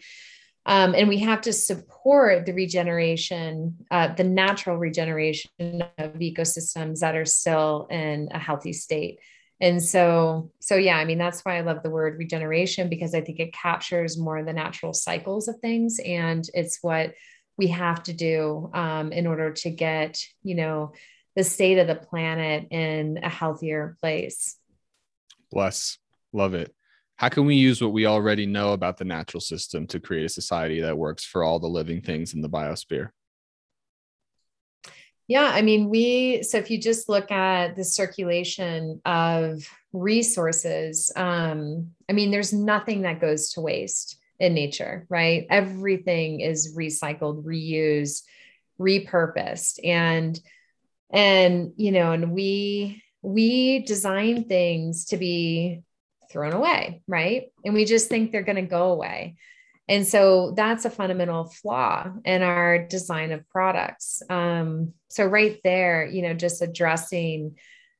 um, 0.64 0.94
and 0.94 1.08
we 1.08 1.18
have 1.18 1.40
to 1.42 1.52
support 1.52 2.46
the 2.46 2.52
regeneration 2.52 3.76
uh, 3.90 4.14
the 4.14 4.24
natural 4.24 4.76
regeneration 4.76 5.50
of 5.98 6.14
ecosystems 6.14 7.00
that 7.00 7.16
are 7.16 7.24
still 7.24 7.86
in 7.90 8.28
a 8.32 8.38
healthy 8.38 8.72
state. 8.72 9.18
And 9.60 9.80
so 9.80 10.50
so 10.60 10.74
yeah 10.74 10.96
i 10.96 11.04
mean 11.04 11.18
that's 11.18 11.42
why 11.42 11.56
i 11.56 11.60
love 11.60 11.84
the 11.84 11.90
word 11.90 12.18
regeneration 12.18 12.88
because 12.88 13.14
i 13.14 13.20
think 13.20 13.38
it 13.38 13.52
captures 13.52 14.18
more 14.18 14.38
of 14.38 14.46
the 14.46 14.52
natural 14.52 14.92
cycles 14.92 15.46
of 15.46 15.60
things 15.60 16.00
and 16.04 16.44
it's 16.52 16.78
what 16.82 17.14
we 17.56 17.68
have 17.68 18.02
to 18.04 18.12
do 18.12 18.68
um, 18.74 19.12
in 19.12 19.28
order 19.28 19.52
to 19.52 19.70
get 19.70 20.18
you 20.42 20.56
know 20.56 20.92
the 21.36 21.44
state 21.44 21.78
of 21.78 21.86
the 21.86 21.94
planet 21.94 22.68
in 22.70 23.18
a 23.22 23.28
healthier 23.28 23.96
place. 24.02 24.56
Bless. 25.50 25.98
Love 26.32 26.54
it 26.54 26.74
how 27.16 27.28
can 27.28 27.44
we 27.44 27.54
use 27.54 27.80
what 27.80 27.92
we 27.92 28.06
already 28.06 28.46
know 28.46 28.72
about 28.72 28.96
the 28.96 29.04
natural 29.04 29.40
system 29.40 29.86
to 29.86 30.00
create 30.00 30.24
a 30.24 30.28
society 30.28 30.80
that 30.80 30.98
works 30.98 31.24
for 31.24 31.42
all 31.44 31.58
the 31.58 31.68
living 31.68 32.00
things 32.00 32.34
in 32.34 32.40
the 32.40 32.48
biosphere 32.48 33.10
yeah, 35.28 35.50
I 35.50 35.62
mean, 35.62 35.88
we, 35.88 36.42
so 36.42 36.58
if 36.58 36.70
you 36.70 36.78
just 36.78 37.08
look 37.08 37.30
at 37.30 37.76
the 37.76 37.84
circulation 37.84 39.00
of 39.06 39.66
resources, 39.92 41.10
um, 41.16 41.92
I 42.06 42.12
mean, 42.12 42.30
there's 42.30 42.52
nothing 42.52 43.02
that 43.02 43.20
goes 43.20 43.52
to 43.52 43.62
waste 43.62 44.18
in 44.40 44.52
nature, 44.52 45.06
right? 45.08 45.46
Everything 45.48 46.40
is 46.40 46.76
recycled, 46.76 47.44
reused, 47.44 48.24
repurposed. 48.80 49.78
And, 49.82 50.38
and, 51.10 51.72
you 51.76 51.92
know, 51.92 52.12
and 52.12 52.32
we, 52.32 53.02
we 53.22 53.78
design 53.78 54.44
things 54.44 55.06
to 55.06 55.16
be 55.16 55.82
thrown 56.32 56.52
away, 56.52 57.02
right? 57.06 57.52
And 57.64 57.74
we 57.74 57.84
just 57.84 58.08
think 58.08 58.32
they're 58.32 58.42
going 58.42 58.56
to 58.56 58.62
go 58.62 58.90
away. 58.90 59.36
And 59.88 60.06
so 60.06 60.52
that's 60.56 60.84
a 60.84 60.90
fundamental 60.90 61.44
flaw 61.44 62.10
in 62.24 62.42
our 62.42 62.86
design 62.86 63.32
of 63.32 63.48
products. 63.48 64.22
Um, 64.30 64.94
so 65.08 65.26
right 65.26 65.60
there, 65.64 66.06
you 66.06 66.22
know, 66.22 66.34
just 66.34 66.62
addressing 66.62 67.56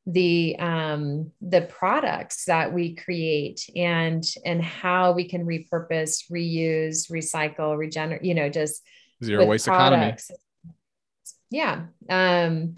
the 0.07 0.57
um, 0.59 1.31
the 1.41 1.63
products 1.63 2.47
that 2.47 2.73
we 2.73 2.97
create 2.97 3.69
and 3.77 4.25
and 4.45 4.63
how 4.63 5.13
we 5.13 5.29
can 5.29 5.45
repurpose, 5.45 6.31
reuse, 6.31 7.11
recycle, 7.11 7.77
regenerate, 7.77 8.25
you 8.25 8.35
know, 8.35 8.49
just 8.49 8.83
zero 9.23 9.47
waste 9.47 9.67
products. 9.67 10.31
economy. 10.31 10.41
Yeah. 11.51 11.85
Um, 12.09 12.77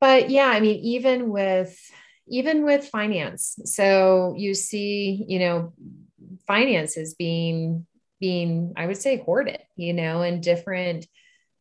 but 0.00 0.30
yeah, 0.30 0.48
I 0.48 0.60
mean, 0.60 0.80
even 0.80 1.30
with 1.30 1.76
even 2.28 2.64
with 2.64 2.88
finance, 2.88 3.58
so 3.64 4.34
you 4.36 4.54
see, 4.54 5.24
you 5.28 5.38
know, 5.38 5.72
finances 6.46 7.14
being 7.14 7.86
being 8.20 8.72
i 8.76 8.86
would 8.86 8.96
say 8.96 9.18
hoarded 9.18 9.58
you 9.76 9.92
know 9.92 10.22
and 10.22 10.42
different 10.42 11.06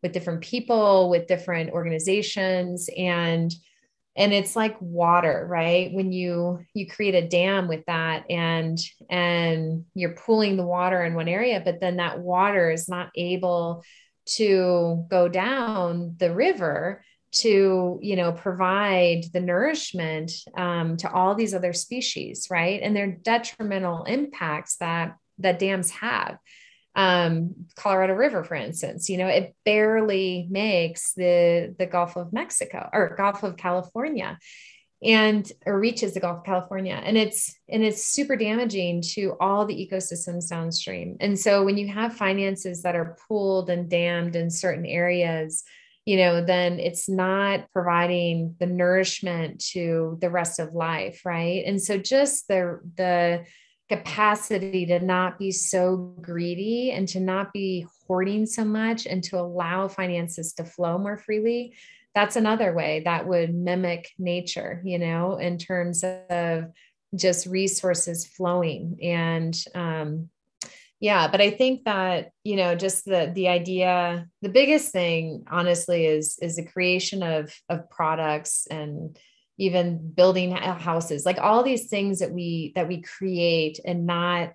with 0.03 0.11
different 0.11 0.41
people 0.41 1.09
with 1.09 1.28
different 1.28 1.72
organizations 1.72 2.89
and 2.95 3.53
and 4.16 4.32
it's 4.32 4.55
like 4.55 4.78
water 4.80 5.47
right? 5.49 5.91
When 5.91 6.11
you 6.11 6.59
you 6.76 6.88
create 6.88 7.16
a 7.16 7.28
dam 7.28 7.68
with 7.68 7.84
that 7.88 8.26
and 8.30 8.78
and 9.09 9.86
you're 9.95 10.14
pooling 10.14 10.55
the 10.55 10.66
water 10.66 11.03
in 11.03 11.16
one 11.16 11.28
area 11.28 11.61
but 11.66 11.80
then 11.80 11.97
that 11.97 12.20
water 12.20 12.70
is 12.70 12.88
not 12.88 13.09
able 13.16 13.84
to 14.26 15.05
go 15.09 15.28
down 15.28 16.16
the 16.20 16.34
river 16.34 17.03
to 17.34 18.00
you 18.02 18.16
know 18.16 18.32
provide 18.32 19.24
the 19.34 19.40
nourishment 19.40 20.32
um, 20.56 20.98
to 20.98 21.12
all 21.12 21.36
these 21.36 21.54
other 21.54 21.74
species 21.74 22.48
right 22.50 22.82
and 22.82 22.96
their 22.96 23.08
detrimental 23.08 24.04
impacts 24.04 24.78
that 24.78 25.16
that 25.40 25.60
dams 25.60 25.90
have. 25.92 26.38
Um, 26.96 27.56
Colorado 27.76 28.14
River, 28.14 28.44
for 28.44 28.54
instance, 28.54 29.10
you 29.10 29.18
know, 29.18 29.28
it 29.28 29.56
barely 29.66 30.48
makes 30.50 31.14
the 31.14 31.76
the 31.78 31.88
Gulf 31.88 32.16
of 32.16 32.34
Mexico 32.34 32.90
or 32.94 33.16
Gulf 33.18 33.44
of 33.44 33.58
California 33.58 34.38
and 35.04 35.52
or 35.66 35.80
reaches 35.80 36.14
the 36.14 36.20
Gulf 36.20 36.40
of 36.40 36.44
California. 36.46 36.94
And 37.04 37.18
it's 37.18 37.56
and 37.68 37.84
it's 37.84 38.06
super 38.06 38.36
damaging 38.36 39.02
to 39.14 39.36
all 39.40 39.66
the 39.66 39.76
ecosystems 39.76 40.50
downstream. 40.50 41.18
And 41.20 41.38
so 41.38 41.64
when 41.64 41.78
you 41.78 41.88
have 41.88 42.16
finances 42.16 42.84
that 42.84 42.96
are 42.96 43.18
pooled 43.28 43.70
and 43.70 43.90
dammed 43.90 44.36
in 44.36 44.50
certain 44.50 44.86
areas, 44.86 45.64
you 46.06 46.18
know, 46.18 46.43
then 46.43 46.80
it's 46.80 47.08
not 47.08 47.72
providing 47.72 48.56
the 48.60 48.66
nourishment 48.66 49.64
to 49.72 50.18
the 50.20 50.30
rest 50.30 50.60
of 50.60 50.74
life, 50.74 51.22
right? 51.26 51.64
And 51.66 51.82
so 51.82 51.97
just 51.97 52.47
the 52.47 52.80
the 52.97 53.45
capacity 53.89 54.86
to 54.86 54.99
not 54.99 55.38
be 55.38 55.51
so 55.51 56.16
greedy 56.22 56.91
and 56.91 57.08
to 57.10 57.20
not 57.20 57.54
be 57.54 57.86
hoarding 58.08 58.45
so 58.45 58.64
much 58.64 59.06
and 59.06 59.24
to 59.24 59.38
allow 59.38 59.88
finances 59.88 60.54
to 60.54 60.64
flow 60.64 60.97
more 60.97 61.18
freely 61.18 61.76
that's 62.16 62.36
another 62.36 62.74
way 62.74 63.01
that 63.04 63.28
would 63.28 63.54
mimic 63.54 64.12
nature 64.18 64.82
you 64.86 64.97
know 64.97 65.38
in 65.38 65.58
terms 65.58 66.04
of 66.30 66.66
just 67.16 67.45
resources 67.45 68.26
flowing 68.26 68.97
and 69.01 69.64
um, 69.76 70.30
yeah 71.04 71.28
but 71.28 71.41
i 71.41 71.51
think 71.51 71.84
that 71.84 72.32
you 72.45 72.56
know 72.56 72.76
just 72.76 73.04
the 73.04 73.30
the 73.36 73.49
idea 73.49 74.26
the 74.41 74.49
biggest 74.49 74.91
thing 74.91 75.43
honestly 75.51 76.06
is 76.06 76.39
is 76.41 76.56
the 76.56 76.66
creation 76.66 77.22
of 77.22 77.54
of 77.68 77.89
products 77.89 78.66
and 78.72 79.20
even 79.58 80.12
building 80.14 80.51
houses 80.51 81.26
like 81.26 81.38
all 81.38 81.62
these 81.62 81.88
things 81.88 82.20
that 82.20 82.32
we 82.32 82.72
that 82.76 82.88
we 82.88 83.01
create 83.01 83.80
and 83.86 84.08
not 84.08 84.54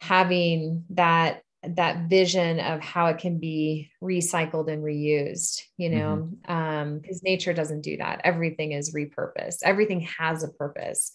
having 0.00 0.84
that 0.90 1.42
that 1.62 2.08
vision 2.08 2.60
of 2.60 2.80
how 2.80 3.06
it 3.08 3.18
can 3.18 3.38
be 3.38 3.90
recycled 4.00 4.72
and 4.72 4.84
reused 4.84 5.60
you 5.76 5.90
know? 5.90 6.28
Mm-hmm. 6.46 6.52
um 6.52 6.98
because 7.00 7.22
nature 7.24 7.52
doesn't 7.52 7.82
do 7.82 7.96
that. 7.96 8.20
Everything 8.22 8.72
is 8.72 8.94
repurposed. 8.94 9.58
Everything 9.64 10.02
has 10.18 10.44
a 10.44 10.48
purpose. 10.48 11.10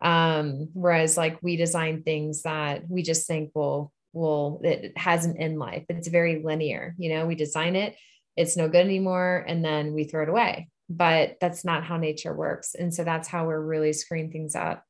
Um 0.00 0.70
whereas 0.72 1.18
like 1.18 1.38
we 1.42 1.56
design 1.56 2.02
things 2.02 2.42
that 2.42 2.88
we 2.88 3.02
just 3.02 3.26
think 3.26 3.50
will 3.54 3.92
will 4.14 4.60
it 4.62 4.96
has 4.96 5.24
an 5.24 5.36
end 5.36 5.58
life 5.58 5.84
it's 5.88 6.08
very 6.08 6.42
linear 6.42 6.94
you 6.98 7.12
know 7.12 7.26
we 7.26 7.34
design 7.34 7.76
it 7.76 7.96
it's 8.36 8.56
no 8.56 8.68
good 8.68 8.84
anymore 8.84 9.44
and 9.46 9.64
then 9.64 9.92
we 9.92 10.04
throw 10.04 10.22
it 10.22 10.28
away 10.28 10.68
but 10.88 11.36
that's 11.40 11.64
not 11.64 11.84
how 11.84 11.96
nature 11.96 12.34
works. 12.34 12.74
And 12.74 12.92
so 12.92 13.04
that's 13.04 13.28
how 13.28 13.46
we're 13.46 13.60
really 13.60 13.92
screwing 13.92 14.30
things 14.30 14.54
up 14.54 14.84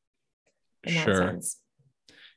in 0.83 0.95
that 0.95 1.05
sure. 1.05 1.16
sense. 1.16 1.59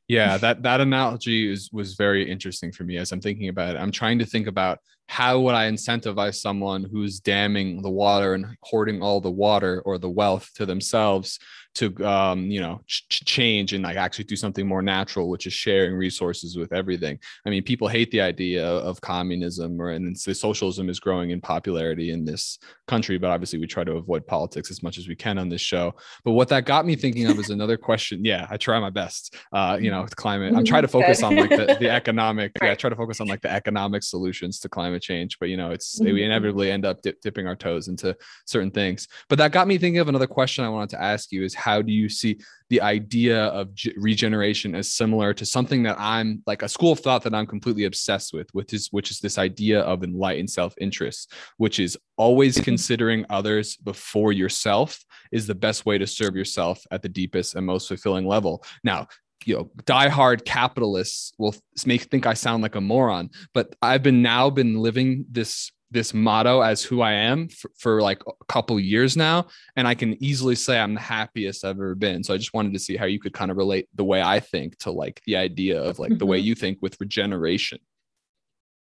Yeah, 0.08 0.38
that 0.38 0.64
that 0.64 0.80
analogy 0.80 1.52
is 1.52 1.70
was 1.74 1.96
very 1.96 2.30
interesting 2.30 2.72
for 2.72 2.86
me 2.86 2.98
as 2.98 3.12
I'm 3.12 3.20
thinking 3.20 3.50
about 3.50 3.76
it. 3.76 3.80
I'm 3.80 3.92
trying 3.92 4.20
to 4.20 4.26
think 4.26 4.48
about 4.48 4.80
how 5.08 5.40
would 5.40 5.56
I 5.56 5.70
incentivize 5.72 6.36
someone 6.36 6.84
who's 6.84 7.20
damming 7.20 7.82
the 7.82 7.90
water 7.90 8.34
and 8.34 8.46
hoarding 8.62 9.02
all 9.02 9.22
the 9.22 9.32
water 9.32 9.82
or 9.86 9.98
the 9.98 10.10
wealth 10.10 10.52
to 10.56 10.66
themselves 10.66 11.40
to 11.76 11.96
um, 12.04 12.50
you 12.50 12.60
know 12.60 12.82
ch- 12.88 13.08
change 13.10 13.74
and 13.74 13.84
like 13.84 13.98
actually 13.98 14.26
do 14.26 14.36
something 14.36 14.68
more 14.68 14.82
natural 14.82 15.30
which 15.30 15.46
is 15.46 15.54
sharing 15.54 15.94
resources 15.96 16.58
with 16.58 16.74
everything? 16.74 17.20
I 17.46 17.50
mean 17.50 17.64
people 17.64 17.88
hate 17.88 18.12
the 18.12 18.22
idea 18.22 18.68
of 18.68 19.00
communism 19.00 19.80
or 19.82 19.92
and 19.92 20.16
the 20.16 20.36
socialism 20.36 20.90
is 20.90 21.00
growing 21.00 21.30
in 21.30 21.40
popularity 21.40 22.12
in 22.12 22.26
this 22.26 22.60
country 22.88 23.18
but 23.18 23.30
obviously 23.30 23.60
we 23.60 23.68
try 23.68 23.84
to 23.84 23.94
avoid 23.94 24.26
politics 24.26 24.72
as 24.72 24.82
much 24.84 24.98
as 24.98 25.08
we 25.08 25.16
can 25.16 25.38
on 25.38 25.50
this 25.50 25.62
show. 25.62 25.94
But 26.26 26.32
what 26.32 26.50
that 26.50 26.66
got 26.66 26.86
me 26.86 26.96
thinking 26.96 27.28
of 27.28 27.40
is 27.40 27.50
another 27.50 27.78
question. 27.78 28.26
Yeah 28.26 28.48
i 28.50 28.58
try 28.58 28.80
my 28.80 28.90
best 28.90 29.36
uh, 29.54 29.78
you 29.80 29.92
know 29.92 30.06
climate. 30.16 30.54
I'm 30.56 30.66
trying 30.66 30.82
to 30.82 30.88
focus 30.88 31.24
on 31.24 31.36
like 31.36 31.52
the, 31.52 31.78
the 31.80 31.90
economic 31.90 32.52
yeah 32.62 32.72
I 32.72 32.76
try 32.76 32.90
to 32.90 32.96
focus 32.96 33.22
on 33.22 33.28
like 33.28 33.42
the 33.42 33.52
economic 33.52 34.04
solutions 34.04 34.60
to 34.62 34.70
climate 34.70 34.97
change 35.00 35.38
but 35.40 35.50
you 35.50 35.58
know 35.58 35.72
it's 35.72 36.00
mm-hmm. 36.00 36.14
we 36.14 36.24
inevitably 36.24 36.72
end 36.72 36.86
up 36.86 37.02
dip, 37.02 37.20
dipping 37.22 37.48
our 37.48 37.56
toes 37.56 37.88
into 37.88 38.16
certain 38.46 38.72
things 38.72 39.08
but 39.30 39.38
that 39.38 39.52
got 39.52 39.68
me 39.68 39.78
thinking 39.78 40.00
of 40.00 40.08
another 40.08 40.28
question 40.28 40.64
i 40.64 40.70
wanted 40.70 40.90
to 40.90 41.02
ask 41.02 41.32
you 41.32 41.44
is 41.44 41.54
how 41.54 41.82
do 41.82 41.92
you 41.92 42.10
see 42.10 42.38
the 42.70 42.82
idea 42.82 43.46
of 43.46 43.74
g- 43.74 43.94
regeneration 43.98 44.76
as 44.76 44.92
similar 44.92 45.34
to 45.34 45.46
something 45.46 45.84
that 45.84 45.96
I'm 46.00 46.44
like 46.46 46.64
a 46.64 46.70
school 46.70 46.92
of 46.92 47.00
thought 47.00 47.24
that 47.24 47.34
I'm 47.34 47.46
completely 47.46 47.86
obsessed 47.86 48.34
with, 48.34 48.50
which 48.52 48.74
is 48.74 48.88
which 48.92 49.12
is 49.12 49.20
this 49.20 49.38
idea 49.38 49.82
of 49.82 50.04
enlightened 50.04 50.50
self-interest, 50.50 51.34
which 51.58 51.80
is 51.80 51.98
always 52.18 52.60
considering 52.60 53.26
others 53.30 53.78
before 53.78 54.34
yourself 54.34 55.04
is 55.32 55.48
the 55.48 55.56
best 55.56 55.86
way 55.86 55.98
to 55.98 56.08
serve 56.08 56.36
yourself 56.36 56.84
at 56.92 57.02
the 57.02 57.10
deepest 57.10 57.56
and 57.56 57.66
most 57.66 57.88
fulfilling 57.88 58.26
level. 58.26 58.64
Now, 58.84 59.08
you 59.46 59.56
know 59.56 59.72
diehard 59.84 60.46
capitalists 60.46 61.34
will 61.38 61.56
make 61.86 62.04
think 62.04 62.26
I 62.26 62.34
sound 62.34 62.64
like 62.64 62.76
a 62.76 62.82
moron, 62.82 63.30
but 63.54 63.76
I've 63.82 64.04
been 64.04 64.22
now 64.22 64.50
been 64.50 64.80
living 64.80 65.26
this 65.30 65.72
this 65.92 66.14
motto 66.14 66.62
as 66.62 66.84
who 66.84 67.02
I 67.02 67.14
am 67.14 67.48
for, 67.48 67.72
for, 67.78 68.02
like 68.02 68.22
a 68.28 68.46
couple 68.50 68.80
years 68.80 69.16
now. 69.16 69.48
And 69.76 69.88
I 69.88 69.96
can 69.96 70.22
easily 70.22 70.56
say 70.56 70.78
I'm 70.78 70.94
the 70.94 71.00
happiest 71.00 71.64
I've 71.64 71.78
ever 71.78 71.96
been. 71.96 72.24
So 72.24 72.34
I 72.34 72.38
just 72.38 72.54
wanted 72.54 72.74
to 72.74 72.80
see 72.80 72.98
how 72.98 73.06
you 73.06 73.20
could 73.20 73.34
kind 73.34 73.52
of 73.52 73.58
relate 73.58 73.88
the 73.96 74.04
way 74.04 74.22
I 74.22 74.40
think 74.40 74.78
to 74.80 74.92
like 74.92 75.22
the 75.26 75.38
idea 75.38 75.82
of 75.82 76.00
like 76.00 76.12
mm-hmm. 76.12 76.18
the 76.18 76.26
way 76.26 76.40
mm-hmm. 76.40 76.48
you 76.48 76.56
think 76.56 76.80
with 76.82 77.00
regeneration. 77.00 77.80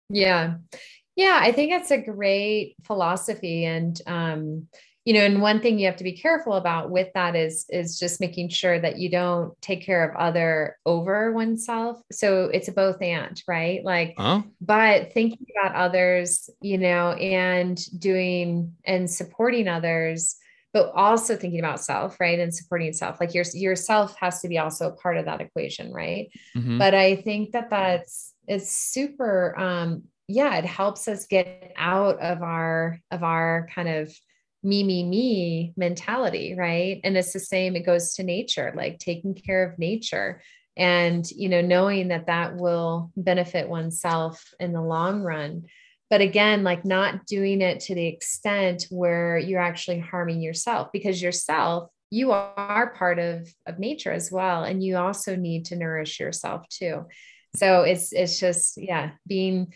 Yeah. 0.10 0.56
Yeah, 1.16 1.40
I 1.42 1.52
think 1.52 1.72
that's 1.72 1.92
a 1.92 1.98
great 1.98 2.76
philosophy. 2.84 3.66
And 3.66 4.00
um, 4.08 4.68
you 5.06 5.14
know, 5.14 5.20
and 5.20 5.42
one 5.42 5.60
thing 5.60 5.78
you 5.78 5.86
have 5.88 5.98
to 5.98 6.04
be 6.04 6.14
careful 6.14 6.54
about 6.54 6.90
with 6.90 7.12
that 7.14 7.36
is 7.36 7.66
is 7.70 8.00
just 8.00 8.22
making 8.22 8.50
sure 8.50 8.80
that 8.80 8.98
you 8.98 9.10
don't 9.10 9.60
take 9.62 9.86
care 9.86 10.10
of 10.10 10.16
other 10.16 10.78
over 10.86 11.34
oneself. 11.34 12.02
So 12.12 12.46
it's 12.46 12.70
a 12.70 12.72
both 12.72 13.02
and, 13.02 13.42
right? 13.48 13.84
Like, 13.84 14.16
huh? 14.18 14.44
but 14.62 15.12
thinking 15.14 15.46
about 15.60 15.76
others, 15.76 16.50
you 16.62 16.78
know, 16.78 17.12
and 17.12 17.78
doing 18.00 18.76
and 18.86 19.12
supporting 19.12 19.68
others, 19.68 20.38
but 20.72 20.92
also 20.96 21.36
thinking 21.36 21.60
about 21.60 21.82
self, 21.82 22.18
right? 22.22 22.40
And 22.40 22.56
supporting 22.56 22.94
self. 22.94 23.20
Like 23.20 23.34
your 23.34 23.46
yourself 23.54 24.16
has 24.22 24.42
to 24.42 24.48
be 24.48 24.58
also 24.58 24.88
a 24.88 24.96
part 24.96 25.18
of 25.18 25.26
that 25.26 25.42
equation, 25.42 25.92
right? 25.92 26.30
Mm-hmm. 26.56 26.78
But 26.78 26.96
I 26.96 27.18
think 27.18 27.52
that 27.52 27.70
that's 27.70 28.34
it's 28.48 28.72
super 28.72 29.58
um 29.60 30.04
yeah, 30.30 30.56
it 30.56 30.66
helps 30.66 31.10
us 31.10 31.28
get 31.28 31.74
out 31.76 32.22
of 32.22 32.42
our 32.42 33.00
of 33.12 33.24
our 33.24 33.68
kind 33.76 33.90
of 33.90 34.18
me, 34.64 34.84
me, 34.84 35.04
me 35.04 35.74
mentality, 35.76 36.56
right? 36.58 37.02
And 37.04 37.18
it's 37.18 37.34
the 37.34 37.40
same, 37.40 37.76
it 37.76 37.86
goes 37.86 38.14
to 38.16 38.24
nature, 38.24 38.74
like 38.76 38.98
taking 39.00 39.34
care 39.34 39.70
of 39.70 39.78
nature 39.78 40.42
and, 40.78 41.30
you 41.30 41.50
know, 41.50 41.62
knowing 41.62 42.08
that 42.08 42.28
that 42.28 42.56
will 42.56 43.12
benefit 43.18 43.68
oneself 43.68 44.44
in 44.60 44.72
the 44.72 44.82
long 44.82 45.22
run. 45.22 45.66
But 46.10 46.22
again, 46.22 46.64
like 46.64 46.86
not 46.86 47.26
doing 47.26 47.62
it 47.62 47.82
to 47.82 47.96
the 47.96 48.08
extent 48.08 48.88
where 48.90 49.38
you're 49.38 49.60
actually 49.60 50.00
harming 50.00 50.42
yourself 50.42 50.90
because 50.94 51.22
yourself, 51.22 51.90
you 52.10 52.32
are 52.32 52.94
part 52.94 53.20
of, 53.20 53.48
of 53.66 53.80
nature 53.80 54.12
as 54.12 54.32
well. 54.32 54.64
And 54.64 54.84
you 54.84 54.98
also 54.98 55.36
need 55.36 55.66
to 55.66 55.76
nourish 55.76 56.20
yourself 56.20 56.68
too. 56.70 57.06
So 57.56 57.82
it's, 57.82 58.14
it's 58.14 58.40
just, 58.40 58.78
yeah, 58.78 59.12
being, 59.28 59.74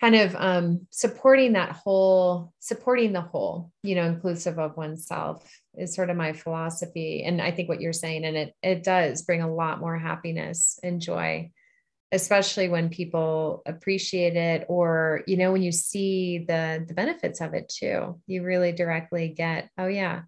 kind 0.00 0.14
of 0.14 0.36
um, 0.36 0.86
supporting 0.90 1.54
that 1.54 1.72
whole, 1.72 2.52
supporting 2.58 3.12
the 3.12 3.22
whole, 3.22 3.72
you 3.82 3.94
know, 3.94 4.04
inclusive 4.04 4.58
of 4.58 4.76
oneself 4.76 5.48
is 5.74 5.94
sort 5.94 6.10
of 6.10 6.16
my 6.16 6.32
philosophy. 6.32 7.22
And 7.24 7.40
I 7.40 7.50
think 7.50 7.68
what 7.68 7.80
you're 7.80 7.92
saying, 7.92 8.24
and 8.24 8.36
it 8.36 8.54
it 8.62 8.84
does 8.84 9.22
bring 9.22 9.42
a 9.42 9.52
lot 9.52 9.80
more 9.80 9.98
happiness 9.98 10.78
and 10.82 11.00
joy, 11.00 11.50
especially 12.12 12.68
when 12.68 12.90
people 12.90 13.62
appreciate 13.66 14.36
it, 14.36 14.66
or 14.68 15.22
you 15.26 15.36
know, 15.36 15.52
when 15.52 15.62
you 15.62 15.72
see 15.72 16.44
the 16.46 16.84
the 16.86 16.94
benefits 16.94 17.40
of 17.40 17.54
it 17.54 17.68
too. 17.68 18.20
You 18.26 18.42
really 18.42 18.72
directly 18.72 19.28
get, 19.28 19.70
oh 19.78 19.86
yeah, 19.86 20.22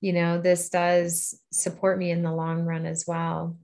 you 0.00 0.12
know, 0.12 0.40
this 0.40 0.68
does 0.68 1.40
support 1.50 1.98
me 1.98 2.10
in 2.10 2.22
the 2.22 2.32
long 2.32 2.64
run 2.64 2.84
as 2.84 3.04
well. 3.06 3.56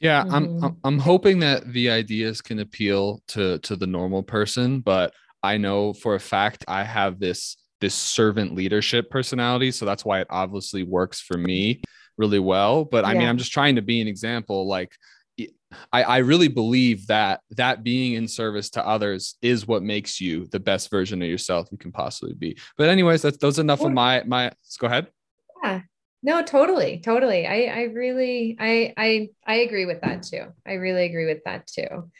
Yeah, 0.00 0.24
mm-hmm. 0.24 0.64
I'm 0.64 0.76
I'm 0.84 0.98
hoping 0.98 1.38
that 1.40 1.72
the 1.72 1.90
ideas 1.90 2.42
can 2.42 2.58
appeal 2.58 3.22
to 3.28 3.58
to 3.60 3.76
the 3.76 3.86
normal 3.86 4.22
person, 4.22 4.80
but 4.80 5.14
I 5.42 5.56
know 5.56 5.92
for 5.92 6.14
a 6.14 6.20
fact 6.20 6.64
I 6.68 6.84
have 6.84 7.18
this 7.18 7.56
this 7.80 7.94
servant 7.94 8.54
leadership 8.54 9.10
personality, 9.10 9.70
so 9.70 9.84
that's 9.84 10.04
why 10.04 10.20
it 10.20 10.26
obviously 10.30 10.82
works 10.82 11.20
for 11.20 11.36
me 11.36 11.82
really 12.18 12.38
well. 12.38 12.84
But 12.84 13.04
I 13.04 13.12
yeah. 13.12 13.20
mean, 13.20 13.28
I'm 13.28 13.38
just 13.38 13.52
trying 13.52 13.76
to 13.76 13.82
be 13.82 14.00
an 14.00 14.08
example. 14.08 14.66
Like, 14.66 14.92
I 15.92 16.02
I 16.02 16.16
really 16.18 16.48
believe 16.48 17.06
that 17.06 17.40
that 17.50 17.82
being 17.82 18.14
in 18.14 18.28
service 18.28 18.70
to 18.70 18.86
others 18.86 19.36
is 19.42 19.66
what 19.66 19.82
makes 19.82 20.20
you 20.20 20.46
the 20.46 20.60
best 20.60 20.90
version 20.90 21.22
of 21.22 21.28
yourself 21.28 21.68
you 21.70 21.78
can 21.78 21.92
possibly 21.92 22.34
be. 22.34 22.58
But 22.76 22.88
anyways, 22.88 23.22
that's 23.22 23.38
those 23.38 23.58
enough 23.58 23.82
of 23.82 23.92
my 23.92 24.22
my. 24.26 24.44
Let's 24.44 24.76
go 24.78 24.86
ahead. 24.86 25.08
Yeah, 25.62 25.80
no 26.26 26.42
totally 26.42 26.98
totally. 26.98 27.46
I 27.46 27.72
i 27.72 27.82
really 27.84 28.56
i 28.58 28.92
i 28.96 29.28
i 29.46 29.54
agree 29.60 29.86
with 29.86 30.00
that 30.02 30.24
too. 30.24 30.42
I 30.66 30.72
really 30.72 31.06
agree 31.06 31.24
with 31.24 31.44
that 31.44 31.68
too. 31.68 32.10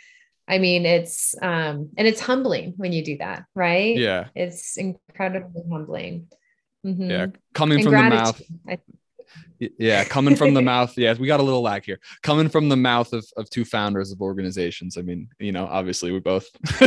I 0.48 0.59
mean 0.59 0.86
it's 0.86 1.34
um 1.42 1.90
and 1.98 2.07
it's 2.07 2.20
humbling 2.20 2.74
when 2.76 2.92
you 2.92 3.04
do 3.04 3.18
that 3.18 3.44
right? 3.54 3.96
Yeah. 3.96 4.28
It's 4.34 4.78
incredibly 4.78 5.62
humbling. 5.70 6.28
Mm-hmm. 6.86 7.11
yeah 7.11 7.26
coming 7.52 7.78
and 7.78 7.84
from 7.84 7.90
gratitude. 7.90 8.46
the 8.64 8.70
mouth 8.70 8.80
yeah 9.76 10.04
coming 10.04 10.36
from 10.36 10.54
the 10.54 10.62
mouth. 10.72 10.96
Yeah 10.96 11.14
we 11.18 11.26
got 11.26 11.40
a 11.40 11.42
little 11.42 11.62
lag 11.62 11.84
here. 11.84 11.98
Coming 12.22 12.48
from 12.48 12.68
the 12.68 12.76
mouth 12.76 13.12
of, 13.12 13.26
of 13.36 13.50
two 13.50 13.64
founders 13.64 14.12
of 14.12 14.20
organizations. 14.22 14.96
I 14.96 15.02
mean 15.02 15.28
you 15.40 15.50
know 15.50 15.66
obviously 15.66 16.12
we 16.12 16.20
both 16.20 16.46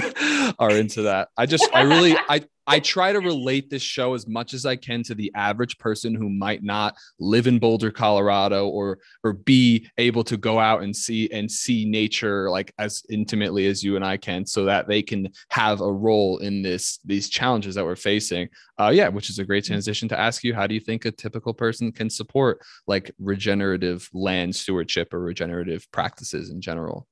are 0.59 0.71
into 0.71 1.03
that 1.03 1.29
i 1.37 1.45
just 1.45 1.67
i 1.73 1.81
really 1.81 2.15
i 2.29 2.41
I 2.69 2.79
try 2.79 3.11
to 3.11 3.19
relate 3.19 3.71
this 3.71 3.81
show 3.81 4.13
as 4.13 4.27
much 4.27 4.53
as 4.53 4.63
I 4.63 4.75
can 4.75 5.01
to 5.03 5.15
the 5.15 5.31
average 5.33 5.79
person 5.79 6.13
who 6.13 6.29
might 6.29 6.61
not 6.61 6.95
live 7.19 7.47
in 7.47 7.57
Boulder, 7.57 7.89
Colorado, 7.89 8.67
or 8.67 8.99
or 9.23 9.33
be 9.33 9.89
able 9.97 10.23
to 10.25 10.37
go 10.37 10.59
out 10.59 10.83
and 10.83 10.95
see 10.95 11.27
and 11.31 11.49
see 11.51 11.83
nature 11.83 12.47
like 12.47 12.71
as 12.77 13.03
intimately 13.09 13.65
as 13.65 13.83
you 13.83 13.95
and 13.95 14.05
I 14.05 14.17
can, 14.17 14.45
so 14.45 14.65
that 14.65 14.87
they 14.87 15.01
can 15.01 15.29
have 15.49 15.81
a 15.81 15.91
role 15.91 16.37
in 16.37 16.61
this 16.61 16.99
these 17.03 17.27
challenges 17.27 17.73
that 17.73 17.85
we're 17.85 17.95
facing. 17.95 18.49
Uh, 18.79 18.91
yeah, 18.93 19.07
which 19.07 19.31
is 19.31 19.39
a 19.39 19.45
great 19.45 19.65
transition 19.65 20.07
to 20.09 20.19
ask 20.19 20.43
you: 20.43 20.53
How 20.53 20.67
do 20.67 20.75
you 20.75 20.79
think 20.79 21.05
a 21.05 21.11
typical 21.11 21.55
person 21.55 21.91
can 21.91 22.11
support 22.11 22.61
like 22.85 23.09
regenerative 23.17 24.07
land 24.13 24.55
stewardship 24.55 25.11
or 25.11 25.21
regenerative 25.21 25.91
practices 25.91 26.51
in 26.51 26.61
general? 26.61 27.07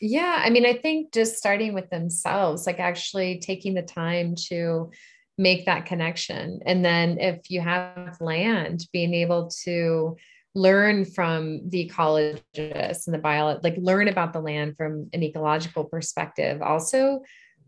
Yeah, 0.00 0.42
I 0.44 0.50
mean, 0.50 0.66
I 0.66 0.74
think 0.74 1.12
just 1.12 1.36
starting 1.36 1.72
with 1.72 1.88
themselves, 1.90 2.66
like 2.66 2.78
actually 2.78 3.38
taking 3.38 3.74
the 3.74 3.82
time 3.82 4.34
to 4.48 4.90
make 5.38 5.66
that 5.66 5.86
connection. 5.86 6.60
And 6.66 6.84
then 6.84 7.18
if 7.18 7.50
you 7.50 7.60
have 7.60 8.20
land, 8.20 8.86
being 8.92 9.14
able 9.14 9.50
to 9.64 10.16
learn 10.54 11.04
from 11.04 11.68
the 11.68 11.88
ecologists 11.88 13.06
and 13.06 13.14
the 13.14 13.18
bio, 13.18 13.58
like 13.62 13.76
learn 13.78 14.08
about 14.08 14.32
the 14.32 14.40
land 14.40 14.76
from 14.76 15.08
an 15.12 15.22
ecological 15.22 15.84
perspective. 15.84 16.62
Also, 16.62 17.20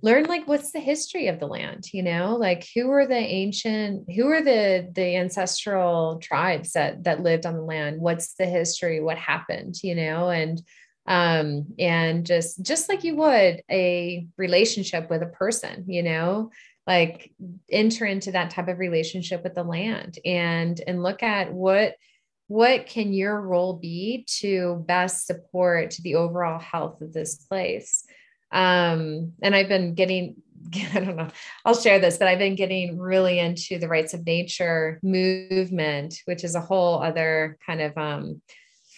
learn 0.02 0.24
like 0.24 0.46
what's 0.46 0.72
the 0.72 0.80
history 0.80 1.26
of 1.26 1.40
the 1.40 1.46
land 1.46 1.92
you 1.92 2.04
know 2.04 2.36
like 2.36 2.64
who 2.74 2.88
are 2.90 3.06
the 3.06 3.16
ancient 3.16 4.08
who 4.12 4.28
are 4.28 4.42
the 4.42 4.88
the 4.94 5.16
ancestral 5.16 6.20
tribes 6.22 6.72
that 6.72 7.02
that 7.02 7.22
lived 7.22 7.44
on 7.44 7.54
the 7.54 7.62
land 7.62 8.00
what's 8.00 8.34
the 8.34 8.46
history 8.46 9.00
what 9.00 9.18
happened 9.18 9.74
you 9.82 9.96
know 9.96 10.30
and 10.30 10.62
um, 11.08 11.66
and 11.78 12.26
just 12.26 12.62
just 12.62 12.88
like 12.88 13.02
you 13.02 13.16
would 13.16 13.62
a 13.70 14.26
relationship 14.36 15.10
with 15.10 15.22
a 15.22 15.26
person 15.26 15.84
you 15.88 16.02
know 16.02 16.50
like 16.86 17.32
enter 17.70 18.04
into 18.04 18.32
that 18.32 18.50
type 18.50 18.68
of 18.68 18.78
relationship 18.78 19.42
with 19.42 19.54
the 19.54 19.64
land 19.64 20.18
and 20.24 20.80
and 20.86 21.02
look 21.02 21.22
at 21.22 21.52
what 21.52 21.96
what 22.46 22.86
can 22.86 23.12
your 23.12 23.40
role 23.40 23.74
be 23.74 24.26
to 24.26 24.84
best 24.86 25.26
support 25.26 25.96
the 26.02 26.14
overall 26.14 26.58
health 26.58 27.02
of 27.02 27.12
this 27.12 27.34
place? 27.36 28.04
Um 28.50 29.32
and 29.42 29.54
i've 29.54 29.68
been 29.68 29.94
getting 29.94 30.36
i 30.94 31.00
don't 31.00 31.16
know 31.16 31.28
i'll 31.66 31.74
share 31.74 31.98
this 31.98 32.16
but 32.16 32.28
i've 32.28 32.38
been 32.38 32.54
getting 32.54 32.98
really 32.98 33.38
into 33.38 33.78
the 33.78 33.88
rights 33.88 34.14
of 34.14 34.24
nature 34.24 34.98
movement 35.02 36.20
which 36.24 36.44
is 36.44 36.54
a 36.54 36.60
whole 36.60 37.02
other 37.02 37.58
kind 37.66 37.82
of 37.82 37.96
um 37.98 38.40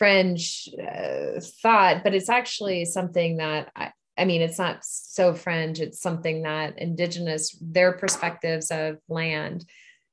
fringe 0.01 0.67
uh, 0.83 1.39
thought, 1.63 2.03
but 2.03 2.15
it's 2.15 2.31
actually 2.31 2.87
something 2.87 3.37
that 3.37 3.71
I, 3.77 3.93
I 4.17 4.25
mean, 4.25 4.41
it's 4.41 4.59
not 4.59 4.79
so 4.83 5.35
fringe. 5.35 5.79
It's 5.79 6.01
something 6.01 6.43
that 6.43 6.79
indigenous, 6.79 7.55
their 7.61 7.93
perspectives 7.93 8.71
of 8.71 8.97
land, 9.11 9.67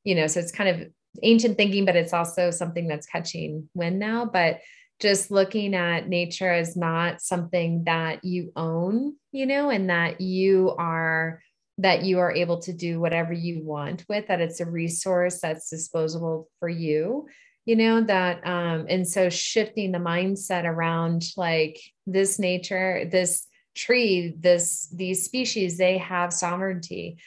you 0.03 0.13
know, 0.13 0.27
so 0.27 0.41
it's 0.41 0.51
kind 0.51 0.69
of 0.69 0.89
ancient 1.23 1.55
thinking, 1.55 1.85
but 1.85 1.95
it's 1.95 2.11
also 2.11 2.51
something 2.51 2.87
that's 2.87 3.07
catching 3.07 3.69
wind 3.73 3.97
now. 3.97 4.25
But 4.25 4.59
just 4.99 5.31
looking 5.31 5.73
at 5.73 6.09
nature 6.09 6.51
as 6.51 6.75
not 6.75 7.21
something 7.21 7.85
that 7.85 8.25
you 8.25 8.51
own, 8.57 9.15
you 9.31 9.45
know, 9.45 9.69
and 9.69 9.89
that 9.89 10.19
you 10.19 10.75
are 10.77 11.41
that 11.77 12.03
you 12.03 12.19
are 12.19 12.31
able 12.33 12.59
to 12.59 12.73
do 12.73 12.99
whatever 12.99 13.31
you 13.31 13.63
want 13.63 14.03
with, 14.09 14.27
that 14.27 14.41
it's 14.41 14.59
a 14.59 14.65
resource 14.65 15.39
that's 15.39 15.69
disposable 15.69 16.49
for 16.59 16.67
you 16.67 17.27
you 17.67 17.75
know 17.75 18.01
that 18.01 18.47
um 18.47 18.87
and 18.89 19.07
so 19.07 19.29
shifting 19.29 19.91
the 19.91 19.99
mindset 19.99 20.63
around 20.63 21.23
like 21.35 21.79
this 22.07 22.39
nature 22.39 23.07
this 23.11 23.45
tree 23.75 24.33
this 24.39 24.87
these 24.95 25.25
species 25.25 25.77
they 25.77 25.97
have 25.99 26.33
sovereignty 26.33 27.17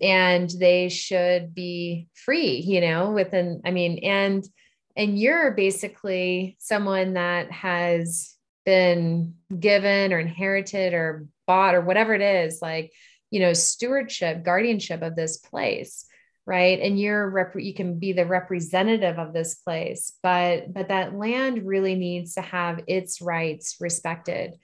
and 0.00 0.50
they 0.58 0.88
should 0.88 1.54
be 1.54 2.08
free 2.14 2.56
you 2.56 2.80
know 2.80 3.10
within 3.10 3.60
i 3.64 3.70
mean 3.70 3.98
and 3.98 4.48
and 4.96 5.18
you're 5.18 5.52
basically 5.52 6.56
someone 6.58 7.12
that 7.12 7.52
has 7.52 8.34
been 8.64 9.34
given 9.58 10.12
or 10.12 10.18
inherited 10.18 10.94
or 10.94 11.26
bought 11.46 11.74
or 11.74 11.82
whatever 11.82 12.14
it 12.14 12.22
is 12.22 12.60
like 12.62 12.90
you 13.30 13.38
know 13.38 13.52
stewardship 13.52 14.42
guardianship 14.42 15.02
of 15.02 15.14
this 15.14 15.36
place 15.36 16.06
right? 16.50 16.80
And 16.80 16.98
you're 16.98 17.30
rep- 17.30 17.54
you 17.54 17.72
can 17.72 18.00
be 18.00 18.12
the 18.12 18.26
representative 18.26 19.20
of 19.20 19.32
this 19.32 19.54
place 19.54 20.14
but 20.20 20.74
but 20.74 20.88
that 20.88 21.14
land 21.14 21.64
really 21.64 21.94
needs 21.94 22.34
to 22.34 22.40
have 22.40 22.80
its 22.88 23.22
rights 23.22 23.76
respected. 23.78 24.54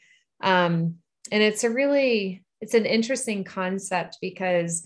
Um, 0.43 0.97
and 1.31 1.43
it's 1.43 1.63
a 1.63 1.71
really 1.71 2.43
it's 2.61 2.75
an 2.75 2.87
interesting 2.87 3.45
concept 3.45 4.19
because 4.21 4.85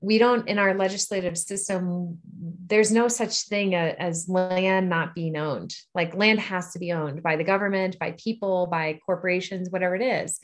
we 0.00 0.18
don't 0.18 0.48
in 0.48 0.58
our 0.58 0.74
legislative 0.74 1.38
system 1.38 2.18
there's 2.66 2.90
no 2.90 3.06
such 3.06 3.42
thing 3.42 3.76
as 3.76 4.28
land 4.28 4.88
not 4.88 5.14
being 5.14 5.36
owned. 5.36 5.72
Like 5.94 6.16
land 6.16 6.40
has 6.40 6.72
to 6.72 6.80
be 6.80 6.90
owned 6.90 7.22
by 7.22 7.36
the 7.36 7.44
government 7.44 7.96
by 8.00 8.16
people 8.18 8.66
by 8.66 8.98
corporations 9.06 9.70
whatever 9.70 9.94
it 9.94 10.02
is 10.02 10.40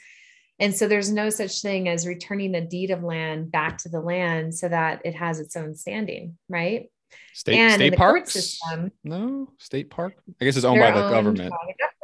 And 0.58 0.74
so 0.74 0.88
there's 0.88 1.12
no 1.12 1.28
such 1.28 1.60
thing 1.60 1.88
as 1.88 2.06
returning 2.06 2.54
a 2.54 2.60
deed 2.60 2.90
of 2.90 3.02
land 3.02 3.52
back 3.52 3.78
to 3.78 3.88
the 3.88 4.00
land 4.00 4.54
so 4.54 4.68
that 4.68 5.02
it 5.04 5.14
has 5.14 5.38
its 5.38 5.56
own 5.56 5.74
standing, 5.74 6.38
right? 6.48 6.90
State 7.34 7.58
And 7.58 7.74
state 7.74 7.96
parks? 7.96 8.32
system, 8.32 8.90
no, 9.04 9.52
state 9.58 9.90
park. 9.90 10.14
I 10.40 10.44
guess 10.44 10.56
it's 10.56 10.64
owned 10.64 10.80
by 10.80 10.90
the 10.90 11.08
government. 11.10 11.50
by 11.50 11.66
the 11.66 11.74
government. 11.74 11.96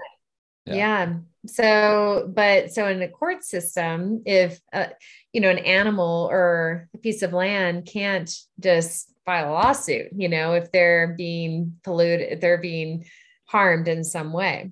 Yeah. 0.66 0.74
Yeah. 0.74 1.14
So, 1.46 2.30
but 2.32 2.72
so 2.72 2.86
in 2.86 3.00
the 3.00 3.08
court 3.08 3.42
system, 3.42 4.22
if 4.26 4.60
uh, 4.72 4.88
you 5.32 5.40
know 5.40 5.50
an 5.50 5.58
animal 5.58 6.28
or 6.30 6.88
a 6.94 6.98
piece 6.98 7.22
of 7.22 7.32
land 7.32 7.86
can't 7.86 8.30
just 8.60 9.12
file 9.24 9.50
a 9.50 9.54
lawsuit, 9.54 10.08
you 10.14 10.28
know, 10.28 10.52
if 10.52 10.70
they're 10.70 11.14
being 11.16 11.78
polluted, 11.82 12.32
if 12.32 12.40
they're 12.40 12.60
being 12.60 13.06
harmed 13.46 13.88
in 13.88 14.04
some 14.04 14.32
way. 14.32 14.70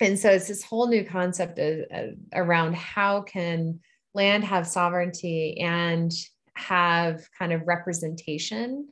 And 0.00 0.18
so 0.18 0.30
it's 0.30 0.48
this 0.48 0.62
whole 0.62 0.88
new 0.88 1.04
concept 1.04 1.58
of, 1.58 1.80
of- 1.90 2.14
around 2.32 2.74
how 2.76 3.22
can 3.22 3.80
land 4.14 4.44
have 4.44 4.66
sovereignty 4.66 5.58
and 5.60 6.12
have 6.54 7.28
kind 7.38 7.52
of 7.52 7.66
representation 7.66 8.88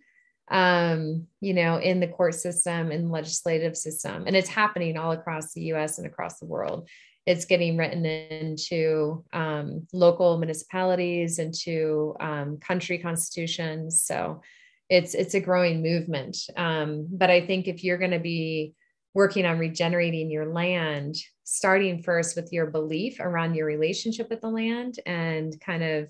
um, 0.53 1.27
you 1.41 1.55
know, 1.55 1.79
in 1.79 1.99
the 1.99 2.07
court 2.09 2.35
system 2.35 2.91
and 2.91 3.11
legislative 3.11 3.77
system. 3.77 4.25
And 4.27 4.37
it's 4.37 4.49
happening 4.49 4.97
all 4.97 5.13
across 5.13 5.53
the 5.53 5.63
US 5.73 5.99
and 5.99 6.07
across 6.07 6.39
the 6.39 6.47
world. 6.47 6.89
It's 7.25 7.47
getting 7.47 7.77
written 7.77 8.05
into 8.05 9.25
um, 9.33 9.87
local 9.93 10.39
municipalities, 10.39 11.39
into 11.39 12.15
um, 12.21 12.59
country 12.59 12.99
constitutions. 12.99 14.03
So 14.03 14.43
it's 14.91 15.15
it's 15.15 15.35
a 15.35 15.41
growing 15.41 15.83
movement. 15.83 16.37
Um, 16.57 17.07
but 17.11 17.31
I 17.31 17.47
think 17.47 17.67
if 17.67 17.83
you're 17.83 17.99
going 17.99 18.11
to 18.11 18.19
be 18.19 18.75
working 19.15 19.47
on 19.47 19.59
regenerating 19.59 20.31
your 20.31 20.47
land, 20.47 21.17
starting 21.45 22.03
first 22.03 22.37
with 22.37 22.53
your 22.53 22.67
belief 22.67 23.21
around 23.21 23.55
your 23.55 23.67
relationship 23.67 24.31
with 24.31 24.41
the 24.41 24.49
land 24.49 24.99
and 25.05 25.59
kind 25.61 25.83
of 25.83 26.09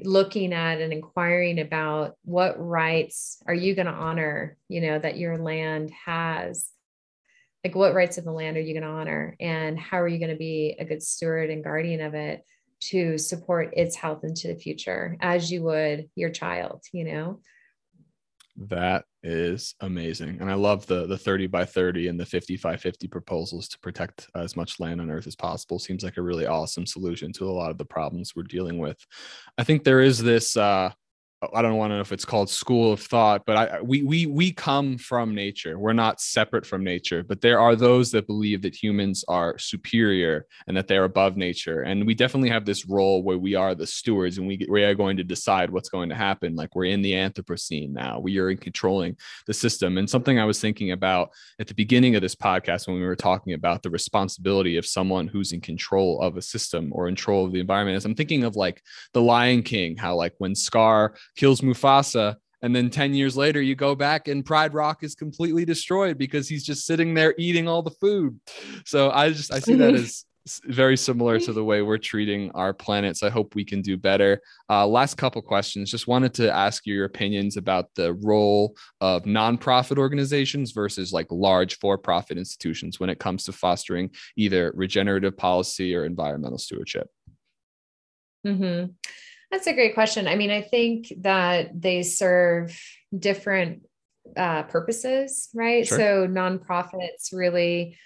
looking 0.00 0.52
at 0.52 0.80
and 0.80 0.92
inquiring 0.92 1.58
about 1.58 2.16
what 2.24 2.54
rights 2.58 3.42
are 3.46 3.54
you 3.54 3.74
going 3.74 3.86
to 3.86 3.92
honor 3.92 4.56
you 4.68 4.80
know 4.80 4.98
that 4.98 5.18
your 5.18 5.38
land 5.38 5.90
has? 6.06 6.70
Like 7.64 7.74
what 7.74 7.94
rights 7.94 8.18
of 8.18 8.24
the 8.24 8.32
land 8.32 8.56
are 8.56 8.60
you 8.60 8.72
going 8.72 8.84
to 8.84 8.98
honor? 8.98 9.36
And 9.40 9.78
how 9.78 10.00
are 10.00 10.08
you 10.08 10.18
going 10.18 10.30
to 10.30 10.36
be 10.36 10.76
a 10.78 10.84
good 10.84 11.02
steward 11.02 11.50
and 11.50 11.64
guardian 11.64 12.00
of 12.00 12.14
it 12.14 12.44
to 12.80 13.18
support 13.18 13.74
its 13.76 13.96
health 13.96 14.24
into 14.24 14.48
the 14.48 14.54
future 14.54 15.16
as 15.20 15.50
you 15.50 15.62
would 15.62 16.08
your 16.14 16.30
child 16.30 16.82
you 16.92 17.04
know 17.04 17.40
That 18.66 19.04
is 19.22 19.76
amazing. 19.80 20.38
And 20.40 20.50
I 20.50 20.54
love 20.54 20.84
the 20.86 21.06
the 21.06 21.16
30 21.16 21.46
by 21.46 21.64
30 21.64 22.08
and 22.08 22.18
the 22.18 22.26
55 22.26 22.80
50 22.80 23.06
proposals 23.06 23.68
to 23.68 23.78
protect 23.78 24.28
as 24.34 24.56
much 24.56 24.80
land 24.80 25.00
on 25.00 25.10
earth 25.10 25.28
as 25.28 25.36
possible. 25.36 25.78
Seems 25.78 26.02
like 26.02 26.16
a 26.16 26.22
really 26.22 26.46
awesome 26.46 26.84
solution 26.84 27.32
to 27.34 27.48
a 27.48 27.52
lot 27.52 27.70
of 27.70 27.78
the 27.78 27.84
problems 27.84 28.32
we're 28.34 28.42
dealing 28.42 28.78
with. 28.78 28.98
I 29.56 29.64
think 29.64 29.84
there 29.84 30.00
is 30.00 30.20
this 30.20 30.56
uh 30.56 30.90
I 31.40 31.62
don't 31.62 31.76
want 31.76 31.92
to 31.92 31.96
know 31.96 32.00
if 32.00 32.10
it's 32.10 32.24
called 32.24 32.50
school 32.50 32.92
of 32.92 33.00
thought, 33.00 33.46
but 33.46 33.56
I 33.56 33.80
we 33.80 34.02
we 34.02 34.26
we 34.26 34.52
come 34.52 34.98
from 34.98 35.36
nature. 35.36 35.78
We're 35.78 35.92
not 35.92 36.20
separate 36.20 36.66
from 36.66 36.82
nature, 36.82 37.22
but 37.22 37.40
there 37.40 37.60
are 37.60 37.76
those 37.76 38.10
that 38.10 38.26
believe 38.26 38.62
that 38.62 38.74
humans 38.74 39.24
are 39.28 39.56
superior 39.56 40.46
and 40.66 40.76
that 40.76 40.88
they're 40.88 41.04
above 41.04 41.36
nature. 41.36 41.82
And 41.82 42.04
we 42.04 42.14
definitely 42.14 42.48
have 42.50 42.64
this 42.64 42.86
role 42.86 43.22
where 43.22 43.38
we 43.38 43.54
are 43.54 43.76
the 43.76 43.86
stewards 43.86 44.38
and 44.38 44.48
we 44.48 44.66
we 44.68 44.82
are 44.82 44.96
going 44.96 45.16
to 45.18 45.24
decide 45.24 45.70
what's 45.70 45.88
going 45.88 46.08
to 46.08 46.16
happen. 46.16 46.56
Like 46.56 46.74
we're 46.74 46.86
in 46.86 47.02
the 47.02 47.12
Anthropocene 47.12 47.90
now. 47.90 48.18
We 48.18 48.38
are 48.40 48.50
in 48.50 48.56
controlling 48.56 49.16
the 49.46 49.54
system. 49.54 49.96
And 49.96 50.10
something 50.10 50.40
I 50.40 50.44
was 50.44 50.60
thinking 50.60 50.90
about 50.90 51.30
at 51.60 51.68
the 51.68 51.74
beginning 51.74 52.16
of 52.16 52.22
this 52.22 52.34
podcast 52.34 52.88
when 52.88 52.96
we 52.96 53.06
were 53.06 53.14
talking 53.14 53.52
about 53.52 53.84
the 53.84 53.90
responsibility 53.90 54.76
of 54.76 54.86
someone 54.86 55.28
who's 55.28 55.52
in 55.52 55.60
control 55.60 56.20
of 56.20 56.36
a 56.36 56.42
system 56.42 56.90
or 56.92 57.06
in 57.06 57.14
control 57.14 57.46
of 57.46 57.52
the 57.52 57.60
environment 57.60 57.96
is 57.96 58.04
I'm 58.04 58.16
thinking 58.16 58.42
of 58.42 58.56
like 58.56 58.82
the 59.12 59.22
Lion 59.22 59.62
King, 59.62 59.96
how 59.96 60.16
like 60.16 60.34
when 60.38 60.56
Scar 60.56 61.14
kills 61.38 61.62
Mufasa. 61.62 62.36
And 62.60 62.74
then 62.74 62.90
10 62.90 63.14
years 63.14 63.36
later, 63.36 63.62
you 63.62 63.76
go 63.76 63.94
back 63.94 64.26
and 64.26 64.44
Pride 64.44 64.74
Rock 64.74 65.04
is 65.04 65.14
completely 65.14 65.64
destroyed 65.64 66.18
because 66.18 66.48
he's 66.48 66.64
just 66.64 66.84
sitting 66.84 67.14
there 67.14 67.32
eating 67.38 67.68
all 67.68 67.82
the 67.82 67.92
food. 67.92 68.38
So 68.84 69.12
I 69.12 69.30
just, 69.30 69.52
I 69.52 69.60
see 69.60 69.76
that 69.76 69.94
as 69.94 70.24
very 70.64 70.96
similar 70.96 71.38
to 71.38 71.52
the 71.52 71.62
way 71.62 71.82
we're 71.82 71.98
treating 71.98 72.50
our 72.52 72.72
planets. 72.72 73.22
I 73.22 73.30
hope 73.30 73.54
we 73.54 73.64
can 73.64 73.80
do 73.80 73.96
better. 73.96 74.40
Uh, 74.68 74.86
last 74.86 75.16
couple 75.16 75.40
questions. 75.42 75.90
Just 75.90 76.08
wanted 76.08 76.34
to 76.34 76.52
ask 76.52 76.84
you 76.84 76.94
your 76.94 77.04
opinions 77.04 77.56
about 77.56 77.94
the 77.94 78.14
role 78.14 78.74
of 79.00 79.22
nonprofit 79.24 79.98
organizations 79.98 80.72
versus 80.72 81.12
like 81.12 81.26
large 81.30 81.78
for 81.78 81.96
profit 81.96 82.38
institutions 82.38 82.98
when 82.98 83.10
it 83.10 83.20
comes 83.20 83.44
to 83.44 83.52
fostering 83.52 84.10
either 84.36 84.72
regenerative 84.74 85.36
policy 85.36 85.94
or 85.94 86.04
environmental 86.04 86.58
stewardship. 86.58 87.08
hmm 88.44 88.86
That's 89.50 89.66
a 89.66 89.72
great 89.72 89.94
question. 89.94 90.28
I 90.28 90.36
mean, 90.36 90.50
I 90.50 90.60
think 90.60 91.12
that 91.18 91.80
they 91.80 92.02
serve 92.02 92.78
different 93.16 93.82
uh, 94.36 94.64
purposes, 94.64 95.48
right? 95.54 95.86
Sure. 95.86 95.98
So 95.98 96.28
nonprofits 96.28 97.32
really, 97.32 97.96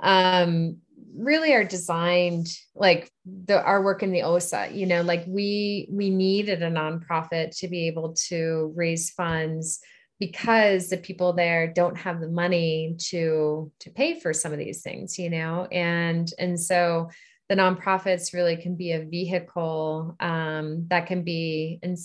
um, 0.00 0.78
really 1.14 1.52
are 1.52 1.64
designed 1.64 2.48
like 2.74 3.10
the 3.24 3.62
our 3.62 3.82
work 3.82 4.02
in 4.02 4.12
the 4.12 4.22
OSA. 4.22 4.70
You 4.72 4.86
know, 4.86 5.02
like 5.02 5.24
we 5.26 5.88
we 5.90 6.10
needed 6.10 6.62
a 6.62 6.70
nonprofit 6.70 7.58
to 7.58 7.68
be 7.68 7.86
able 7.88 8.14
to 8.28 8.72
raise 8.74 9.10
funds 9.10 9.80
because 10.18 10.88
the 10.88 10.96
people 10.96 11.34
there 11.34 11.70
don't 11.70 11.96
have 11.98 12.20
the 12.20 12.28
money 12.28 12.96
to 13.10 13.70
to 13.80 13.90
pay 13.90 14.18
for 14.18 14.32
some 14.32 14.52
of 14.52 14.58
these 14.58 14.82
things. 14.82 15.18
You 15.18 15.28
know, 15.28 15.66
and 15.70 16.30
and 16.38 16.58
so 16.58 17.10
the 17.48 17.54
nonprofits 17.54 18.34
really 18.34 18.56
can 18.56 18.74
be 18.74 18.92
a 18.92 19.04
vehicle 19.04 20.16
um, 20.20 20.86
that 20.88 21.06
can 21.06 21.22
be, 21.22 21.78
in, 21.82 21.96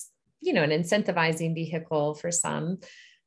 you 0.42 0.54
know, 0.54 0.64
an 0.64 0.70
incentivizing 0.70 1.56
vehicle 1.56 2.16
for 2.16 2.32
some 2.32 2.80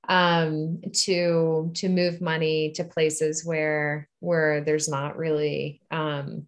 um, 0.09 0.81
to 0.93 1.71
to 1.75 1.89
move 1.89 2.21
money 2.21 2.73
to 2.73 2.85
places 2.85 3.45
where 3.45 4.09
where 4.21 4.61
there's 4.61 4.89
not 4.89 5.17
really 5.17 5.81
um, 5.91 6.47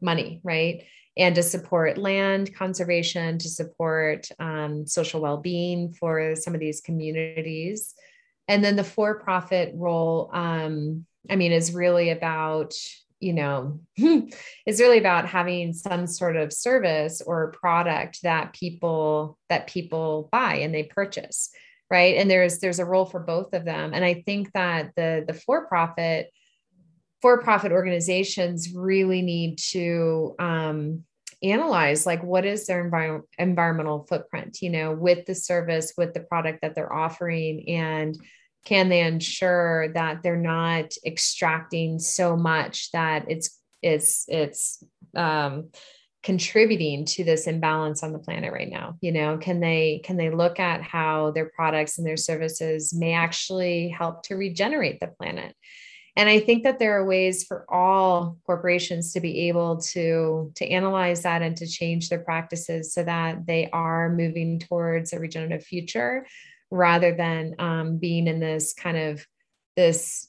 money, 0.00 0.40
right? 0.42 0.84
And 1.16 1.34
to 1.36 1.42
support 1.42 1.96
land 1.96 2.54
conservation, 2.56 3.38
to 3.38 3.48
support 3.48 4.26
um, 4.40 4.86
social 4.86 5.20
well-being 5.20 5.92
for 5.92 6.34
some 6.34 6.54
of 6.54 6.60
these 6.60 6.80
communities, 6.80 7.94
and 8.48 8.64
then 8.64 8.76
the 8.76 8.84
for-profit 8.84 9.72
role, 9.74 10.30
um, 10.32 11.06
I 11.30 11.36
mean, 11.36 11.52
is 11.52 11.72
really 11.72 12.10
about 12.10 12.74
you 13.24 13.32
know 13.32 13.80
it's 13.96 14.80
really 14.80 14.98
about 14.98 15.26
having 15.26 15.72
some 15.72 16.06
sort 16.06 16.36
of 16.36 16.52
service 16.52 17.20
or 17.20 17.50
product 17.52 18.22
that 18.22 18.52
people 18.52 19.38
that 19.48 19.66
people 19.66 20.28
buy 20.30 20.56
and 20.56 20.74
they 20.74 20.84
purchase 20.84 21.50
right? 21.90 22.16
And 22.16 22.30
there's 22.30 22.58
there's 22.58 22.78
a 22.78 22.84
role 22.84 23.04
for 23.04 23.20
both 23.20 23.54
of 23.54 23.64
them. 23.64 23.92
And 23.94 24.04
i 24.04 24.22
think 24.26 24.52
that 24.52 24.92
the 24.96 25.24
the 25.26 25.34
for 25.34 25.66
profit 25.66 26.30
for 27.22 27.40
profit 27.40 27.72
organizations 27.72 28.74
really 28.74 29.22
need 29.22 29.58
to 29.70 30.34
um, 30.38 31.04
analyze 31.42 32.04
like 32.04 32.22
what 32.22 32.44
is 32.44 32.66
their 32.66 32.90
envir- 32.90 33.22
environmental 33.38 34.04
footprint 34.08 34.58
you 34.60 34.68
know 34.70 34.92
with 34.92 35.24
the 35.24 35.34
service 35.34 35.94
with 35.96 36.12
the 36.14 36.20
product 36.20 36.62
that 36.62 36.74
they're 36.74 36.92
offering. 36.92 37.68
And 37.68 38.18
can 38.64 38.88
they 38.88 39.00
ensure 39.00 39.92
that 39.92 40.22
they're 40.22 40.36
not 40.36 40.92
extracting 41.04 41.98
so 41.98 42.36
much 42.36 42.90
that 42.92 43.26
it's 43.28 43.60
it's 43.82 44.24
it's 44.28 44.82
um, 45.14 45.70
contributing 46.22 47.04
to 47.04 47.22
this 47.22 47.46
imbalance 47.46 48.02
on 48.02 48.12
the 48.12 48.18
planet 48.18 48.52
right 48.52 48.70
now? 48.70 48.96
You 49.00 49.12
know 49.12 49.38
can 49.38 49.60
they 49.60 50.00
can 50.04 50.16
they 50.16 50.30
look 50.30 50.58
at 50.58 50.82
how 50.82 51.30
their 51.32 51.50
products 51.54 51.98
and 51.98 52.06
their 52.06 52.16
services 52.16 52.94
may 52.94 53.12
actually 53.12 53.88
help 53.88 54.22
to 54.24 54.36
regenerate 54.36 55.00
the 55.00 55.08
planet? 55.08 55.54
And 56.16 56.28
i 56.28 56.38
think 56.38 56.62
that 56.62 56.78
there 56.78 56.96
are 56.96 57.04
ways 57.04 57.42
for 57.42 57.66
all 57.68 58.38
corporations 58.46 59.12
to 59.12 59.20
be 59.20 59.48
able 59.48 59.78
to 59.78 60.52
to 60.54 60.64
analyze 60.64 61.22
that 61.22 61.42
and 61.42 61.56
to 61.56 61.66
change 61.66 62.08
their 62.08 62.20
practices 62.20 62.94
so 62.94 63.02
that 63.02 63.46
they 63.46 63.68
are 63.72 64.14
moving 64.14 64.60
towards 64.60 65.12
a 65.12 65.18
regenerative 65.18 65.66
future 65.66 66.24
rather 66.74 67.14
than 67.14 67.54
um, 67.58 67.98
being 67.98 68.26
in 68.26 68.40
this 68.40 68.74
kind 68.74 68.96
of 68.96 69.26
this 69.76 70.28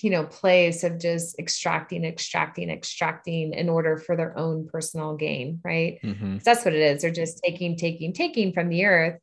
you 0.00 0.10
know 0.10 0.24
place 0.24 0.82
of 0.82 0.98
just 0.98 1.38
extracting 1.38 2.04
extracting 2.04 2.68
extracting 2.70 3.52
in 3.52 3.68
order 3.68 3.96
for 3.96 4.16
their 4.16 4.36
own 4.36 4.66
personal 4.68 5.14
gain 5.16 5.60
right? 5.64 5.98
Mhm. 6.02 6.34
'Cause 6.38 6.44
that's 6.44 6.64
what 6.64 6.74
it 6.74 6.80
is. 6.80 7.02
They're 7.02 7.10
just 7.12 7.40
taking 7.44 7.76
taking 7.76 8.12
taking 8.12 8.52
from 8.52 8.68
the 8.68 8.84
earth 8.84 9.20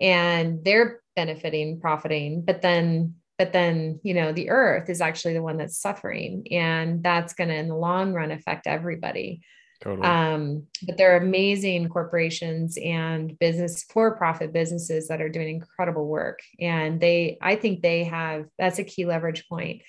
and 0.00 0.64
they're 0.64 1.00
benefiting 1.14 1.78
profiting 1.80 2.42
but 2.42 2.62
then 2.62 3.14
but 3.36 3.52
then 3.52 4.00
you 4.02 4.14
know 4.14 4.32
the 4.32 4.48
earth 4.48 4.88
is 4.88 5.00
actually 5.02 5.34
the 5.34 5.42
one 5.42 5.58
that's 5.58 5.76
suffering 5.78 6.46
and 6.50 7.02
that's 7.02 7.34
going 7.34 7.48
to 7.48 7.54
in 7.56 7.68
the 7.68 7.76
long 7.76 8.14
run 8.14 8.30
affect 8.30 8.66
everybody 8.66 9.42
Totally. 9.82 10.06
um, 10.06 10.66
but 10.86 10.96
there 10.96 11.12
are 11.12 11.18
amazing 11.18 11.88
corporations 11.88 12.78
and 12.82 13.38
business 13.38 13.82
for-profit 13.84 14.52
businesses 14.52 15.08
that 15.08 15.20
are 15.20 15.28
doing 15.28 15.56
incredible 15.56 16.06
work 16.06 16.40
and 16.60 17.00
they 17.00 17.36
i 17.42 17.56
think 17.56 17.82
they 17.82 18.04
have 18.04 18.46
that's 18.58 18.78
a 18.78 18.84
key 18.84 19.04
leverage 19.04 19.48
point 19.48 19.82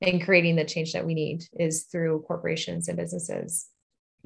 in 0.00 0.20
creating 0.20 0.56
the 0.56 0.64
change 0.64 0.92
that 0.92 1.06
we 1.06 1.14
need 1.14 1.44
is 1.58 1.84
through 1.84 2.24
corporations 2.26 2.88
and 2.88 2.98
businesses 2.98 3.68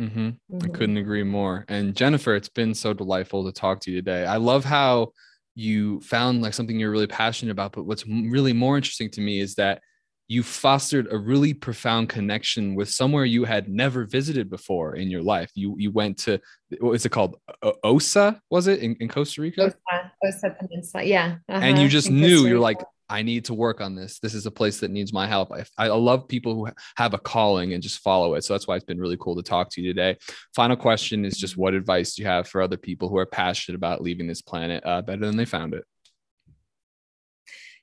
Mm-hmm. 0.00 0.20
Mm-hmm. 0.20 0.58
I 0.64 0.68
couldn't 0.68 0.96
agree 0.96 1.24
more. 1.24 1.64
And 1.68 1.94
Jennifer, 1.94 2.34
it's 2.34 2.48
been 2.48 2.74
so 2.74 2.92
delightful 2.92 3.44
to 3.44 3.52
talk 3.52 3.80
to 3.80 3.90
you 3.90 3.96
today. 3.96 4.24
I 4.24 4.36
love 4.36 4.64
how 4.64 5.12
you 5.54 6.00
found 6.02 6.40
like 6.40 6.54
something 6.54 6.78
you're 6.78 6.90
really 6.90 7.08
passionate 7.08 7.50
about. 7.52 7.72
But 7.72 7.84
what's 7.84 8.06
really 8.06 8.52
more 8.52 8.76
interesting 8.76 9.10
to 9.10 9.20
me 9.20 9.40
is 9.40 9.56
that 9.56 9.82
you 10.28 10.42
fostered 10.42 11.10
a 11.10 11.16
really 11.16 11.54
profound 11.54 12.10
connection 12.10 12.74
with 12.74 12.90
somewhere 12.90 13.24
you 13.24 13.44
had 13.44 13.68
never 13.68 14.04
visited 14.04 14.50
before 14.50 14.94
in 14.94 15.10
your 15.10 15.22
life. 15.22 15.50
You 15.54 15.74
you 15.78 15.90
went 15.90 16.18
to 16.18 16.38
what 16.80 16.92
is 16.92 17.06
it 17.06 17.08
called? 17.08 17.36
Osa 17.82 18.40
was 18.50 18.66
it 18.66 18.80
in, 18.80 18.94
in 19.00 19.08
Costa 19.08 19.40
Rica? 19.40 19.62
Osa, 19.62 20.12
Osa 20.24 20.56
Peninsula, 20.60 21.02
yeah. 21.02 21.36
Uh-huh. 21.48 21.60
And 21.62 21.78
you 21.78 21.88
just 21.88 22.08
in 22.08 22.20
knew 22.20 22.46
you're 22.46 22.60
like 22.60 22.78
I 23.10 23.22
need 23.22 23.46
to 23.46 23.54
work 23.54 23.80
on 23.80 23.94
this. 23.94 24.18
This 24.18 24.34
is 24.34 24.44
a 24.44 24.50
place 24.50 24.80
that 24.80 24.90
needs 24.90 25.14
my 25.14 25.26
help. 25.26 25.50
I, 25.50 25.64
I 25.78 25.86
love 25.86 26.28
people 26.28 26.54
who 26.54 26.68
have 26.96 27.14
a 27.14 27.18
calling 27.18 27.72
and 27.72 27.82
just 27.82 28.00
follow 28.00 28.34
it. 28.34 28.44
So 28.44 28.52
that's 28.52 28.66
why 28.66 28.76
it's 28.76 28.84
been 28.84 29.00
really 29.00 29.16
cool 29.16 29.34
to 29.36 29.42
talk 29.42 29.70
to 29.70 29.80
you 29.80 29.88
today. 29.88 30.18
Final 30.54 30.76
question 30.76 31.24
is 31.24 31.38
just 31.38 31.56
what 31.56 31.72
advice 31.72 32.14
do 32.14 32.22
you 32.22 32.28
have 32.28 32.46
for 32.46 32.60
other 32.60 32.76
people 32.76 33.08
who 33.08 33.16
are 33.16 33.24
passionate 33.24 33.76
about 33.76 34.02
leaving 34.02 34.26
this 34.26 34.42
planet 34.42 34.84
uh, 34.84 35.00
better 35.00 35.24
than 35.24 35.38
they 35.38 35.46
found 35.46 35.72
it? 35.72 35.84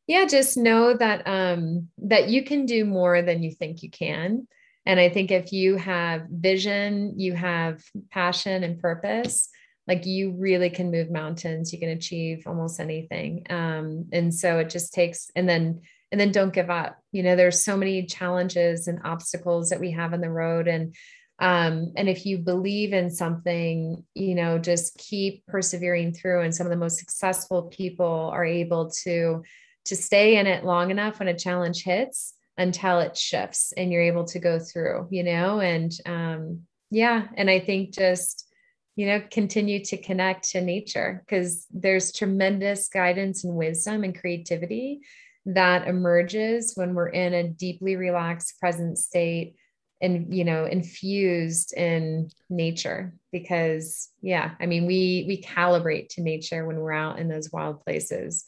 Yeah 0.08 0.26
just 0.26 0.58
know 0.58 0.94
that 0.94 1.24
um 1.26 1.90
that 1.98 2.30
you 2.30 2.44
can 2.44 2.66
do 2.66 2.86
more 2.86 3.22
than 3.22 3.44
you 3.44 3.52
think 3.52 3.84
you 3.84 3.90
can. 3.90 4.48
And 4.86 5.00
i 5.00 5.10
think 5.10 5.32
if 5.32 5.52
you 5.52 5.78
have 5.78 6.28
vision 6.30 7.20
you 7.20 7.34
have 7.34 7.84
passion 8.12 8.64
and 8.64 8.80
purpose 8.80 9.50
like 9.88 10.06
you 10.06 10.32
really 10.32 10.70
can 10.70 10.92
move 10.92 11.12
mountains. 11.12 11.72
You 11.72 11.80
can 11.80 11.90
achieve 11.90 12.44
almost 12.48 12.80
anything. 12.80 13.46
Um 13.50 14.06
and 14.12 14.34
so 14.34 14.60
it 14.60 14.70
just 14.70 14.94
takes 14.94 15.30
and 15.36 15.48
then 15.48 15.82
and 16.12 16.20
then 16.20 16.32
don't 16.32 16.54
give 16.54 16.70
up. 16.70 16.98
You 17.12 17.24
know 17.24 17.36
there's 17.36 17.64
so 17.64 17.78
many 17.78 18.06
challenges 18.06 18.88
and 18.88 19.00
obstacles 19.04 19.70
that 19.70 19.80
we 19.80 19.92
have 19.92 20.14
on 20.14 20.22
the 20.22 20.30
road. 20.30 20.68
And 20.68 20.96
um, 21.38 21.92
and 21.98 22.08
if 22.08 22.26
you 22.26 22.38
believe 22.38 22.94
in 22.94 23.10
something 23.12 24.04
you 24.14 24.36
know 24.36 24.58
just 24.58 24.98
keep 24.98 25.46
persevering 25.48 26.14
through. 26.14 26.42
And 26.42 26.56
some 26.56 26.66
of 26.66 26.72
the 26.72 26.78
most 26.78 26.98
successful 26.98 27.64
people 27.64 28.30
are 28.34 28.46
able 28.46 28.92
to 29.04 29.44
to 29.86 29.96
stay 29.96 30.38
in 30.38 30.48
it 30.48 30.66
long 30.66 30.92
enough 30.92 31.20
when 31.20 31.28
a 31.28 31.38
challenge 31.38 31.84
hits 31.84 32.34
until 32.58 33.00
it 33.00 33.18
shifts 33.18 33.74
and 33.76 33.92
you're 33.92 34.02
able 34.02 34.26
to 34.26 34.40
go 34.40 34.60
through, 34.60 35.08
you 35.12 35.24
know, 35.24 35.60
and 35.60 35.92
um, 36.06 36.62
yeah. 36.90 37.28
And 37.36 37.50
I 37.50 37.60
think 37.60 37.94
just, 37.94 38.48
you 38.96 39.08
know, 39.08 39.22
continue 39.30 39.84
to 39.86 39.98
connect 39.98 40.52
to 40.52 40.62
nature 40.62 41.24
because 41.26 41.66
there's 41.72 42.14
tremendous 42.14 42.88
guidance 42.88 43.44
and 43.44 43.56
wisdom 43.56 44.04
and 44.04 44.18
creativity 44.18 45.02
that 45.48 45.88
emerges 45.88 46.74
when 46.76 46.94
we're 46.94 47.10
in 47.10 47.34
a 47.34 47.48
deeply 47.48 47.96
relaxed 47.96 48.60
present 48.60 48.98
state 48.98 49.56
and 50.02 50.34
you 50.36 50.44
know 50.44 50.66
infused 50.66 51.74
in 51.74 52.30
nature 52.50 53.14
because 53.32 54.10
yeah 54.22 54.52
i 54.60 54.66
mean 54.66 54.86
we 54.86 55.24
we 55.28 55.42
calibrate 55.42 56.10
to 56.10 56.22
nature 56.22 56.66
when 56.66 56.78
we're 56.78 56.92
out 56.92 57.18
in 57.20 57.30
those 57.30 57.52
wild 57.52 57.82
places 57.82 58.44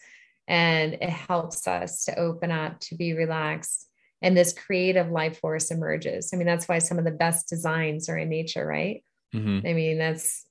and 0.47 0.93
it 0.93 1.09
helps 1.09 1.67
us 1.67 2.05
to 2.05 2.17
open 2.19 2.51
up 2.51 2.79
to 2.79 2.95
be 2.95 3.13
relaxed 3.13 3.87
and 4.21 4.35
this 4.35 4.53
creative 4.53 5.11
life 5.11 5.39
force 5.39 5.69
emerges. 5.69 6.31
I 6.33 6.37
mean 6.37 6.47
that's 6.47 6.67
why 6.67 6.79
some 6.79 6.97
of 6.97 7.05
the 7.05 7.11
best 7.11 7.47
designs 7.47 8.09
are 8.09 8.17
in 8.17 8.29
nature 8.29 8.65
right? 8.65 9.03
Mm-hmm. 9.35 9.67
i 9.67 9.73
mean 9.73 9.97
that's 9.97 10.45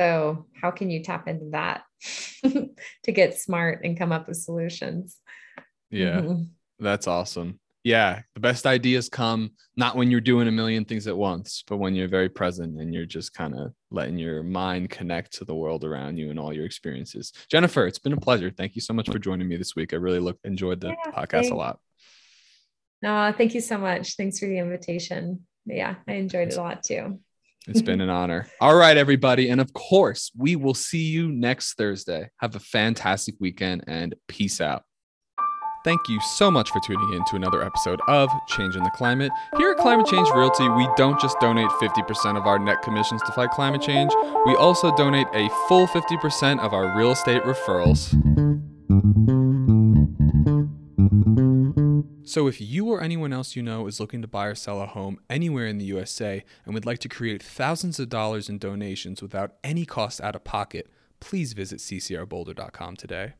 so 0.00 0.46
how 0.58 0.70
can 0.70 0.88
you 0.88 1.02
tap 1.02 1.28
into 1.28 1.50
that 1.50 1.82
to 2.42 3.12
get 3.12 3.38
smart 3.38 3.84
and 3.84 3.98
come 3.98 4.10
up 4.10 4.26
with 4.26 4.38
solutions? 4.38 5.18
Yeah. 5.90 6.22
Mm-hmm. 6.22 6.42
that's 6.80 7.06
awesome 7.06 7.60
yeah, 7.84 8.22
the 8.34 8.40
best 8.40 8.66
ideas 8.66 9.08
come 9.08 9.52
not 9.76 9.96
when 9.96 10.10
you're 10.10 10.20
doing 10.20 10.46
a 10.46 10.52
million 10.52 10.84
things 10.84 11.06
at 11.06 11.16
once, 11.16 11.64
but 11.66 11.78
when 11.78 11.94
you're 11.94 12.08
very 12.08 12.28
present 12.28 12.80
and 12.80 12.94
you're 12.94 13.06
just 13.06 13.34
kind 13.34 13.54
of 13.54 13.72
letting 13.90 14.18
your 14.18 14.42
mind 14.42 14.90
connect 14.90 15.32
to 15.34 15.44
the 15.44 15.54
world 15.54 15.84
around 15.84 16.16
you 16.16 16.30
and 16.30 16.38
all 16.38 16.52
your 16.52 16.66
experiences. 16.66 17.32
Jennifer, 17.50 17.86
it's 17.86 17.98
been 17.98 18.12
a 18.12 18.20
pleasure. 18.20 18.50
Thank 18.50 18.76
you 18.76 18.82
so 18.82 18.94
much 18.94 19.10
for 19.10 19.18
joining 19.18 19.48
me 19.48 19.56
this 19.56 19.74
week. 19.74 19.92
I 19.92 19.96
really 19.96 20.20
look 20.20 20.38
enjoyed 20.44 20.80
the 20.80 20.88
yeah, 20.88 21.12
podcast 21.12 21.30
thanks. 21.30 21.50
a 21.50 21.54
lot. 21.54 21.80
No, 23.02 23.32
thank 23.36 23.54
you 23.54 23.60
so 23.60 23.78
much. 23.78 24.14
Thanks 24.14 24.38
for 24.38 24.46
the 24.46 24.58
invitation. 24.58 25.46
Yeah, 25.66 25.96
I 26.06 26.12
enjoyed 26.12 26.48
it 26.48 26.56
a 26.56 26.60
lot 26.60 26.84
too. 26.84 27.18
It's 27.66 27.82
been 27.82 28.00
an 28.02 28.10
honor. 28.10 28.46
All 28.60 28.76
right, 28.76 28.96
everybody. 28.96 29.48
And 29.48 29.60
of 29.60 29.72
course, 29.72 30.30
we 30.36 30.54
will 30.54 30.74
see 30.74 31.02
you 31.02 31.32
next 31.32 31.74
Thursday. 31.74 32.30
Have 32.38 32.54
a 32.54 32.60
fantastic 32.60 33.34
weekend 33.40 33.84
and 33.88 34.14
peace 34.28 34.60
out. 34.60 34.84
Thank 35.84 36.08
you 36.08 36.20
so 36.20 36.48
much 36.48 36.70
for 36.70 36.78
tuning 36.80 37.12
in 37.12 37.24
to 37.24 37.36
another 37.36 37.64
episode 37.64 38.00
of 38.06 38.28
Changing 38.46 38.84
the 38.84 38.90
Climate. 38.90 39.32
Here 39.56 39.72
at 39.72 39.78
Climate 39.78 40.06
Change 40.06 40.28
Realty, 40.30 40.68
we 40.68 40.88
don't 40.96 41.20
just 41.20 41.40
donate 41.40 41.68
50% 41.70 42.36
of 42.36 42.46
our 42.46 42.58
net 42.58 42.82
commissions 42.82 43.20
to 43.22 43.32
fight 43.32 43.50
climate 43.50 43.82
change, 43.82 44.12
we 44.46 44.54
also 44.54 44.94
donate 44.94 45.26
a 45.34 45.48
full 45.66 45.88
50% 45.88 46.60
of 46.60 46.72
our 46.72 46.96
real 46.96 47.10
estate 47.10 47.42
referrals. 47.42 48.12
So, 52.24 52.46
if 52.46 52.60
you 52.60 52.86
or 52.86 53.02
anyone 53.02 53.32
else 53.32 53.56
you 53.56 53.62
know 53.62 53.88
is 53.88 53.98
looking 53.98 54.22
to 54.22 54.28
buy 54.28 54.46
or 54.46 54.54
sell 54.54 54.80
a 54.80 54.86
home 54.86 55.18
anywhere 55.28 55.66
in 55.66 55.78
the 55.78 55.84
USA 55.86 56.44
and 56.64 56.74
would 56.74 56.86
like 56.86 57.00
to 57.00 57.08
create 57.08 57.42
thousands 57.42 57.98
of 57.98 58.08
dollars 58.08 58.48
in 58.48 58.58
donations 58.58 59.20
without 59.20 59.54
any 59.64 59.84
cost 59.84 60.20
out 60.20 60.36
of 60.36 60.44
pocket, 60.44 60.88
please 61.18 61.52
visit 61.52 61.80
ccrboulder.com 61.80 62.96
today. 62.96 63.34